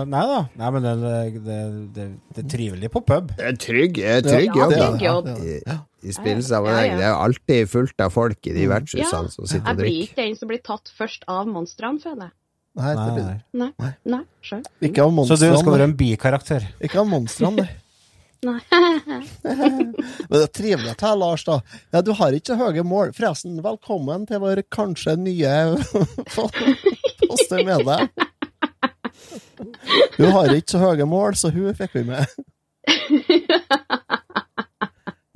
Nei 0.09 0.25
da. 0.33 0.39
Nei, 0.59 0.71
men 0.75 0.83
det, 0.83 0.95
det, 1.03 1.43
det, 1.45 1.59
det, 1.95 2.07
det 2.35 2.45
er 2.45 2.49
trivelig 2.57 2.91
på 2.91 3.03
pub. 3.07 3.29
Det 3.37 3.45
er 3.53 3.59
trygg, 3.61 3.99
er 3.99 4.25
trygg 4.25 4.57
Ja, 4.57 4.63
jobb, 4.65 4.73
det 4.73 4.81
er 4.81 5.05
jobb. 5.05 5.25
det 5.27 5.37
er 5.59 5.65
det. 5.69 5.79
I, 6.03 6.13
spillsammenheng. 6.15 6.93
Ja, 6.93 6.93
ja. 6.93 6.97
Det 6.99 7.05
er 7.05 7.11
jo 7.15 7.21
alltid 7.27 7.71
fullt 7.73 8.01
av 8.07 8.13
folk 8.15 8.47
i 8.47 8.53
de 8.55 8.67
Mm. 8.67 8.71
vertshusene 8.77 9.31
som 9.35 9.47
sitter 9.47 9.71
og 9.73 9.77
drikker. 9.81 9.85
Jeg 9.85 9.95
blir 9.99 10.03
ikke 10.09 10.23
den 10.23 10.37
som 10.39 10.49
blir 10.49 10.63
tatt 10.63 10.93
først 10.99 11.25
av 11.29 11.47
monstrene, 11.51 11.99
føler 12.03 12.29
jeg. 12.29 12.33
Nei, 12.79 12.93
det 12.95 12.97
Nei, 13.03 13.15
blir 13.17 13.25
nei. 13.25 13.35
det. 13.35 13.43
Nei, 13.59 13.93
nei, 14.15 14.21
sjøl. 14.43 14.63
Ikke 14.87 15.03
av 15.03 15.13
monstrene. 15.13 15.39
Så 15.41 15.51
du 15.51 15.59
skal 15.59 15.73
være 15.75 15.89
en 15.89 15.97
bikarakter. 15.99 16.69
Ikke 16.81 17.01
av 17.03 17.07
monstrene, 17.11 17.57
nei. 17.65 17.69
Nei. 18.47 18.61
Men 19.43 19.95
det 20.31 20.43
er 20.45 20.53
trivelig 20.55 20.93
til 20.95 21.09
deg, 21.09 21.17
Lars, 21.19 21.43
da. 21.49 21.57
Ja, 21.93 22.03
du 22.07 22.13
har 22.15 22.31
ikke 22.37 22.53
så 22.55 22.59
høye 22.61 22.85
mål. 22.87 23.11
Forresten, 23.17 23.57
velkommen 23.65 24.29
til 24.31 24.39
vår 24.45 24.63
kanskje 24.71 25.17
nye 25.19 25.57
poster 27.27 27.65
med 27.67 27.83
deg. 27.89 28.09
Hun 30.21 30.31
har 30.37 30.55
ikke 30.55 30.77
så 30.77 30.79
høye 30.85 31.05
mål, 31.11 31.35
så 31.35 31.51
hun 31.51 31.75
fikk 31.75 31.99
vi 31.99 32.05
med. 32.13 32.27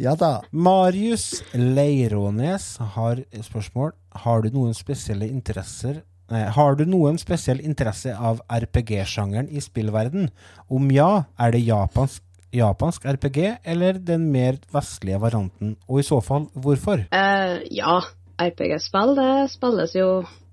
Ja 0.03 0.17
da. 0.19 0.41
Marius 0.51 1.45
Leirånes 1.55 2.75
har 2.97 3.21
spørsmål. 3.39 3.93
Har 4.25 4.43
du 4.43 4.49
noen 4.51 4.75
spesielle 4.75 5.29
interesser 5.31 6.01
Nei, 6.33 6.47
har 6.49 6.79
du 6.79 6.87
noen 6.89 7.19
spesiell 7.21 7.61
interesse 7.61 8.15
av 8.17 8.41
RPG-sjangeren 8.49 9.51
i 9.53 9.61
spillverden? 9.61 10.31
Om 10.73 10.89
ja, 10.95 11.27
er 11.37 11.53
det 11.53 11.61
japansk, 11.67 12.23
japansk 12.57 13.05
RPG 13.19 13.39
eller 13.69 14.01
den 14.01 14.31
mer 14.33 14.57
vestlige 14.73 15.21
varianten? 15.21 15.75
Og 15.91 16.01
i 16.01 16.07
så 16.07 16.23
fall, 16.25 16.47
hvorfor? 16.55 17.05
Uh, 17.13 17.61
ja, 17.69 17.99
RPG-spill, 18.41 19.13
det 19.19 19.31
spilles 19.53 19.93
jo 19.99 20.09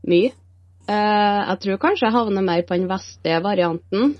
mye. 0.09 0.33
Uh, 0.89 1.47
jeg 1.53 1.61
tror 1.63 1.83
kanskje 1.85 2.09
jeg 2.09 2.17
havner 2.17 2.43
mer 2.51 2.65
på 2.67 2.75
den 2.75 2.89
vestlige 2.91 3.39
varianten. 3.45 4.17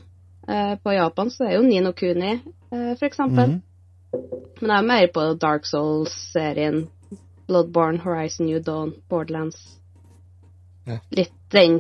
Uh, 0.47 0.77
på 0.79 0.95
Japan 0.95 1.33
så 1.33 1.49
er 1.49 1.57
jo 1.57 1.65
Nino 1.67 1.91
Kuni, 1.97 2.37
uh, 2.71 2.93
for 2.95 3.09
eksempel. 3.11 3.57
Mhm. 3.57 3.65
Men 4.13 4.71
jeg 4.71 4.77
er 4.77 4.87
mer 4.87 5.11
på 5.13 5.25
Dark 5.39 5.67
Souls-serien. 5.69 6.87
Bloodborne, 7.49 8.01
Horizon 8.03 8.49
New 8.49 8.59
Dawn, 8.61 8.93
Borderlands. 9.09 9.57
Ja. 10.89 10.99
Litt 11.13 11.33
den 11.53 11.79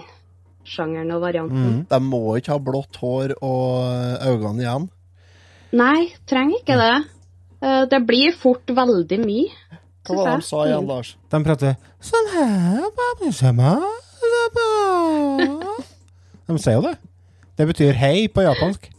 sjangeren 0.69 1.11
og 1.15 1.23
varianten. 1.23 1.65
Mm. 1.65 1.81
De 1.89 1.99
må 2.05 2.21
ikke 2.37 2.55
ha 2.55 2.61
blått 2.61 2.99
hår 3.01 3.35
og 3.45 4.25
øynene 4.25 4.63
igjen. 4.63 4.87
Nei, 5.77 6.09
trenger 6.29 6.61
ikke 6.61 6.77
det. 6.79 6.95
Eh, 7.61 7.83
det 7.91 7.99
blir 8.07 8.37
fort 8.37 8.71
veldig 8.73 9.19
mye. 9.21 9.77
Hva 10.07 10.17
var 10.17 10.29
det 10.29 10.35
de 10.39 10.47
sa 10.47 10.63
igjen, 10.65 10.87
Lars? 10.89 11.11
De 11.29 11.41
prater 11.45 11.75
sånn 12.09 12.29
her 12.33 12.87
babysema, 12.97 13.75
laba». 14.33 14.67
De 16.49 16.57
sier 16.57 16.79
jo 16.79 16.85
det. 16.87 16.95
Det 17.59 17.67
betyr 17.69 17.99
hei 17.99 18.15
på 18.33 18.45
japansk. 18.45 18.89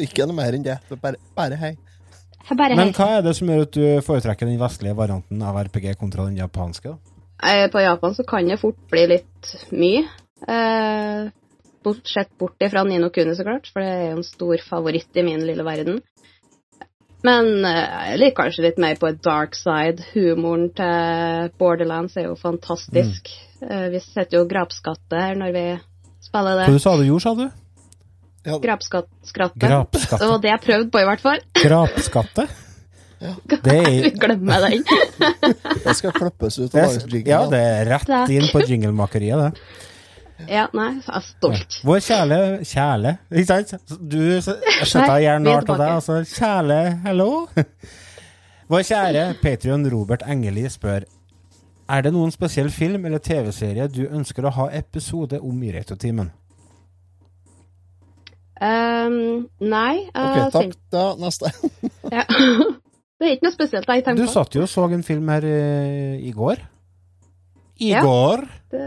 Ikke 0.00 0.24
noe 0.26 0.36
mer 0.36 0.54
enn 0.56 0.62
det. 0.64 0.78
det 0.88 1.00
bare, 1.02 1.18
bare 1.36 1.56
hei. 1.60 1.72
Bare 2.52 2.74
Men 2.76 2.88
hei. 2.90 2.92
hva 2.96 3.08
er 3.18 3.22
det 3.22 3.36
som 3.36 3.48
gjør 3.48 3.62
at 3.66 3.72
du 3.76 3.84
foretrekker 4.06 4.46
den 4.48 4.58
vestlige 4.60 4.96
varianten 4.98 5.42
av 5.42 5.56
RPG 5.66 5.92
kontra 6.00 6.24
den 6.26 6.36
japanske? 6.40 6.96
Eh, 7.42 7.68
På 7.70 7.80
Japan 7.82 8.14
så 8.14 8.24
kan 8.28 8.46
det 8.48 8.60
fort 8.60 8.78
bli 8.90 9.06
litt 9.06 9.52
mye. 9.72 10.04
Eh, 10.48 11.28
bort, 11.84 12.06
sett 12.06 12.30
bort 12.38 12.56
ifra 12.62 12.84
Nino 12.84 13.10
Kuni, 13.10 13.34
så 13.36 13.44
klart, 13.46 13.68
for 13.72 13.80
det 13.82 13.88
er 13.90 14.10
jo 14.12 14.16
en 14.20 14.26
stor 14.26 14.56
favoritt 14.68 15.16
i 15.16 15.22
min 15.26 15.44
lille 15.46 15.64
verden. 15.66 16.00
Men 17.22 17.64
eh, 17.64 18.10
jeg 18.12 18.18
liker 18.18 18.38
kanskje 18.42 18.64
litt 18.66 18.78
mer 18.82 18.96
på 18.98 19.06
et 19.12 19.20
dark 19.22 19.54
side. 19.54 20.02
Humoren 20.16 20.70
til 20.74 21.52
Borderlands 21.60 22.16
er 22.18 22.26
jo 22.30 22.36
fantastisk. 22.40 23.30
Mm. 23.62 23.90
vi 23.92 24.00
setter 24.02 24.40
jo 24.40 24.46
grapskatte 24.50 25.14
her 25.22 25.36
når 25.38 25.52
vi 25.54 25.66
spiller 26.26 26.56
Hva 26.58 26.64
det. 26.66 26.72
du 26.74 26.80
sa 26.82 26.96
du 26.98 27.04
gjorde, 27.06 27.22
sa 27.22 27.34
du? 27.38 27.44
Ja, 28.44 28.58
Grapskatte. 28.58 29.10
Grapskatte. 29.32 30.18
Det 30.18 30.30
var 30.32 30.42
det 30.42 30.50
jeg 30.50 30.60
prøvde 30.66 30.90
på, 30.90 31.00
i 31.02 31.06
hvert 31.06 31.22
fall. 31.22 31.40
Grapskatte? 31.62 32.48
Det 33.22 33.74
er, 33.78 34.08
Glemmer 34.18 34.64
den. 34.66 34.80
det 35.84 35.92
skal 35.94 36.10
klippes 36.16 36.56
ut. 36.58 36.72
av 36.74 36.88
dagens 36.88 37.04
jingle, 37.06 37.30
ja, 37.30 37.38
det 37.46 37.60
er 37.62 37.86
rett 37.92 38.08
Takk. 38.08 38.32
inn 38.34 38.48
på 38.50 38.64
jinglemakeriet, 38.66 39.44
det. 39.44 40.48
Ja, 40.50 40.64
nei, 40.74 40.88
jeg 40.96 41.06
er 41.06 41.22
stolt. 41.22 41.76
Vår 41.86 42.00
kjæle 42.02 42.38
Kjæle, 42.66 43.12
ikke 43.30 43.46
sant? 43.70 43.94
Du 44.00 44.18
setter 44.42 45.20
gjerne 45.22 45.46
vi 45.46 45.54
er 45.54 45.70
av 45.70 45.78
deg, 45.78 45.92
altså. 46.00 46.18
Kjæle, 46.26 46.80
hello? 47.06 47.30
Vår 48.72 48.82
kjære 48.88 49.24
Patrion 49.42 49.86
Robert 49.92 50.24
Engeli 50.26 50.64
spør 50.72 51.06
Er 51.86 52.02
det 52.02 52.12
noen 52.16 52.34
spesiell 52.34 52.72
film 52.74 53.06
eller 53.06 53.22
TV-serie 53.22 53.86
du 53.92 54.06
ønsker 54.08 54.48
å 54.48 54.54
ha 54.58 54.66
episode 54.74 55.38
om 55.38 55.62
i 55.62 55.70
Retrotimen? 55.76 56.32
Um, 58.62 59.48
nei. 59.58 60.04
Ok, 60.14 60.36
jeg 60.38 60.52
takk. 60.54 60.74
Da, 60.94 61.04
neste. 61.18 61.50
Ja. 62.12 62.22
det 62.28 63.26
er 63.26 63.32
ikke 63.36 63.46
noe 63.48 63.54
spesielt 63.54 63.88
jeg 63.88 64.02
Du 64.02 64.06
tenker 64.10 64.26
på. 64.28 64.32
satt 64.34 64.54
jo 64.58 64.62
og 64.66 64.70
så 64.70 64.84
en 64.92 65.02
film 65.06 65.28
her 65.32 65.44
eh, 65.46 66.18
i 66.22 66.30
går. 66.36 66.60
I 67.82 67.88
Ja. 67.94 68.02
går. 68.06 68.44
Det, 68.70 68.84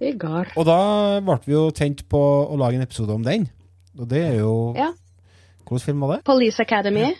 I 0.00 0.12
går. 0.18 0.52
Og 0.56 0.66
da 0.68 0.76
ble 1.24 1.38
vi 1.46 1.52
jo 1.56 1.64
tent 1.74 2.04
på 2.08 2.20
å 2.20 2.56
lage 2.60 2.78
en 2.78 2.82
episode 2.86 3.12
om 3.16 3.22
den. 3.26 3.48
Og 3.98 4.06
det 4.08 4.22
er 4.28 4.38
jo 4.40 4.74
Ja. 4.78 4.92
Hvilken 5.64 5.80
film 5.86 6.00
var 6.06 6.16
det? 6.16 6.24
Police 6.24 6.60
Academy. 6.62 7.10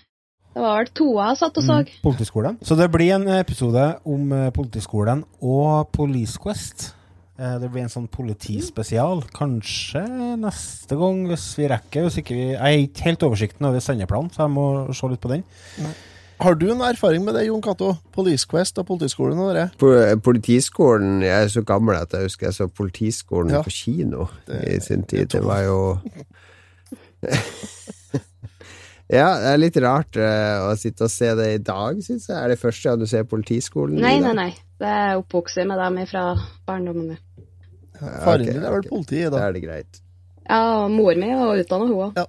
Det 0.54 0.62
var 0.62 0.78
vel 0.80 0.88
toa 0.94 1.28
jeg 1.30 1.38
satt 1.38 1.58
og 1.58 1.62
så. 1.64 1.74
Mm, 1.86 1.90
Politiskolen. 2.02 2.56
Så 2.66 2.74
det 2.78 2.88
blir 2.90 3.12
en 3.14 3.28
episode 3.38 3.84
om 4.04 4.32
eh, 4.32 4.50
Politiskolen 4.50 5.24
og 5.40 5.90
Police 5.94 6.38
Quest. 6.42 6.92
Eh, 7.40 7.56
det 7.62 7.70
blir 7.72 7.86
en 7.86 7.92
sånn 7.92 8.08
politispesial. 8.12 9.22
Kanskje 9.32 10.02
neste 10.36 10.96
gang, 11.00 11.22
hvis 11.30 11.46
vi 11.56 11.68
rekker. 11.72 12.04
Hvis 12.04 12.18
ikke 12.20 12.36
vi, 12.36 12.46
jeg 12.52 12.60
har 12.60 12.76
ikke 12.84 13.06
helt 13.08 13.22
oversikten 13.30 13.68
over 13.70 13.80
sendeplanen, 13.84 14.28
så 14.34 14.44
jeg 14.44 14.52
må 14.58 14.66
se 14.92 15.08
litt 15.08 15.22
på 15.24 15.30
den. 15.32 15.44
Har 16.40 16.54
du 16.56 16.66
en 16.72 16.80
erfaring 16.84 17.24
med 17.24 17.34
det, 17.36 17.46
Jon 17.48 17.60
Cato? 17.64 17.94
Police 18.16 18.46
Quest 18.48 18.78
og 18.80 18.86
Politiskolen 18.88 19.40
og 19.44 19.50
det? 19.56 19.66
Politiskolen 20.24 21.18
Jeg 21.20 21.36
er 21.44 21.50
så 21.52 21.60
gammel 21.68 21.98
at 22.00 22.12
jeg 22.16 22.22
husker 22.30 22.46
jeg 22.48 22.56
så 22.56 22.66
Politiskolen 22.72 23.52
Ja. 23.52 23.60
på 23.62 23.68
kino 23.70 24.28
Det- 24.46 24.62
i 24.76 24.78
sin 24.80 25.02
tid. 25.04 25.28
det 25.28 25.32
Det 25.40 25.44
var 25.44 25.60
jo 25.68 26.00
Ja, 29.10 29.26
det 29.42 29.48
er 29.50 29.58
litt 29.58 29.76
rart 29.82 30.14
eh, 30.16 30.60
å 30.70 30.76
sitte 30.78 31.02
og 31.08 31.10
se 31.10 31.32
det 31.34 31.48
i 31.56 31.58
dag, 31.58 31.98
syns 31.98 32.28
jeg. 32.30 32.36
Er 32.38 32.48
det 32.52 32.60
første 32.60 32.88
gang 32.88 33.00
du 33.00 33.06
ser 33.10 33.24
Politiskolen? 33.26 33.98
Nei, 34.00 34.20
nei, 34.22 34.32
nei. 34.38 34.50
Det 34.78 34.86
er 34.86 35.18
oppvokst 35.18 35.58
med 35.66 35.76
dem 35.82 35.98
fra 36.06 36.22
barndommen 36.64 37.08
min. 37.08 37.18
Faren 38.00 38.42
okay, 38.46 38.52
din 38.56 38.64
er 38.64 38.70
vel 38.74 38.80
okay. 38.82 38.90
politi, 38.90 39.22
Da 39.26 39.30
da? 39.36 39.42
er 39.48 39.52
det 39.56 39.62
greit. 39.64 40.00
Ja, 40.50 40.88
mor 40.90 41.14
mi 41.20 41.28
var 41.36 41.60
utdanna, 41.62 41.86
hun 41.86 41.96
òg. 42.08 42.20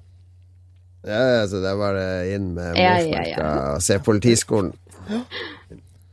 Ja, 1.07 1.47
så 1.49 1.61
det 1.63 1.71
var 1.79 1.95
det 1.97 2.09
inn 2.35 2.51
med 2.53 2.75
Ja, 2.77 2.91
morfolka 2.99 3.23
ja, 3.25 3.37
ja. 3.39 3.53
og 3.73 3.81
se 3.81 3.97
Politiskolen. 4.05 4.73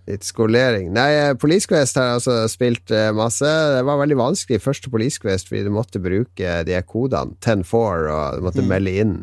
Litt 0.09 0.25
skolering. 0.25 0.87
Nei, 0.97 1.11
eh, 1.21 1.35
Police 1.37 1.69
Quest 1.69 1.99
har 2.01 2.07
jeg 2.15 2.21
også 2.23 2.37
spilt 2.49 2.91
eh, 2.97 3.11
masse. 3.13 3.45
Det 3.45 3.83
var 3.85 3.99
veldig 4.01 4.17
vanskelig 4.17 4.63
første 4.65 4.89
Police 4.89 5.21
Quest, 5.21 5.51
fordi 5.51 5.67
du 5.67 5.75
måtte 5.75 6.01
bruke 6.01 6.55
de 6.65 6.73
her 6.79 6.87
kodene, 6.89 7.37
10-4, 7.45 8.09
og 8.15 8.39
du 8.39 8.47
måtte 8.47 8.65
Mm. 8.65 8.71
melde 8.73 8.95
inn 9.03 9.17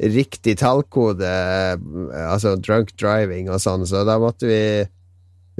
riktig 0.00 0.56
tallkode, 0.58 1.26
eh, 1.30 2.26
altså 2.26 2.56
drunk 2.58 2.90
driving 2.98 3.48
og 3.50 3.60
sånn, 3.62 3.86
så 3.86 4.02
da 4.06 4.18
måtte 4.18 4.46
vi 4.50 4.60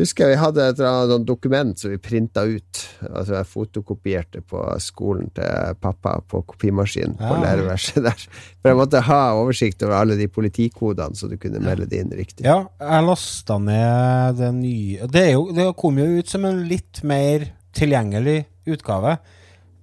Husker 0.01 0.27
jeg 0.27 0.35
vi 0.35 0.41
hadde 0.41 0.67
et 0.71 0.81
eller 0.81 1.05
annet 1.05 1.29
dokument 1.29 1.79
som 1.79 1.93
vi 1.93 2.01
printa 2.03 2.47
ut. 2.49 2.85
Altså 3.11 3.37
jeg 3.39 3.51
fotokopierte 3.51 4.43
på 4.43 4.63
skolen 4.83 5.31
til 5.37 5.77
pappa 5.81 6.19
på 6.27 6.43
kopimaskinen 6.51 7.19
på 7.21 7.35
læreverset 7.41 7.61
lærerverset 7.61 8.05
der. 8.05 8.25
For 8.61 8.71
jeg 8.71 8.79
måtte 8.79 9.03
ha 9.07 9.21
oversikt 9.39 9.83
over 9.87 9.99
alle 10.01 10.17
de 10.19 10.29
politikodene, 10.29 11.17
så 11.17 11.29
du 11.31 11.37
kunne 11.41 11.63
melde 11.63 11.89
det 11.91 12.03
inn 12.05 12.15
riktig. 12.15 12.45
Ja, 12.47 12.65
jeg 12.81 13.07
lasta 13.07 13.59
ned 13.59 14.41
det 14.41 14.53
nye 14.57 15.11
Det, 15.11 15.27
jo, 15.33 15.51
det 15.55 15.69
kom 15.79 15.99
jo 16.01 16.09
ut 16.21 16.31
som 16.31 16.47
en 16.49 16.65
litt 16.69 17.03
mer 17.07 17.51
tilgjengelig 17.77 18.45
utgave. 18.71 19.19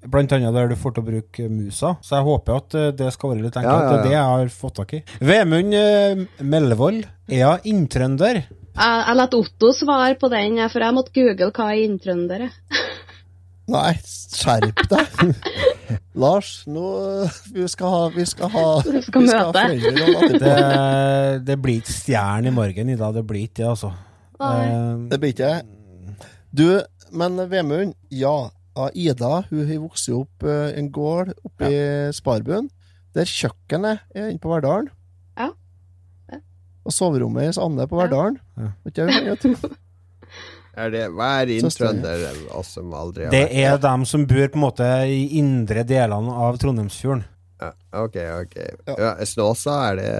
Blant 0.07 0.31
annet 0.31 0.55
der 0.55 0.69
du 0.69 0.77
får 0.79 0.95
til 0.95 1.03
å 1.03 1.07
bruke 1.07 1.47
musa. 1.51 1.95
Så 2.05 2.15
jeg 2.15 2.27
håper 2.27 2.59
at 2.61 2.77
eh, 2.77 2.93
det 2.95 3.09
skal 3.15 3.33
være 3.33 3.47
litt 3.47 3.57
enkelt. 3.59 3.73
Ja, 3.73 3.79
ja, 3.79 3.87
ja. 3.87 3.89
Det 3.89 3.97
er 3.97 4.07
det 4.07 4.15
jeg 4.15 4.35
har 4.35 4.53
fått 4.53 4.77
tak 4.79 4.93
i. 4.93 5.01
Vemund 5.19 5.73
Mellevold 5.73 6.53
Melvold, 6.53 7.03
er 7.27 7.67
inntrønder? 7.67 8.45
Jeg, 8.77 9.03
jeg 9.07 9.17
lot 9.17 9.33
Otto 9.39 9.71
svare 9.73 10.15
på 10.21 10.29
den, 10.29 10.59
for 10.69 10.85
jeg 10.85 10.93
måtte 10.95 11.13
google 11.15 11.49
hva 11.51 11.69
er 11.73 11.83
inntrønder 11.87 12.43
er. 12.47 12.57
Nei, 13.73 13.93
skjerp 13.99 14.83
deg! 14.87 15.15
Lars, 16.21 16.63
nå 16.71 16.83
Vi 17.55 17.65
skal 17.71 17.91
ha 17.91 17.99
Vi 18.15 18.23
skal 18.27 18.49
ha, 18.53 18.63
Vi 18.95 19.01
skal 19.03 19.25
vi 19.25 19.31
skal 19.31 19.51
ha. 19.57 20.29
Det, 20.43 20.53
det 21.47 21.57
blir 21.63 21.81
ikke 21.81 21.95
stjerne 21.95 22.51
i 22.51 22.55
morgen 22.55 22.91
i 22.93 22.95
dag. 22.99 23.15
Det 23.17 23.23
blir 23.27 23.43
ikke 23.47 23.61
det, 23.61 23.67
altså. 23.73 23.91
Eh, 24.39 24.93
Det 25.11 25.19
blir 25.19 25.33
ikke 25.35 25.51
Du, 26.55 26.67
men 27.11 27.37
Vemund, 27.51 27.93
ja. 28.11 28.35
ja, 28.77 28.87
Ida 28.93 29.33
hun 29.49 29.67
har 29.67 29.83
vokst 29.83 30.09
opp 30.15 30.47
i 30.47 30.57
en 30.79 30.89
gård 30.95 31.33
oppe 31.47 31.67
i 31.71 31.79
Sparbuen, 32.15 32.69
der 33.15 33.27
kjøkkenet 33.29 34.03
er 34.15 34.29
inne 34.31 34.41
på 34.43 34.51
Verdalen. 34.51 34.89
Ja. 35.37 35.51
Og 36.87 36.95
soverommet 36.95 37.43
hennes 37.47 37.59
Anne 37.61 37.87
på. 37.89 37.99
Verdalen. 37.99 38.39
Ja. 38.57 38.71
Er 40.77 40.91
det, 40.93 41.07
hva 41.09 41.27
er 41.41 41.49
inntrønder, 41.55 42.23
oss 42.53 42.75
som 42.75 42.91
aldri 42.93 43.25
har 43.25 43.31
det 43.33 43.47
vært 43.47 43.55
er 43.65 43.79
dem 43.81 44.03
som 44.05 44.27
bor 44.29 44.43
på 44.53 44.59
en 44.59 44.61
måte 44.61 44.89
i 45.09 45.23
indre 45.39 45.81
delene 45.89 46.35
av 46.45 46.59
Trondheimsfjorden. 46.61 47.23
Ja, 47.57 47.71
ok, 48.03 48.17
ok. 48.43 48.55
Ja. 48.85 48.95
Ja, 49.01 49.11
Snåsa, 49.25 49.73
er 49.87 49.95
det 49.97 50.11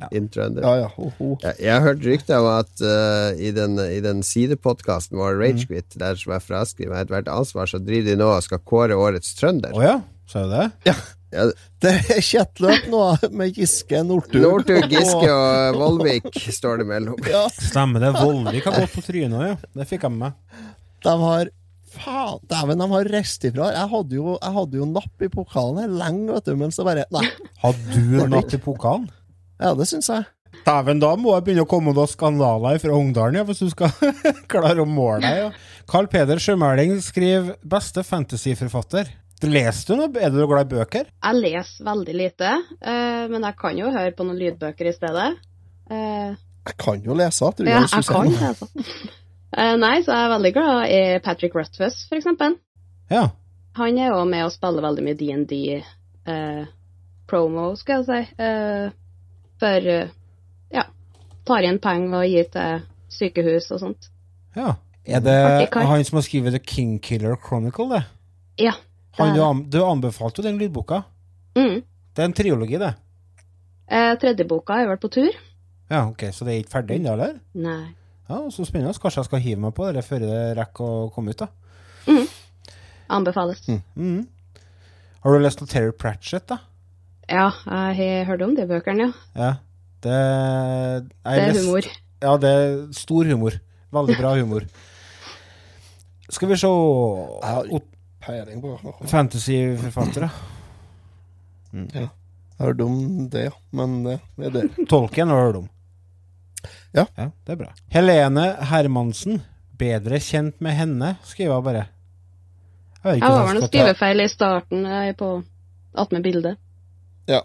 Ja. 0.00 0.08
inntrønder? 0.18 0.64
Ja, 0.66 0.72
ja. 0.80 0.88
Ho, 0.96 1.12
ho. 1.20 1.28
Jeg, 1.44 1.54
jeg 1.62 1.70
har 1.76 1.84
hørt 1.86 2.02
rykter 2.02 2.40
om 2.42 2.48
at 2.50 2.82
uh, 2.82 3.38
i 3.38 3.52
den, 3.54 3.78
i 3.78 4.00
den 4.02 4.24
sidepodkasten 4.26 5.20
vår, 5.22 5.38
Ragequit, 5.38 5.94
der 5.94 6.18
som 6.18 6.34
jeg 6.34 6.42
fraskriver 6.48 6.96
meg 6.96 7.04
ethvert 7.06 7.30
ansvar, 7.30 7.70
så 7.70 7.78
driver 7.78 8.10
de 8.10 8.18
nå 8.18 8.32
og 8.34 8.42
skal 8.42 8.58
kåre 8.66 8.98
årets 8.98 9.36
trønder. 9.38 9.70
Å 9.78 9.86
ja, 9.86 9.94
sa 10.26 10.42
du 10.48 10.56
det? 10.56 10.66
Ja, 10.90 10.96
Det 11.32 11.92
er 12.12 12.20
kjettløp 12.30 12.86
nå, 12.92 13.00
med 13.32 13.56
Giske, 13.56 14.02
Northug 14.04 14.42
Northug, 14.44 14.84
Giske 14.92 15.30
og 15.32 15.78
Vollvik 15.80 16.28
står 16.52 16.82
det 16.82 16.86
mellom. 16.90 17.16
Ja, 17.28 17.46
Stemmer 17.56 18.04
det. 18.04 18.12
Vollvik 18.18 18.68
har 18.68 18.76
gått 18.82 18.92
på 18.98 19.04
trynet 19.06 19.38
òg, 19.38 19.46
ja. 19.54 19.56
Det 19.80 19.88
fikk 19.88 20.04
jeg 20.06 20.14
med 20.14 20.26
meg. 20.28 20.68
de 21.08 21.16
har 21.24 21.50
Faen, 21.92 22.38
dæven, 22.48 22.80
de 22.80 22.86
har 22.88 23.08
reist 23.12 23.42
ifra. 23.44 23.66
Jeg 23.74 23.88
hadde 23.90 24.16
jo, 24.16 24.36
jeg 24.38 24.54
hadde 24.54 24.78
jo 24.80 24.86
napp 24.88 25.24
i 25.24 25.28
pokalen 25.28 25.82
her 25.82 25.90
lenge, 25.92 26.30
vet 26.32 26.46
du, 26.48 26.54
men 26.56 26.70
så 26.72 26.86
bare 26.88 27.04
Nei. 27.12 27.26
Hadde 27.60 27.98
du 28.00 28.22
napp 28.32 28.54
i 28.56 28.60
pokalen? 28.64 29.10
Ja, 29.60 29.74
det 29.76 29.84
syns 29.90 30.08
jeg. 30.08 30.24
Dæven, 30.64 31.00
da 31.02 31.10
må 31.20 31.34
jeg 31.36 31.44
begynne 31.46 31.66
å 31.66 31.68
komme 31.68 31.92
noen 31.92 32.08
skandaler 32.08 32.80
fra 32.80 32.96
Ungdalen, 32.96 33.36
ja, 33.40 33.44
hvis 33.48 33.60
du 33.64 33.68
skal 33.72 33.92
klare 34.52 34.80
å 34.80 34.88
måle 34.88 35.20
deg. 35.24 35.36
Ja. 35.42 35.50
Carl 35.90 36.08
Peder 36.08 36.40
Sjømæling 36.40 36.96
skriver 37.04 37.56
'beste 37.60 38.04
fantasyforfatter'. 38.08 39.12
Leser 39.42 39.88
du 39.88 39.96
noe? 39.98 40.10
Er 40.22 40.30
du 40.30 40.42
glad 40.46 40.68
i 40.68 40.76
bøker? 40.76 41.08
Jeg 41.10 41.38
leser 41.42 41.86
veldig 41.88 42.14
lite, 42.14 42.50
uh, 42.84 43.24
men 43.32 43.42
jeg 43.48 43.56
kan 43.58 43.78
jo 43.80 43.90
høre 43.90 44.12
på 44.14 44.26
noen 44.28 44.38
lydbøker 44.38 44.90
i 44.90 44.94
stedet. 44.94 45.28
Uh, 45.90 46.36
Jeg 46.68 46.76
kan 46.78 47.02
jo 47.02 47.16
lese, 47.18 47.48
tror 47.58 47.66
ja, 47.68 47.80
jeg. 47.82 47.90
jeg 47.96 48.08
kan 48.12 48.32
lese. 48.36 48.70
Eh, 49.52 49.74
nei, 49.76 49.98
så 50.00 50.14
jeg 50.14 50.24
er 50.24 50.30
veldig 50.32 50.50
glad 50.56 50.76
i 50.88 51.00
Patrick 51.20 51.52
Rutfuss, 51.58 52.06
for 52.08 52.16
eksempel. 52.16 52.54
Ja. 53.12 53.26
Han 53.76 53.98
er 54.00 54.06
jo 54.14 54.22
med 54.24 54.46
og 54.46 54.52
spiller 54.54 54.80
veldig 54.80 55.02
mye 55.04 55.18
D&D 55.20 55.58
eh, 55.76 56.62
promo, 57.28 57.66
skal 57.76 58.00
jeg 58.00 58.06
si. 58.06 58.20
Eh, 58.46 58.86
for 59.60 59.88
ja, 60.72 60.86
tar 61.44 61.66
igjen 61.66 61.82
penger 61.84 62.16
og 62.22 62.32
gir 62.32 62.48
til 62.54 62.80
sykehus 63.12 63.68
og 63.76 63.82
sånt. 63.84 64.08
ja. 64.56 64.72
Er 65.04 65.20
det 65.20 65.34
Artig 65.34 65.84
han 65.90 66.04
som 66.08 66.16
har 66.20 66.22
skrevet 66.30 66.54
The 66.56 66.62
King 66.62 66.96
Killer 67.02 67.36
Chronicle, 67.36 67.88
det? 67.90 68.02
Ja. 68.62 68.72
Han, 69.18 69.34
du, 69.36 69.40
an- 69.44 69.64
du 69.70 69.78
anbefalte 69.84 70.40
jo 70.40 70.46
den 70.48 70.58
lydboka. 70.58 71.02
Mm. 71.58 71.82
Det 72.14 72.22
er 72.22 72.28
en 72.28 72.32
triologi, 72.36 72.78
det. 72.80 72.94
Eh, 73.92 74.14
tredje 74.20 74.46
boka 74.48 74.78
er 74.80 74.86
vel 74.88 74.96
på 75.02 75.10
tur? 75.12 75.32
Ja, 75.90 76.06
ok, 76.08 76.22
Så 76.32 76.44
det 76.46 76.54
er 76.54 76.60
ikke 76.62 76.72
ferdig 76.78 76.96
ennå, 77.00 77.12
eller? 77.12 77.34
Nei. 77.54 77.94
Ja, 78.30 78.38
Så 78.50 78.64
spennende. 78.64 78.94
Kanskje 78.96 79.20
jeg 79.20 79.24
skal 79.28 79.40
hive 79.44 79.60
meg 79.60 79.74
på 79.76 79.92
det 79.92 80.04
før 80.06 80.20
det 80.24 80.56
rekker 80.56 80.84
å 80.84 81.10
komme 81.12 81.30
ut, 81.34 81.42
da. 81.42 81.48
Anbefales. 83.12 83.60
Mhm. 83.68 84.26
Har 85.22 85.32
du 85.36 85.42
lest 85.44 85.60
noe 85.60 85.68
Terry 85.68 85.92
Pratchett, 85.92 86.46
da? 86.48 86.58
Ja, 87.28 87.50
jeg 87.66 88.24
har 88.24 88.24
hørt 88.32 88.42
om 88.42 88.54
de 88.56 88.64
bøkene, 88.66 89.10
ja. 89.10 89.12
Ja. 89.36 89.50
Det, 90.02 90.10
jeg 90.10 91.04
Det 91.22 91.42
er 91.42 91.52
lest- 91.52 91.66
humor. 91.66 91.82
Ja, 92.22 92.36
det 92.38 92.48
er 92.50 92.92
stor 92.92 93.24
humor. 93.24 93.52
Veldig 93.92 94.16
bra 94.18 94.32
humor. 94.34 94.62
Skal 96.30 96.48
vi 96.48 96.56
se 96.56 96.66
ikke 96.66 97.82
peiling 98.22 98.62
på. 98.62 98.74
Fantasyforfattere. 99.10 100.30
Jeg 101.72 102.08
har 102.58 102.66
hørt 102.66 102.82
om 102.84 103.28
det, 103.32 103.46
ja. 103.48 103.54
Men 103.70 103.94
eh, 104.06 104.26
det 104.36 104.50
er 104.50 104.56
det. 104.58 104.66
Tolken 104.92 105.32
har 105.32 105.46
hørt 105.46 105.62
om. 105.62 105.70
Ja. 106.92 107.06
ja. 107.16 107.30
Det 107.44 107.54
er 107.56 107.62
bra. 107.64 107.72
Helene 107.94 108.46
Hermansen. 108.72 109.40
Bedre 109.82 110.20
kjent 110.22 110.60
med 110.62 110.76
henne, 110.78 111.16
skriver 111.26 111.56
jeg 111.56 111.64
bare. 111.66 111.86
Jeg 113.02 113.18
Jeg 113.18 113.30
var 113.32 113.40
vel 113.48 113.56
noen 113.56 113.64
jeg 113.64 113.70
skrivefeil 113.72 114.22
i 114.22 114.28
starten 114.30 114.84
eh, 114.86 115.08
på 115.18 115.30
attmed 115.98 116.22
bildet. 116.22 116.60
Ja. 117.30 117.40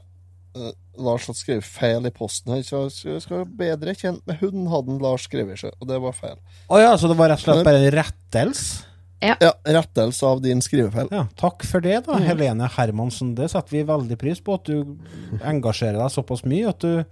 Lars 0.98 1.26
hadde 1.30 1.40
skrevet 1.40 1.66
feil 1.66 2.06
i 2.10 2.12
posten 2.14 2.54
her, 2.54 2.62
så 2.66 2.84
jeg 2.90 3.24
skal 3.24 3.42
være 3.42 3.50
bedre 3.60 3.96
kjent 3.98 4.22
med 4.28 4.40
hunden, 4.42 4.68
hadde 4.72 5.00
Lars 5.02 5.26
skrevet 5.28 5.62
seg, 5.62 5.74
og 5.78 5.90
det 5.90 5.98
var 6.04 6.16
feil. 6.18 6.38
Å 6.70 6.80
ja, 6.82 6.94
så 6.98 7.10
det 7.10 7.18
var 7.20 7.32
rett 7.32 7.42
og 7.42 7.48
slett 7.48 7.66
bare 7.68 7.82
en 7.82 7.92
rettelse? 7.94 8.86
Ja, 9.22 9.36
rettelse 9.66 10.24
av 10.28 10.42
din 10.44 10.60
skrivefeil. 10.62 11.08
Ja, 11.12 11.24
takk 11.40 11.64
for 11.66 11.82
det, 11.82 12.04
Mm. 12.04 12.06
da, 12.06 12.18
Helene 12.28 12.68
Hermansen. 12.70 13.36
Det 13.36 13.50
setter 13.50 13.72
vi 13.72 13.84
veldig 13.84 14.18
pris 14.18 14.40
på, 14.40 14.54
at 14.54 14.66
du 14.66 14.98
engasjerer 15.42 15.98
deg 15.98 16.12
såpass 16.14 16.44
mye. 16.46 16.70
At 16.70 16.80
du 16.80 17.04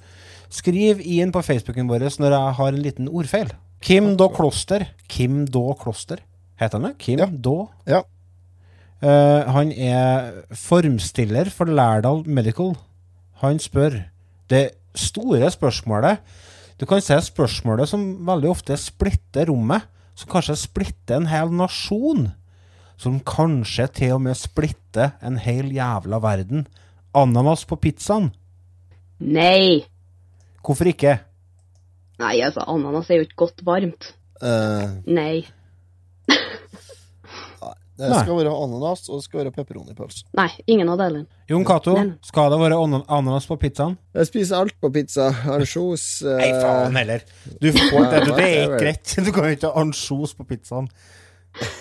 skriver 0.49 1.01
inn 1.01 1.31
på 1.31 1.41
Facebooken 1.43 1.87
vår 1.89 2.05
når 2.19 2.31
jeg 2.31 2.53
har 2.59 2.67
en 2.67 2.83
liten 2.83 3.07
ordfeil. 3.09 3.49
Kim 3.81 4.15
Da 4.17 4.27
Kloster. 4.29 4.87
Kim 5.07 5.45
Da 5.45 5.73
Kloster. 5.73 6.19
Heter 6.59 6.79
han 6.79 6.91
det? 6.91 6.97
Kim 6.99 7.19
Ja. 7.19 7.25
Då? 7.27 7.69
Ja. 7.85 8.03
Uh, 9.03 9.43
han 9.51 9.71
er 9.73 10.43
formstiller 10.55 11.49
for 11.51 11.65
Lærdal 11.65 12.23
Medical. 12.25 12.75
Han 13.41 13.59
spør 13.59 14.05
det 14.47 14.75
store 14.95 15.49
spørsmålet 15.51 16.19
Du 16.79 16.85
kan 16.85 17.01
se 17.01 17.13
spørsmålet 17.13 17.87
som 17.87 18.25
veldig 18.25 18.49
ofte 18.49 18.75
splitter 18.79 19.47
rommet, 19.47 19.83
som 20.15 20.31
kanskje 20.31 20.57
splitter 20.63 21.19
en 21.19 21.29
hel 21.29 21.51
nasjon 21.53 22.29
som 22.99 23.19
kanskje 23.27 23.87
til 23.99 24.15
og 24.15 24.23
med 24.25 24.37
splitter 24.39 25.15
en 25.25 25.37
hel 25.41 25.71
jævla 25.75 26.21
verden. 26.23 26.65
Ananas 27.15 27.65
på 27.67 27.77
pizzaen. 27.79 28.31
Nei! 29.19 29.85
Hvorfor 30.65 30.89
ikke? 30.89 31.17
Nei, 32.19 32.39
altså, 32.43 32.63
ananas 32.71 33.09
er 33.11 33.19
jo 33.19 33.27
ikke 33.27 33.43
godt 33.45 33.65
varmt. 33.67 34.13
Uh, 34.41 34.99
Nei. 35.07 35.45
Det 37.95 38.09
Nei. 38.11 38.21
skal 38.25 38.35
være 38.41 38.51
ananas, 38.51 39.05
og 39.07 39.19
det 39.21 39.25
skal 39.27 39.39
være 39.43 39.51
pepperonipølse. 39.55 40.25
Nei, 40.35 40.49
ingen 40.67 40.89
av 40.91 40.97
delene. 40.99 41.27
Jon 41.47 41.63
Cato, 41.67 41.93
skal 42.27 42.49
det 42.51 42.57
være 42.59 42.75
ana- 42.83 43.03
ananas 43.07 43.47
på 43.47 43.55
pizzaen? 43.61 43.95
Jeg 44.17 44.27
spiser 44.27 44.57
alt 44.65 44.75
på 44.83 44.89
pizza. 44.91 45.29
Ansjos 45.55 46.05
eh, 46.27 46.41
Nei, 46.41 46.49
faen 46.59 46.99
heller. 46.99 47.23
Du 47.61 47.69
får 47.71 48.09
det, 48.11 48.19
det 48.33 48.47
er 48.49 48.57
ikke 48.65 48.81
greit. 48.83 49.15
Du 49.25 49.31
kan 49.31 49.47
jo 49.47 49.55
ikke 49.55 49.71
ha 49.71 49.85
ansjos 49.85 50.35
på 50.35 50.47
pizzaen. 50.51 50.91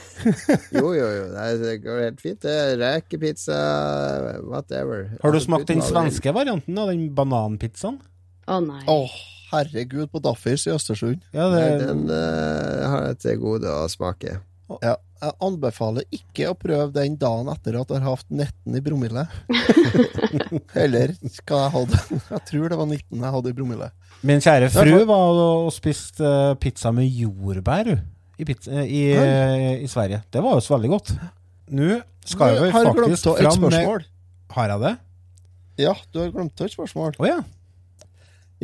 Jo, 0.71 0.93
jo, 0.95 1.05
jo. 1.11 1.25
Det, 1.33 1.43
er, 1.43 1.57
det 1.59 1.73
går 1.83 1.99
helt 2.05 2.21
fint. 2.23 2.39
Det 2.45 2.53
er 2.55 2.77
Rekepizza, 2.79 3.57
whatever. 4.47 5.09
Har 5.23 5.35
du 5.35 5.41
smakt 5.43 5.67
den 5.69 5.83
du 5.83 5.87
svenske 5.89 6.33
varianten 6.37 6.79
av 6.79 6.93
den 6.93 7.09
bananpizzaen? 7.17 7.99
Å 8.47 8.61
nei. 8.62 8.81
Å, 8.89 8.99
herregud, 9.51 10.07
på 10.12 10.23
Daffis 10.25 10.69
i 10.69 10.73
Østersund. 10.75 11.25
Ja, 11.35 11.49
Nei, 11.53 11.65
det, 11.81 11.89
den 11.91 12.05
eh, 12.15 12.85
har 12.87 13.09
jeg 13.11 13.21
til 13.25 13.43
gode 13.43 13.75
å 13.75 13.89
smake. 13.91 14.39
Ja, 14.85 14.95
jeg 15.25 15.35
anbefaler 15.47 16.05
ikke 16.14 16.51
å 16.51 16.57
prøve 16.59 16.91
den 16.95 17.16
dagen 17.20 17.49
etter 17.53 17.79
at 17.81 17.91
du 17.91 17.95
har 17.97 18.05
hatt 18.07 18.27
19 18.29 18.79
i 18.79 18.83
promille. 18.85 19.25
Eller 20.85 21.14
hva 21.45 21.61
jeg 21.62 21.72
hadde. 21.75 22.01
Jeg 22.31 22.43
tror 22.51 22.72
det 22.72 22.79
var 22.81 22.89
19 22.91 23.25
jeg 23.25 23.35
hadde 23.37 23.53
i 23.53 23.57
promille. 23.59 23.89
Min 24.25 24.43
kjære 24.45 24.70
fru 24.72 24.99
var 25.09 25.41
og 25.45 25.70
spiste 25.75 26.25
eh, 26.25 26.57
pizza 26.61 26.93
med 26.95 27.09
jordbær 27.09 27.91
i, 27.95 28.45
pizza, 28.45 28.72
eh, 28.81 28.85
i, 28.85 29.03
eh, 29.12 29.85
i 29.85 29.91
Sverige. 29.91 30.22
Det 30.33 30.45
var 30.45 30.59
jo 30.59 30.64
så 30.64 30.77
veldig 30.77 30.93
godt. 30.95 31.14
Nå 31.75 31.99
skal 32.25 32.59
glemt 32.61 32.77
faktisk 32.91 33.29
fram 33.41 33.68
med? 33.68 34.09
Har 34.55 34.72
jeg 34.72 34.85
det? 34.85 34.95
Ja, 35.85 35.95
du 36.12 36.20
har 36.22 36.33
glemt 36.35 36.61
et 36.62 36.72
spørsmål. 36.72 37.16
Å 37.18 37.29
ja. 37.29 37.41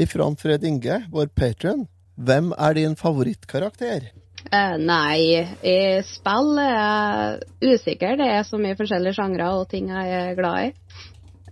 Ifra 0.01 0.29
Fred 0.39 0.65
Inge, 0.65 1.03
vår 1.13 1.33
patron. 1.37 1.89
Hvem 2.21 2.53
er 2.57 2.77
din 2.77 2.97
favorittkarakter? 3.01 4.11
Eh, 4.53 4.77
nei, 4.81 5.47
i 5.63 5.77
spill 6.07 6.59
er 6.59 6.71
jeg 6.73 7.75
usikker. 7.75 8.17
Det 8.21 8.29
er 8.33 8.43
så 8.49 8.59
mye 8.63 8.77
forskjellige 8.79 9.15
sjangre 9.19 9.51
og 9.59 9.69
ting 9.71 9.89
jeg 9.93 10.11
er 10.21 10.35
glad 10.39 10.71
i. 10.71 10.73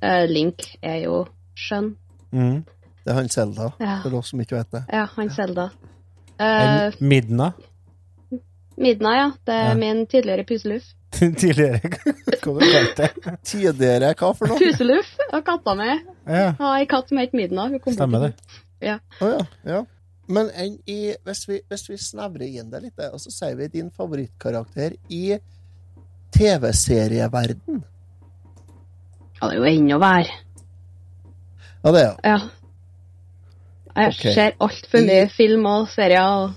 Eh, 0.02 0.24
Link 0.30 0.64
er 0.82 1.00
jo 1.04 1.24
skjønn. 1.58 1.92
Mm. 2.32 2.64
Det 3.04 3.12
er 3.14 3.18
han 3.22 3.28
Selda, 3.32 3.72
Ja. 3.80 4.00
for 4.02 4.14
oss 4.18 4.30
som 4.30 4.40
ikke 4.40 4.56
vet 4.58 4.70
det. 4.70 4.84
Ja, 4.92 5.06
han 5.16 5.30
Selda. 5.30 5.70
Eh, 6.38 6.86
En 6.88 6.92
Midna. 7.00 7.52
Midna, 8.78 9.12
ja. 9.16 9.30
Det 9.44 9.54
er 9.54 9.68
Ja. 9.68 9.74
min 9.74 10.06
tidligere 10.06 10.44
puseluff. 10.44 10.84
Tidligere. 11.10 11.80
Hva 11.80 12.58
du 12.60 12.66
kalte 12.70 13.08
du 13.14 13.20
det? 13.24 13.36
Tidligere, 13.42 14.14
hva 14.14 14.34
for 14.36 14.46
noe? 14.46 14.58
Puseluff 14.60 15.08
og 15.32 15.44
katta 15.46 15.74
mi. 15.74 15.88
Ja, 16.28 16.52
Har 16.58 16.76
ei 16.78 16.86
katt 16.86 17.08
som 17.08 17.18
heter 17.18 17.34
Midna. 17.36 17.64
Stemmer 17.88 18.20
det. 18.28 18.32
Ja. 18.84 18.98
Oh, 19.20 19.28
ja, 19.32 19.46
ja. 19.64 19.80
Men 20.28 20.50
i, 20.86 21.14
hvis, 21.24 21.46
vi, 21.48 21.60
hvis 21.68 21.86
vi 21.88 21.96
snevrer 22.00 22.48
inn 22.60 22.68
det 22.72 22.82
litt, 22.84 23.00
og 23.08 23.20
så 23.22 23.32
sier 23.32 23.56
vi 23.56 23.70
din 23.72 23.88
favorittkarakter 23.94 24.98
i 25.08 25.38
TV-serieverden. 26.36 27.80
Ja, 29.38 29.48
det 29.48 29.54
er 29.54 29.58
jo 29.58 29.68
ennå 29.70 29.98
vær. 30.02 30.30
Ja, 31.84 31.92
det 31.92 32.04
er 32.04 32.14
Ja. 32.24 32.38
Jeg 33.98 34.12
okay. 34.14 34.34
ser 34.34 34.52
altfor 34.62 35.02
mye 35.02 35.28
film 35.32 35.64
og 35.66 35.88
serier 35.90 36.22
og 36.22 36.52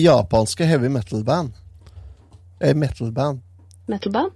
Japanske 0.00 0.64
heavy 0.66 0.88
metal-band. 0.88 1.52
Eh, 2.60 2.74
metal-band. 2.74 3.42
metal-band. 3.86 4.32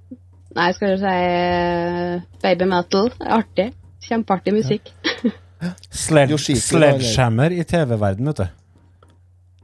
Nei, 0.54 0.72
skal 0.72 0.92
du 0.92 1.00
si 1.00 1.14
eh, 1.14 2.20
baby 2.42 2.68
metal. 2.68 3.11
Artig. 3.20 3.72
Kjempeartig 4.04 4.54
musikk. 4.54 4.92
Sled 5.90 6.30
Yoshiki, 6.30 6.61
Sledgehammer 6.61 7.50
i 7.50 7.64
TV-verden, 7.64 8.26
vet 8.30 8.36
du. 8.36 8.46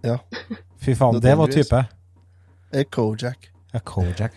Ja. 0.05 0.18
Fy 0.84 0.95
faen, 0.99 1.20
det 1.22 1.36
var 1.38 1.53
type. 1.53 1.84
Er 2.74 2.84
Kojak. 2.90 3.49
Ja, 3.72 3.80
Kojak. 3.84 4.36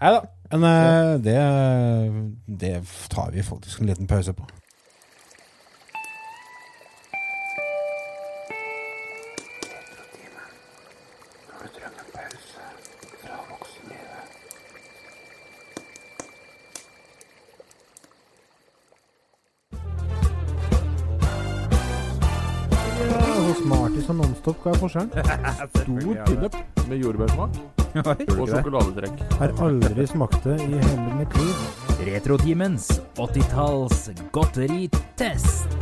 Nei 0.00 0.12
da. 0.14 0.22
Men 0.50 0.64
eh, 0.64 1.18
det, 1.18 1.38
det 2.46 2.74
tar 3.10 3.32
vi 3.34 3.42
faktisk 3.42 3.80
en 3.80 3.86
liten 3.90 4.06
pause 4.06 4.32
på. 4.32 4.46
Pølse 24.06 24.14
og 24.14 24.18
Nonstop, 24.20 24.58
hva 24.62 24.70
er 24.70 24.78
forskjellen? 24.78 25.10
Stor 25.82 26.18
pinup 26.28 26.56
med 26.86 27.00
jordbærsmak 27.02 27.56
og 28.36 28.50
sjokoladetrekk. 28.52 29.22
Har 29.40 29.54
aldri 29.66 30.04
smakt 30.06 30.44
det 30.44 30.58
i 30.62 30.78
hele 30.78 31.14
mitt 31.16 31.32
liv. 31.40 31.64
Retrotimens 32.06 32.86
80-talls 33.18 34.04
godteritest. 34.36 35.74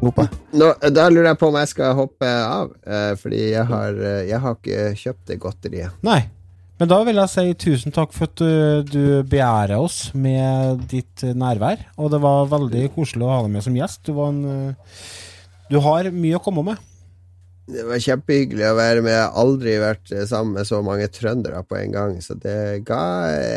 Nå, 0.00 0.68
da 0.92 1.06
lurer 1.08 1.30
jeg 1.30 1.40
på 1.40 1.48
om 1.48 1.56
jeg 1.60 1.70
skal 1.72 1.96
hoppe 1.96 2.28
av, 2.28 2.74
eh, 2.84 3.14
fordi 3.20 3.40
jeg 3.54 3.64
har, 3.72 3.96
eh, 3.96 4.28
jeg 4.28 4.44
har 4.44 4.60
ikke 4.60 4.92
kjøpt 5.00 5.24
det 5.32 5.40
godteriet. 5.40 5.96
Nei 6.04 6.20
men 6.80 6.88
da 6.88 7.02
vil 7.04 7.18
jeg 7.20 7.28
si 7.28 7.42
tusen 7.60 7.92
takk 7.92 8.14
for 8.16 8.30
at 8.30 8.40
du, 8.40 8.84
du 8.88 9.02
begjærer 9.28 9.76
oss 9.76 10.14
med 10.16 10.86
ditt 10.88 11.24
eh, 11.26 11.36
nærvær. 11.36 11.82
Og 12.00 12.08
det 12.14 12.22
var 12.24 12.48
veldig 12.48 12.86
koselig 12.94 13.26
å 13.26 13.34
ha 13.34 13.42
deg 13.44 13.52
med 13.52 13.66
som 13.66 13.76
gjest. 13.76 14.00
Du, 14.08 14.14
var 14.16 14.32
en, 14.32 14.40
eh, 14.48 15.02
du 15.68 15.76
har 15.84 16.08
mye 16.14 16.38
å 16.38 16.42
komme 16.42 16.64
med. 16.70 16.86
Det 17.70 17.84
var 17.86 18.00
kjempehyggelig 18.02 18.64
å 18.66 18.78
være 18.78 19.04
med. 19.04 19.12
Jeg 19.12 19.26
har 19.26 19.36
aldri 19.44 19.76
vært 19.82 20.14
eh, 20.16 20.24
sammen 20.32 20.56
med 20.56 20.70
så 20.70 20.80
mange 20.86 21.10
trøndere 21.12 21.60
på 21.68 21.76
en 21.82 21.92
gang, 21.98 22.16
så 22.24 22.38
det 22.40 22.56
ga 22.88 23.04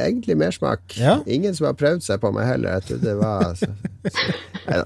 egentlig 0.03 0.37
mersmak. 0.43 0.83
Ja. 0.99 1.21
Ingen 1.23 1.55
som 1.55 1.71
har 1.71 1.79
prøvd 1.79 2.03
seg 2.03 2.19
på 2.21 2.35
meg 2.35 2.51
heller. 2.51 2.75
Jeg 2.75 2.89
trodde 2.89 3.07
det 3.07 3.17
var 3.23 3.55
så, 3.55 3.71
Neida. 4.67 4.85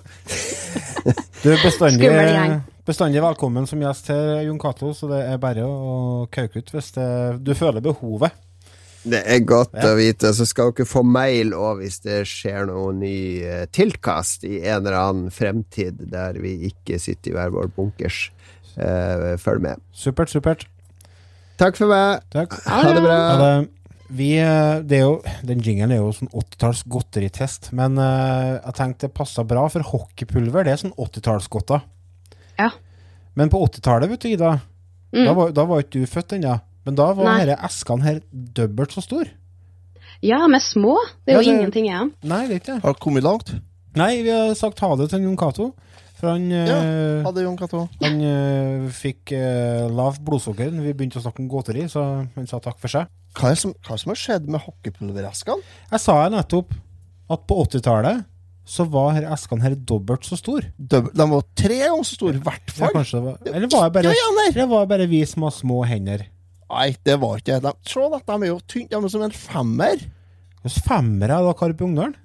Du 1.42 1.54
er 1.56 1.62
bestandig, 1.66 2.06
Skummel 2.06 2.36
gjeng. 2.38 2.60
Bestandig 2.88 3.22
velkommen 3.24 3.68
som 3.68 3.82
gjest 3.84 4.10
her, 4.14 4.42
Jon 4.48 4.60
Cato, 4.62 4.94
så 4.96 5.10
det 5.12 5.22
er 5.28 5.40
bare 5.42 5.66
å 5.68 6.28
kauke 6.32 6.62
ut 6.62 6.72
hvis 6.74 6.94
det, 6.96 7.08
du 7.44 7.54
føler 7.58 7.84
behovet. 7.84 8.36
Det 9.08 9.22
er 9.24 9.40
godt 9.48 9.76
Ja. 9.78 9.94
å 9.94 9.96
vite. 9.96 10.34
Så 10.36 10.46
skal 10.48 10.74
dere 10.76 10.88
få 10.88 11.04
mail 11.06 11.54
òg 11.56 11.80
hvis 11.80 12.02
det 12.04 12.26
skjer 12.28 12.66
noe 12.68 12.92
ny 12.94 13.68
tilkast 13.72 14.44
i 14.44 14.58
en 14.66 14.82
eller 14.82 14.98
annen 15.00 15.30
fremtid 15.32 16.10
der 16.12 16.34
vi 16.44 16.58
ikke 16.72 17.00
sitter 17.00 17.32
i 17.32 17.38
hver 17.38 17.54
vår 17.56 17.70
bunkers. 17.76 18.32
Eh, 18.78 19.38
følg 19.40 19.62
med. 19.64 19.80
Supert, 19.96 20.30
supert. 20.30 20.66
Takk 21.58 21.78
for 21.80 21.88
meg. 21.88 22.22
Takk. 22.34 22.54
Ha 22.68 22.82
det 22.94 23.02
bra. 23.02 23.16
Ha 23.18 23.38
det, 23.42 23.70
vi, 24.10 24.38
eh, 24.40 24.82
det 24.88 25.00
jo, 25.02 25.22
den 25.44 25.60
jinglen 25.64 25.92
er 25.92 25.98
jo 26.04 26.12
sånn 26.16 26.30
80-talls 26.32 26.84
godteritest, 26.88 27.72
men 27.74 27.98
eh, 27.98 28.60
jeg 28.60 28.76
tenkte 28.78 29.08
det 29.08 29.14
passa 29.18 29.44
bra, 29.44 29.66
for 29.72 29.82
hockeypulver 29.88 30.64
det 30.68 30.76
er 30.76 30.84
sånn 30.84 30.94
80-tallsgodter. 30.96 31.82
Ja. 32.60 32.72
Men 33.38 33.50
på 33.54 33.60
80-tallet, 33.68 34.10
vet 34.10 34.20
du, 34.26 34.30
Ida, 34.34 34.56
Mm. 35.14 35.24
da, 35.26 35.34
var, 35.34 35.52
da 35.56 35.64
var 35.64 35.80
ikke 35.84 36.02
du 36.02 36.06
født 36.06 36.34
ennå. 36.36 36.58
Men 36.86 36.96
da 36.96 37.06
var 37.16 37.38
disse 37.40 37.56
eskene 37.64 38.04
her 38.04 38.18
dobbelt 38.58 38.92
så 38.92 39.02
store. 39.02 39.30
Ja, 40.22 40.42
med 40.48 40.62
små. 40.62 40.98
Det 41.26 41.34
er 41.34 41.38
Ja, 41.38 41.42
jo 41.42 41.52
det- 41.52 41.60
ingenting 41.62 41.86
igjen. 41.88 42.12
Nei, 42.24 42.48
det 42.48 42.52
er 42.52 42.60
ikke 42.60 42.74
det. 42.76 42.82
Har 42.84 42.94
kommet 42.96 43.24
langt? 43.24 43.54
Nei, 43.96 44.22
vi 44.24 44.30
har 44.30 44.54
sagt 44.56 44.80
ha 44.80 44.96
det 44.96 45.10
til 45.10 45.22
Jon 45.24 45.38
Cato. 45.38 45.74
For 46.20 46.32
han, 46.32 46.50
ja, 46.50 47.22
hadde 47.24 47.44
Jon 47.44 47.58
Cato. 47.58 47.88
han 48.02 48.22
uh, 48.22 48.90
fikk 48.90 49.32
uh, 49.38 49.88
lavt 49.88 50.20
blodsukker 50.26 50.72
når 50.74 50.84
vi 50.90 50.94
begynte 50.94 51.20
å 51.20 51.22
snakke 51.22 51.40
om 51.44 51.48
godteri, 51.50 51.84
så 51.88 52.28
han 52.36 52.48
sa 52.48 52.58
takk 52.60 52.80
for 52.80 52.88
seg. 52.90 53.06
Hva 53.38 53.52
er 53.52 53.54
det 53.54 53.60
som, 53.62 53.72
hva 53.74 53.92
er 53.94 53.96
det 53.96 54.02
som 54.02 54.10
har 54.10 54.16
skjedd 54.16 54.48
med 54.50 54.62
hockeypulvereskene? 54.66 55.62
Jeg 55.92 56.00
sa 56.02 56.16
jo 56.26 56.36
nettopp 56.36 56.74
at 57.30 57.48
på 57.48 57.60
80-tallet 57.68 58.26
så 58.68 58.84
var 58.92 59.14
her 59.16 59.28
eskene 59.32 59.64
her 59.64 59.76
dobbelt 59.90 60.28
så 60.28 60.36
store. 60.40 60.74
De 60.78 61.00
var 61.32 61.46
tre 61.56 61.78
ganger 61.86 62.08
så 62.08 62.18
store, 62.18 62.36
i 62.40 62.44
hvert 62.44 62.74
fall. 62.76 62.92
Ja, 62.98 63.04
det 63.08 63.22
var, 63.24 63.38
eller 63.48 63.70
var 63.72 63.88
det 63.88 63.94
bare, 63.96 64.16
Ja, 64.58 64.66
var 64.68 64.90
bare 64.92 65.08
vi 65.08 65.22
som 65.30 65.46
har 65.48 65.56
små 65.56 65.82
hender? 65.88 66.26
Nei, 66.68 66.90
det 67.08 67.16
var 67.22 67.40
ikke 67.40 67.62
det. 67.64 67.74
Se 67.88 68.08
da, 68.12 68.20
de 68.28 68.38
er 68.44 68.50
jo 68.52 68.58
tynne. 68.68 68.90
De 68.92 69.00
er 69.00 69.14
som 69.14 69.24
en 69.24 69.36
femmer. 69.36 70.04
Hvilken 70.66 70.84
femmer 70.90 71.32
er 71.32 71.48
har 71.48 71.76
på 71.80 71.88
Ungdalen? 71.88 72.18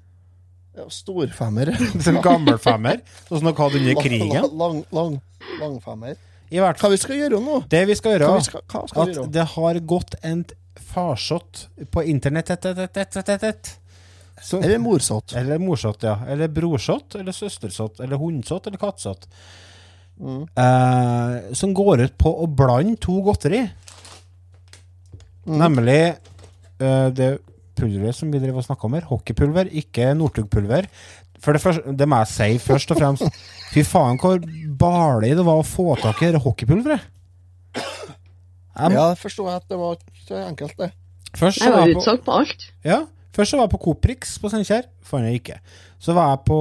Ja, 0.73 0.87
Storfemmer. 0.91 1.69
Gammelfemmer? 1.77 2.23
gammel 2.25 2.59
femmer? 2.59 3.01
Sånn 3.29 3.43
som 3.43 3.49
dere 3.51 3.61
hadde 3.61 3.81
under 3.83 3.99
krigen? 4.03 4.33
Lang, 4.33 4.53
lang, 4.63 4.79
lang, 4.97 5.19
langfemmer. 5.61 6.17
I 6.53 6.61
hvert 6.61 6.81
Hva 6.83 6.91
vi 6.93 6.99
skal 7.01 7.17
gjøre 7.21 7.39
nå? 7.45 7.61
Det 7.71 7.85
vi 7.89 7.97
skal 7.97 8.17
Hva, 8.17 8.19
gjøre, 8.19 8.41
vi 8.41 8.47
skal, 8.49 8.65
hva 8.73 8.83
skal 8.89 8.99
vi 8.99 9.05
at 9.13 9.19
gjøre? 9.21 9.31
det 9.37 9.45
har 9.55 9.81
gått 9.93 10.17
en 10.27 10.43
farsott 10.93 11.67
på 11.93 12.05
internett 12.09 12.51
et, 12.53 12.67
et, 12.73 12.83
et, 12.89 13.01
et, 13.05 13.17
et, 13.21 13.31
et, 13.37 13.47
et. 13.53 13.71
Så, 14.43 14.59
Eller 14.63 14.79
morsott. 14.83 15.33
eller 15.39 15.59
morsott, 15.63 16.03
ja. 16.03 16.17
Eller 16.29 16.49
brorsott, 16.51 17.15
eller 17.15 17.33
søstersott, 17.33 18.01
eller 18.03 18.19
hundsott, 18.19 18.67
eller 18.67 18.79
kattsott. 18.83 19.29
Mm. 20.19 20.43
Eh, 20.59 21.53
som 21.55 21.73
går 21.75 22.03
ut 22.09 22.17
på 22.19 22.33
å 22.43 22.49
blande 22.51 22.97
to 23.01 23.21
godteri. 23.23 23.63
Mm. 25.47 25.57
Nemlig 25.59 26.01
eh, 26.83 27.09
det 27.15 27.31
pulveret 27.79 28.15
som 28.19 28.31
vi 28.31 28.39
driver 28.43 28.61
og 28.63 28.67
snakker 28.67 28.89
om 28.91 28.97
her. 28.99 29.07
Hockeypulver, 29.09 29.71
ikke 29.83 30.11
Northug-pulver. 30.19 30.87
For 31.43 31.57
det, 31.57 31.63
første, 31.65 31.95
det 31.99 32.07
må 32.07 32.21
jeg 32.23 32.31
si 32.31 32.51
først 32.63 32.93
og 32.95 33.01
fremst. 33.01 33.41
Fy 33.73 33.83
faen, 33.89 34.19
hvor 34.23 34.39
barlig 34.79 35.33
det 35.39 35.47
var 35.47 35.63
å 35.63 35.67
få 35.67 35.97
tak 36.03 36.21
i 36.23 36.31
det 36.35 36.43
hockeypulveret. 36.45 37.09
Jeg- 37.73 38.93
Ja, 38.93 39.09
jeg 39.13 39.19
forstår 39.21 39.49
at 39.57 39.67
det 39.69 39.77
var 39.79 39.97
ikke 39.97 40.23
så 40.29 40.39
enkelt, 40.49 40.77
det. 40.79 40.93
Først 41.37 41.59
Jeg 41.61 41.73
var 41.73 41.81
var 41.81 41.89
utsolgt 41.95 42.25
på 42.25 42.33
alt. 42.39 42.63
ja, 42.85 43.01
først 43.35 43.51
så 43.55 43.57
var 43.61 43.67
jeg 43.69 43.75
på 43.75 43.83
Coprix 43.87 44.39
på 44.43 44.51
Steinkjer. 44.53 44.89
Fant 45.03 45.25
jeg 45.29 45.41
ikke. 45.41 45.59
Så 46.03 46.15
var 46.17 46.33
jeg 46.35 46.43
på 46.49 46.59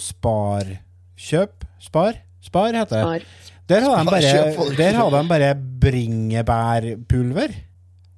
Sparkjøp. 0.00 1.66
Spar? 1.86 2.18
Spar 2.42 2.72
heter 2.74 2.96
det. 2.96 3.04
Har. 3.04 3.26
Der 3.66 3.82
hadde 3.82 3.98
de 3.98 4.10
bare, 4.10 4.76
der 4.78 4.94
hadde 5.00 5.18
de 5.22 5.28
bare 5.28 5.54
bringebærpulver. 5.82 7.54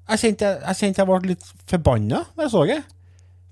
Jeg 0.08 0.18
kjente 0.22 0.44
jeg, 0.48 0.60
jeg, 0.66 0.76
kjente 0.80 1.00
jeg 1.02 1.08
ble 1.08 1.30
litt 1.34 1.46
forbanna 1.68 2.22
da 2.36 2.44
jeg 2.46 2.52
så 2.52 2.62
det. 2.68 2.78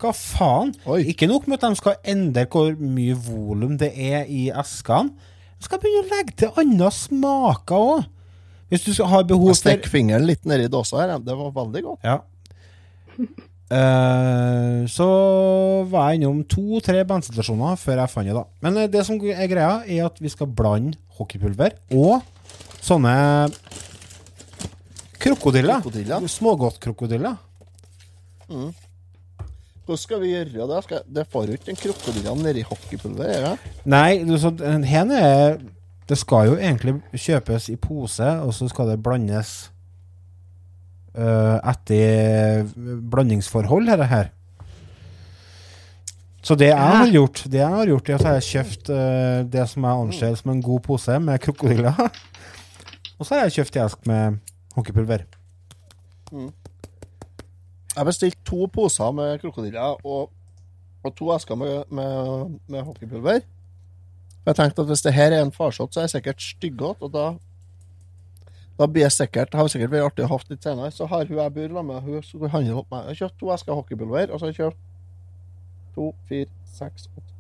Hva 0.01 0.11
faen? 0.13 0.75
Oi. 0.93 0.99
Ikke 1.13 1.29
nok 1.29 1.47
med 1.49 1.57
at 1.57 1.71
de 1.73 1.79
skal 1.81 1.97
endre 2.13 2.45
hvor 2.53 2.75
mye 2.77 3.17
volum 3.17 3.79
det 3.81 3.91
er 3.97 4.29
i 4.29 4.47
eskene. 4.53 5.13
De 5.57 5.65
skal 5.65 5.81
begynne 5.81 6.05
å 6.05 6.11
legge 6.13 6.37
til 6.37 6.53
andre 6.61 6.91
smaker 6.93 7.81
òg. 7.95 8.05
Hvis 8.69 8.85
du 8.85 8.93
skal- 8.93 9.09
har 9.09 9.25
behov 9.25 9.55
for 9.55 9.71
Jeg 9.71 9.79
stikker 9.81 9.89
fingeren 9.95 10.27
litt 10.27 10.45
nedi 10.45 10.69
dåsa 10.69 11.01
her. 11.01 11.19
Det 11.19 11.37
var 11.39 11.53
veldig 11.55 11.83
godt. 11.83 12.01
Ja. 12.05 12.21
Eh, 13.67 14.87
så 14.87 15.07
var 15.91 16.13
jeg 16.13 16.21
innom 16.21 16.45
to-tre 16.47 17.01
bandsituasjoner 17.09 17.79
før 17.81 17.99
jeg 18.05 18.13
fant 18.13 18.29
det. 18.29 18.37
da 18.37 18.45
Men 18.63 18.79
eh, 18.79 18.91
det 18.91 19.03
som 19.09 19.19
er 19.19 19.51
greia, 19.51 19.81
er 19.83 20.07
at 20.07 20.21
vi 20.23 20.31
skal 20.31 20.47
blande 20.47 20.95
hockeypulver 21.19 21.75
og 21.97 22.23
sånne 22.79 23.15
krokodiller. 25.19 25.83
Krokodiller. 25.83 26.29
Smågodtkrokodiller. 26.31 27.35
Hvordan 28.47 29.99
skal 29.99 30.23
vi 30.23 30.35
gjøre 30.37 30.67
det? 30.71 30.83
Skal, 30.87 31.03
det 31.19 31.27
får 31.33 31.51
jo 31.51 31.59
ikke 31.59 31.73
en 31.75 31.81
krokodille 31.83 32.37
nedi 32.43 32.63
hockeypulver, 32.67 33.33
Ja. 33.35 33.57
Nei, 33.85 34.23
du, 34.23 34.37
så, 34.39 34.55
her 34.63 35.11
er 35.11 35.59
Det 36.07 36.15
skal 36.19 36.53
jo 36.53 36.55
egentlig 36.55 37.01
kjøpes 37.19 37.69
i 37.69 37.75
pose, 37.75 38.23
og 38.23 38.55
så 38.55 38.69
skal 38.71 38.93
det 38.93 39.03
blandes 39.03 39.73
etter 41.17 42.67
blandingsforhold, 43.11 43.89
dette 43.89 44.09
her. 44.11 44.33
Så 46.47 46.55
det 46.55 46.69
jeg 46.69 46.79
har 46.79 47.09
gjort, 47.11 47.41
det 47.51 47.59
jeg 47.59 47.75
har 47.75 47.89
gjort, 47.91 48.09
er 48.09 48.15
at 48.15 48.25
jeg 48.25 48.37
har 48.37 48.45
kjøpt 48.49 48.91
eh, 48.95 49.39
det 49.51 49.65
som 49.67 49.87
jeg 49.87 50.03
anser 50.05 50.37
som 50.39 50.53
en 50.53 50.61
god 50.63 50.85
pose 50.85 51.17
med 51.19 51.41
krokodiller. 51.43 51.97
og 53.19 53.27
så 53.27 53.35
har 53.35 53.49
jeg 53.49 53.57
kjøpt 53.57 53.79
esk 53.83 54.07
med 54.07 54.37
hockeypulver. 54.77 55.25
Jeg 57.97 58.07
bestilte 58.07 58.47
to 58.47 58.69
poser 58.71 59.11
med 59.17 59.41
krokodiller 59.43 59.99
og, 60.07 60.31
og 61.03 61.17
to 61.19 61.33
esker 61.35 61.59
med, 61.59 61.83
med, 61.91 62.55
med 62.69 62.87
hockeypulver. 62.93 63.43
Jeg 64.47 64.55
tenkte 64.55 64.85
at 64.85 64.93
hvis 64.93 65.03
det 65.03 65.17
her 65.17 65.35
er 65.35 65.43
en 65.43 65.53
farsott, 65.53 65.95
så 65.95 66.01
er 66.01 66.07
jeg 66.07 66.15
sikkert 66.15 66.43
styggete, 66.43 67.03
og 67.03 67.11
da 67.11 67.27
da 68.77 68.89
blir 68.91 69.07
jeg 69.07 69.15
sikkert, 69.15 69.53
det 69.53 69.61
har 69.61 69.71
sikkert 69.73 69.93
vært 69.95 70.11
artig 70.11 70.27
å 70.27 70.31
ha 70.31 70.39
litt 70.51 70.67
senere. 70.67 70.91
Så 70.93 71.09
har 71.09 71.25
hun 71.25 71.39
jeg 71.39 71.55
bor 71.55 71.77
sammen 71.79 71.93
med, 71.95 72.03
hun 72.05 72.25
skulle 72.25 72.53
handle 72.53 72.81
opp 72.83 72.91
meg. 72.93 73.05
Jeg 73.07 73.13
har 73.13 73.21
kjøpt 73.23 73.39
to 73.41 73.53
esker 73.55 73.79
hockeypulver, 73.79 74.33
og 74.33 74.39
så 74.41 74.47
har 74.47 74.53
jeg 74.53 74.59
kjøpt 74.61 74.81
to, 75.97 76.11
fire, 76.29 76.51
seks, 76.77 77.09
åtte 77.17 77.33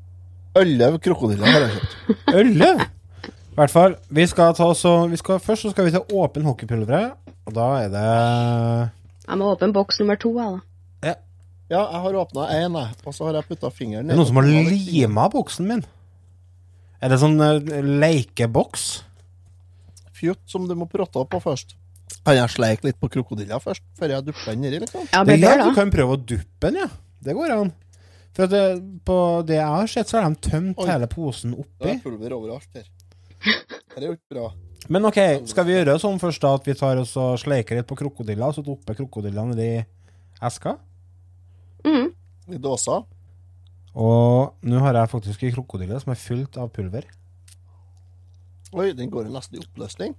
Elleve 0.56 1.00
krokodiller 1.04 1.50
har 1.52 1.66
jeg 1.66 1.74
kjøpt. 1.74 1.98
Elleve! 2.40 2.86
I 3.26 3.58
hvert 3.58 3.72
fall. 3.72 3.96
Vi 4.12 4.24
skal 4.28 4.54
ta 4.56 4.70
så, 4.76 4.94
vi 5.08 5.18
skal, 5.20 5.40
først 5.40 5.66
så 5.66 5.72
skal 5.72 5.88
vi 5.88 5.92
ta 5.92 6.00
åpen 6.12 6.44
hockeypulveret, 6.48 7.16
og 7.48 7.54
da 7.56 7.68
er 7.82 7.92
det 7.92 8.06
Jeg 9.26 9.38
må 9.40 9.52
åpne 9.52 9.72
boks 9.76 10.00
nummer 10.00 10.18
to, 10.20 10.32
jeg, 10.40 10.56
da. 10.56 10.64
Ja, 11.66 11.82
jeg 11.90 12.00
har 12.04 12.16
åpna 12.20 12.46
én, 12.54 12.76
jeg, 12.78 12.94
og 13.02 13.14
så 13.14 13.26
har 13.26 13.40
jeg 13.40 13.48
putta 13.48 13.72
fingeren 13.74 14.06
Det 14.06 14.14
er 14.14 14.20
noen 14.20 14.28
som 14.28 14.38
har 14.38 14.46
lima 14.70 15.24
boksen 15.32 15.66
min. 15.66 15.80
Er 17.02 17.10
det 17.10 17.18
sånn 17.18 17.34
uh, 17.42 17.58
lekeboks? 18.02 18.84
Fjutt 20.16 20.42
som 20.48 20.66
du 20.68 20.74
må 20.78 20.88
protte 20.90 21.22
på 21.28 21.40
først. 21.44 21.76
Kan 22.26 22.36
jeg 22.38 22.52
sleike 22.54 22.86
litt 22.86 22.98
på 23.02 23.10
krokodilla 23.10 23.58
først, 23.62 23.82
før 23.98 24.14
jeg 24.14 24.26
dupper 24.28 24.52
den 24.52 24.62
nedi, 24.64 24.78
liksom? 24.84 25.08
Ja, 25.12 25.24
Det 25.26 25.40
ja, 25.42 25.56
du 25.62 25.74
kan 25.74 25.90
prøve 25.92 26.16
å 26.16 26.20
duppe 26.20 26.70
den, 26.70 26.78
ja. 26.84 26.88
Det 27.26 27.34
går 27.34 27.54
an. 27.54 27.72
For 28.36 28.46
at 28.46 28.52
det, 28.52 28.62
på 29.08 29.16
det 29.48 29.56
jeg 29.58 29.72
har 29.72 29.90
sett, 29.90 30.10
så 30.10 30.20
har 30.20 30.30
de 30.30 30.48
tømt 30.50 30.78
Oi. 30.82 30.86
hele 30.90 31.08
posen 31.10 31.56
oppi. 31.56 31.82
Det 31.82 31.94
er 31.96 32.02
pulver 32.04 32.36
overalt 32.36 32.78
her. 32.78 32.86
Det 33.96 34.02
er 34.02 34.08
jo 34.10 34.14
ikke 34.16 34.36
bra. 34.36 34.46
Men 34.92 35.08
ok, 35.08 35.18
skal 35.50 35.66
vi 35.66 35.74
gjøre 35.74 35.96
sånn 35.98 36.20
først 36.22 36.44
da 36.44 36.52
at 36.58 36.66
vi 36.68 36.76
tar 36.78 37.00
oss 37.00 37.16
og 37.18 37.40
sleiker 37.42 37.78
litt 37.78 37.88
på 37.88 37.98
krokodilla, 37.98 38.50
og 38.50 38.58
så 38.58 38.62
dupper 38.66 38.98
krokodilla 38.98 39.46
nedi 39.48 39.70
eska? 40.46 40.76
Mm. 41.86 42.10
I 42.54 42.60
dåsa. 42.62 43.00
Og 43.96 44.68
nå 44.68 44.82
har 44.84 45.00
jeg 45.00 45.12
faktisk 45.14 45.46
en 45.46 45.54
krokodille 45.56 45.98
som 46.02 46.12
er 46.12 46.20
fylt 46.20 46.58
av 46.60 46.70
pulver. 46.74 47.08
Oi, 48.76 48.90
den 48.96 49.10
går 49.12 49.28
nesten 49.32 49.58
i 49.58 49.62
oppløsning. 49.64 50.14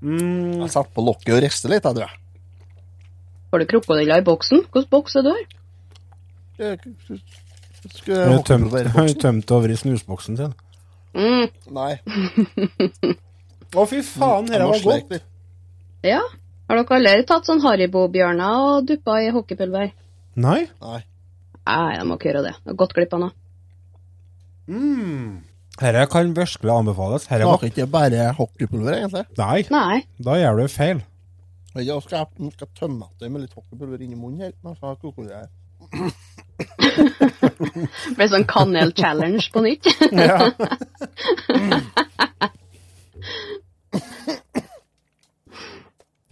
Mm, 0.00 0.60
Jeg 0.62 0.70
setter 0.72 0.92
på 0.96 1.02
lokket 1.04 1.34
og 1.36 1.42
rister 1.44 1.72
litt, 1.72 1.84
jeg 1.84 1.96
tror 1.96 2.06
jeg. 2.06 2.16
Har 3.50 3.58
du 3.60 3.66
krokodiller 3.68 4.22
i 4.22 4.24
boksen? 4.24 4.62
Hvilken 4.70 4.92
boks 4.92 5.16
er 5.18 5.26
du 5.26 5.32
har? 5.34 5.42
Det 6.60 6.70
Skulle 7.96 8.20
Han 8.20 8.36
har 8.36 8.44
tømt, 8.46 8.72
har 8.94 9.08
du 9.10 9.14
tømt 9.26 9.50
over 9.56 9.72
i 9.72 9.76
snusboksen 9.80 10.38
sin. 10.38 10.54
Mm. 11.16 11.48
Nei. 11.74 11.92
Å, 13.80 13.84
fy 13.90 14.00
faen, 14.06 14.46
dette 14.50 14.66
var 14.70 14.84
godt. 14.86 15.16
Ja. 16.06 16.20
Har 16.70 16.78
dere 16.78 16.98
aldri 17.00 17.26
tatt 17.26 17.48
sånn 17.50 17.62
Haribo-bjørner 17.64 18.64
og 18.70 18.86
duppa 18.88 19.18
i 19.24 19.30
hockeypulver? 19.34 19.90
Nei? 20.40 20.60
Nei. 20.80 21.00
Nei, 21.66 21.88
jeg 21.96 22.06
må 22.06 22.16
ikke 22.16 22.30
gjøre 22.30 22.44
det. 22.46 22.54
Jeg 22.62 22.70
har 22.70 22.78
gått 22.84 22.94
glipp 22.96 23.16
av 23.18 23.24
noe. 23.24 23.32
Mm. 24.70 25.40
Dette 25.80 26.06
kan 26.12 26.34
virkelig 26.36 26.72
anbefales. 26.74 27.24
Var... 27.30 27.40
Smaker 27.40 27.70
ikke 27.70 27.86
bare 27.88 28.32
hockeypulver, 28.36 28.98
egentlig. 28.98 29.24
Nei, 29.38 29.64
Nei. 29.72 30.02
da 30.20 30.36
gjør 30.36 30.60
du 30.60 30.68
feil. 30.68 31.00
Jeg 31.78 32.02
skal, 32.02 32.26
jeg 32.38 32.52
skal 32.56 32.68
tømme 32.76 33.06
det 33.20 33.30
med 33.30 33.40
litt 33.46 33.54
hockeypulver 33.56 34.02
inni 34.04 34.18
munnen 34.18 34.40
helt. 34.44 34.58
Men 34.64 34.76
så 34.76 34.90
har 34.90 34.96
her. 35.30 35.48
Det 38.10 38.14
ble 38.18 38.26
sånn 38.28 38.44
kanel-challenge 38.50 39.48
på 39.54 39.62
nytt. 39.64 39.88
Ja. 40.12 40.50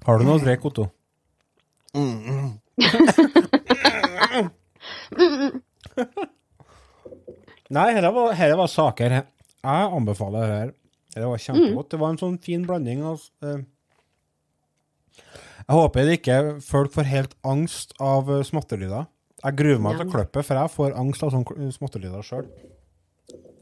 Har 0.08 0.14
du 0.20 0.24
noe 0.24 0.36
å 0.36 0.42
drikke, 0.44 0.68
Otto? 0.68 0.84
Nei, 7.68 7.88
dette 7.92 8.10
var, 8.12 8.32
dette 8.32 8.56
var 8.56 8.70
saker. 8.72 9.10
Jeg 9.64 9.90
anbefaler 9.98 10.40
det 10.44 10.54
her. 10.54 10.72
Det 11.18 11.26
var 11.26 11.42
kjempegodt. 11.42 11.90
Det 11.90 11.98
var 12.00 12.14
en 12.14 12.20
sånn 12.20 12.38
fin 12.44 12.64
blanding 12.68 13.00
eh, 13.02 13.62
Jeg 15.66 15.74
håper 15.74 16.06
det 16.06 16.18
ikke 16.20 16.38
folk 16.64 16.92
får 16.94 17.08
helt 17.10 17.34
angst 17.42 17.94
av 17.98 18.30
smattelyder. 18.46 19.08
Jeg 19.38 19.54
gruer 19.58 19.78
meg 19.82 19.98
til 19.98 20.08
å 20.08 20.12
klippe, 20.12 20.42
for 20.42 20.58
jeg 20.58 20.74
får 20.74 20.96
angst 20.98 21.22
av 21.22 21.30
sånne 21.34 21.70
smattelyder 21.74 22.26
sjøl. 22.26 22.46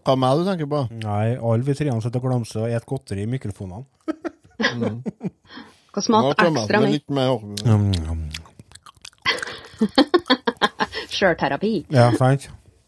Hva 0.07 0.15
med 0.17 0.39
du 0.39 0.47
tenker 0.47 0.69
på? 0.71 0.81
Nei, 1.03 1.35
alle 1.35 1.67
vi 1.67 1.75
treene 1.77 2.01
sitter 2.05 2.23
og 2.23 2.29
glamser 2.29 2.63
og 2.63 2.69
spiser 2.71 2.87
godteri 2.89 3.25
i 3.27 3.31
mikrofonene. 3.31 3.85
Hva 5.97 6.03
smaker 6.05 6.51
ekstra 6.53 6.81
med 6.81 6.87
mye? 6.87 6.93
litt 6.95 7.11
mer. 7.17 7.33
Sjølterapi. 11.17 11.73
Ja, 11.93 12.11
sant? 12.17 12.47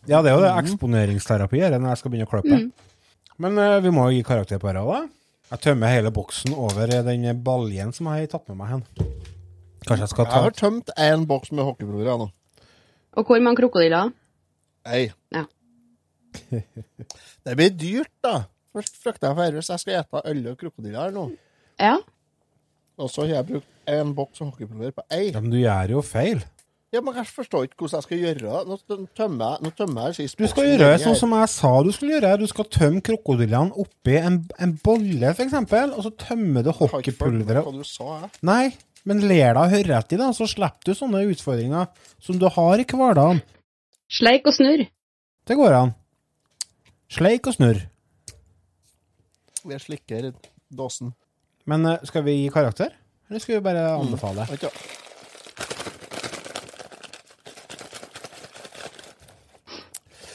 Ja, 0.09 0.22
det 0.24 0.30
er 0.30 0.39
jo 0.39 0.44
det 0.44 0.52
eksponeringsterapi 0.62 1.60
her 1.60 1.74
når 1.76 1.90
jeg 1.93 2.01
skal 2.01 2.12
begynne 2.14 2.28
å 2.28 2.32
klippe. 2.32 2.60
Men 3.39 3.59
uh, 3.59 3.78
vi 3.85 3.93
må 3.94 4.09
jo 4.09 4.19
gi 4.19 4.27
karakter 4.27 4.59
på 4.59 4.70
dette 4.70 4.82
òg, 4.82 4.94
da. 4.94 5.15
Jeg 5.48 5.62
tømmer 5.65 5.93
hele 5.94 6.10
boksen 6.12 6.52
over 6.59 6.90
eh, 6.93 7.05
den 7.06 7.24
baljen 7.40 7.93
som 7.97 8.10
jeg 8.10 8.27
har 8.27 8.32
tatt 8.35 8.51
med 8.51 8.59
meg 8.59 8.73
hen. 8.74 8.82
Kanskje 9.86 10.02
jeg 10.02 10.10
skal 10.12 10.27
Jeg 10.27 10.44
har 10.44 10.56
tømt 10.59 10.90
én 11.01 11.24
boks 11.31 11.55
med 11.55 11.65
hockeybroer, 11.65 12.05
jeg, 12.10 12.20
nå. 12.20 12.66
Og 13.16 13.31
hvor 13.31 13.40
mange 13.40 13.62
krokodiller? 13.62 14.10
Ei. 14.93 15.06
Ja. 15.32 15.47
Det 17.48 17.56
blir 17.56 17.73
dyrt, 17.73 18.12
da. 18.27 18.43
Først 18.77 19.01
frykter 19.01 19.31
jeg 19.31 19.39
for 19.39 19.56
hvis 19.56 19.73
jeg 19.73 19.85
skal 19.85 19.98
ete 20.02 20.23
øl 20.35 20.44
og 20.51 20.60
krokodiller 20.60 21.01
her 21.01 21.15
nå. 21.15 21.24
Ja. 21.81 21.97
Og 22.98 23.09
så 23.15 23.24
har 23.24 23.39
jeg 23.39 23.48
brukt 23.55 23.89
én 23.89 24.12
boks 24.19 24.44
hockeypulver 24.44 24.93
på 24.98 25.06
ei. 25.15 25.31
Ja, 25.31 25.40
men 25.40 25.55
du 25.55 25.56
gjør 25.62 25.97
jo 25.97 26.05
feil. 26.05 26.44
Ja, 26.89 27.02
men 27.05 27.19
jeg 27.20 27.28
forstår 27.28 27.66
ikke 27.66 27.82
hvordan 27.82 27.98
jeg 27.98 28.05
skal 28.06 28.20
gjøre 28.23 28.39
det. 28.40 28.60
Nå 28.69 29.06
tømmer 29.16 29.59
nå 29.60 29.73
tømmer 29.77 30.09
jeg 30.09 30.16
sist 30.23 30.39
Du 30.40 30.47
skal 30.48 30.70
gjøre 30.70 30.86
det 30.94 31.02
sånn 31.02 31.19
som 31.20 31.35
jeg 31.36 31.51
sa 31.52 31.73
du 31.85 31.90
skulle 31.93 32.15
gjøre. 32.16 32.31
Du 32.40 32.48
skal 32.48 32.69
tømme 32.73 33.02
krokodillene 33.05 33.77
oppi 33.82 34.15
en, 34.16 34.39
en 34.56 34.73
bolle, 34.85 35.35
f.eks., 35.35 35.56
og 35.59 36.01
så 36.06 36.12
tømmer 36.24 36.65
du 36.65 36.73
hockeypulveret 36.73 37.66
Hva 37.66 37.74
du 37.77 37.85
sa, 37.85 38.23
jeg. 38.23 38.31
Nei, 38.48 38.62
men 39.09 39.20
ler 39.28 39.59
deg 39.59 39.74
høre 39.77 39.98
etter, 40.01 40.23
da, 40.23 40.31
så 40.36 40.48
slipper 40.48 40.89
du 40.89 40.97
sånne 40.97 41.27
utfordringer 41.28 41.90
som 42.24 42.40
du 42.40 42.48
har 42.56 42.81
i 42.81 42.89
hverdagen. 42.89 43.43
Sleik 44.09 44.48
og 44.48 44.56
snurr. 44.56 44.86
Det 45.48 45.56
går 45.60 45.77
an. 45.77 45.93
Sleik 47.12 47.51
og 47.51 47.56
snurr. 47.59 47.82
Vi 49.69 49.81
slikker 49.85 50.31
dåsen. 50.73 51.12
Men 51.69 51.85
eh, 51.85 52.01
skal 52.09 52.24
vi 52.24 52.39
gi 52.39 52.48
karakter? 52.52 52.97
Eller 53.28 53.44
skal 53.44 53.59
vi 53.59 53.66
bare 53.69 53.90
anbefale? 53.98 54.48
Vet 54.48 54.65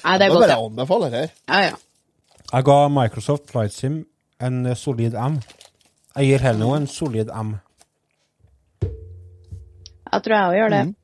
Nei, 0.03 0.17
det 0.19 0.25
er 0.25 0.31
må 0.33 0.39
godt, 0.39 0.47
bare 0.47 0.55
jeg 0.57 0.65
anbefale 0.69 1.09
det 1.11 1.19
her. 1.23 1.35
ja, 1.49 1.59
ja. 1.69 1.75
Jeg 2.53 2.65
ga 2.67 2.87
Microsoft 2.93 3.49
Flight 3.49 3.73
Sim 3.73 4.05
en 4.43 4.65
eh, 4.65 4.75
solid 4.77 5.15
M. 5.17 5.39
Jeg 6.15 6.27
gir 6.27 6.43
heller 6.43 6.59
noe 6.61 6.77
en 6.77 6.87
solid 6.91 7.31
M. 7.33 7.55
Jeg 10.13 10.21
tror 10.25 10.35
jeg 10.35 10.49
òg 10.49 10.57
gjør 10.59 10.69
det. 10.75 10.81
Mm. 10.85 10.95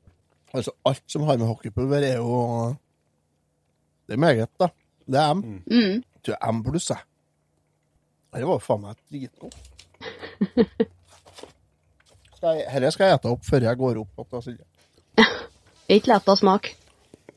Altså, 0.54 0.74
alt 0.86 1.02
som 1.10 1.24
har 1.26 1.38
med 1.38 1.46
hockeypulver, 1.46 2.04
er 2.06 2.16
jo 2.16 2.76
Det 4.06 4.14
er 4.14 4.22
meget, 4.22 4.50
da. 4.60 4.68
Det 5.06 5.18
er 5.18 5.34
M. 5.34 5.42
Mm. 5.66 6.02
Jeg 6.02 6.22
tror 6.24 6.52
M 6.52 6.62
pluss, 6.66 6.90
jeg. 6.90 7.02
Det 8.34 8.46
var 8.46 8.58
faen 8.62 8.84
meg 8.84 8.94
dritgodt. 9.10 9.56
Dette 12.40 12.90
skal 12.94 13.10
jeg 13.10 13.18
ete 13.18 13.28
opp 13.30 13.42
før 13.44 13.66
jeg 13.66 13.76
går 13.76 13.98
opp. 14.00 14.36
igjen. 14.46 14.68
Ikke 15.90 16.12
lett 16.12 16.30
å 16.30 16.36
smake. 16.38 16.76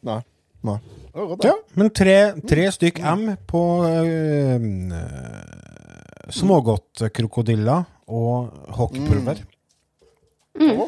Nei. 0.06 0.22
Nei. 0.64 0.80
Ja, 1.14 1.54
men 1.78 1.92
tre, 1.94 2.18
tre 2.50 2.66
stykk 2.74 3.00
M 3.06 3.26
på 3.46 3.62
øh, 3.86 4.64
øh, 4.98 6.30
smågodtkrokodiller 6.34 7.84
og 8.10 8.54
hockeypulver. 8.74 9.44
Mm. 10.58 10.80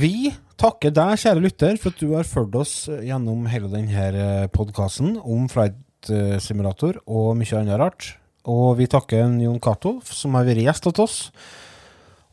Vi 0.00 0.32
takker 0.60 0.92
deg, 0.92 1.16
kjære 1.22 1.40
lytter, 1.40 1.78
for 1.80 1.94
at 1.94 2.02
du 2.02 2.12
har 2.12 2.28
fulgt 2.28 2.58
oss 2.60 2.74
gjennom 2.90 3.46
hele 3.48 3.70
denne 3.72 4.50
podkasten 4.52 5.14
om 5.16 5.46
Flight 5.48 6.10
eh, 6.12 6.36
Simulator 6.42 6.98
og 7.06 7.38
mye 7.40 7.56
annet 7.56 7.80
rart. 7.80 8.10
Og 8.50 8.74
vi 8.80 8.88
takker 8.90 9.32
Jon 9.40 9.60
Cato, 9.64 9.98
som 10.04 10.36
har 10.36 10.44
vært 10.48 10.66
gjest 10.66 10.90
hos 10.90 11.00
oss. 11.06 11.16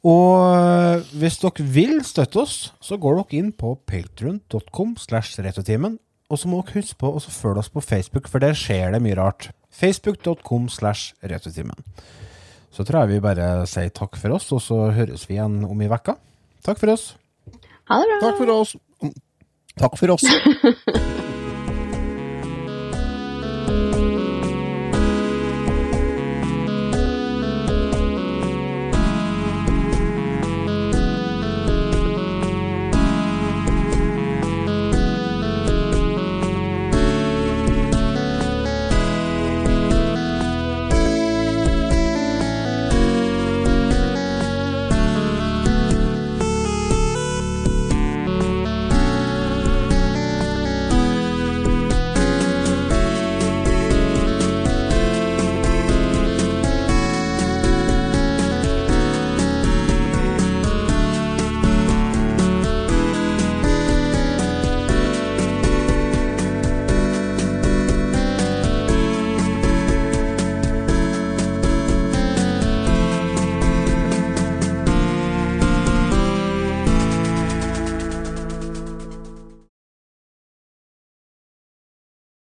Og 0.07 1.07
hvis 1.19 1.39
dere 1.41 1.63
vil 1.63 1.95
støtte 2.07 2.43
oss, 2.43 2.57
så 2.83 2.99
går 2.99 3.21
dere 3.21 3.39
inn 3.39 3.53
på 3.55 3.73
patreon.com 3.87 4.95
slash 4.99 5.39
retrotimen. 5.43 5.95
Og 6.27 6.39
så 6.41 6.49
må 6.51 6.59
dere 6.61 6.81
huske 6.81 6.99
på 6.99 7.13
å 7.15 7.21
følge 7.23 7.63
oss 7.63 7.71
på 7.71 7.83
Facebook, 7.83 8.27
for 8.27 8.43
der 8.43 8.57
skjer 8.57 8.91
det 8.95 9.01
mye 9.03 9.15
rart. 9.19 9.49
Facebook.com 9.71 10.67
slash 10.73 11.13
Returtimen. 11.23 11.77
Så 12.71 12.83
tror 12.83 13.05
jeg 13.05 13.15
vi 13.15 13.23
bare 13.23 13.65
sier 13.69 13.93
takk 13.95 14.19
for 14.19 14.35
oss, 14.35 14.51
og 14.51 14.61
så 14.63 14.81
høres 14.95 15.27
vi 15.29 15.37
igjen 15.37 15.61
om 15.65 15.81
i 15.81 15.89
vekka. 15.91 16.17
Takk 16.67 16.81
for 16.81 16.93
oss. 16.93 17.13
Ha 17.87 18.01
det 18.01 18.09
bra. 18.11 18.19
Takk 18.27 18.41
for 18.41 18.55
oss. 18.57 18.75
Takk 19.77 19.99
for 20.01 20.17
oss. 20.17 20.27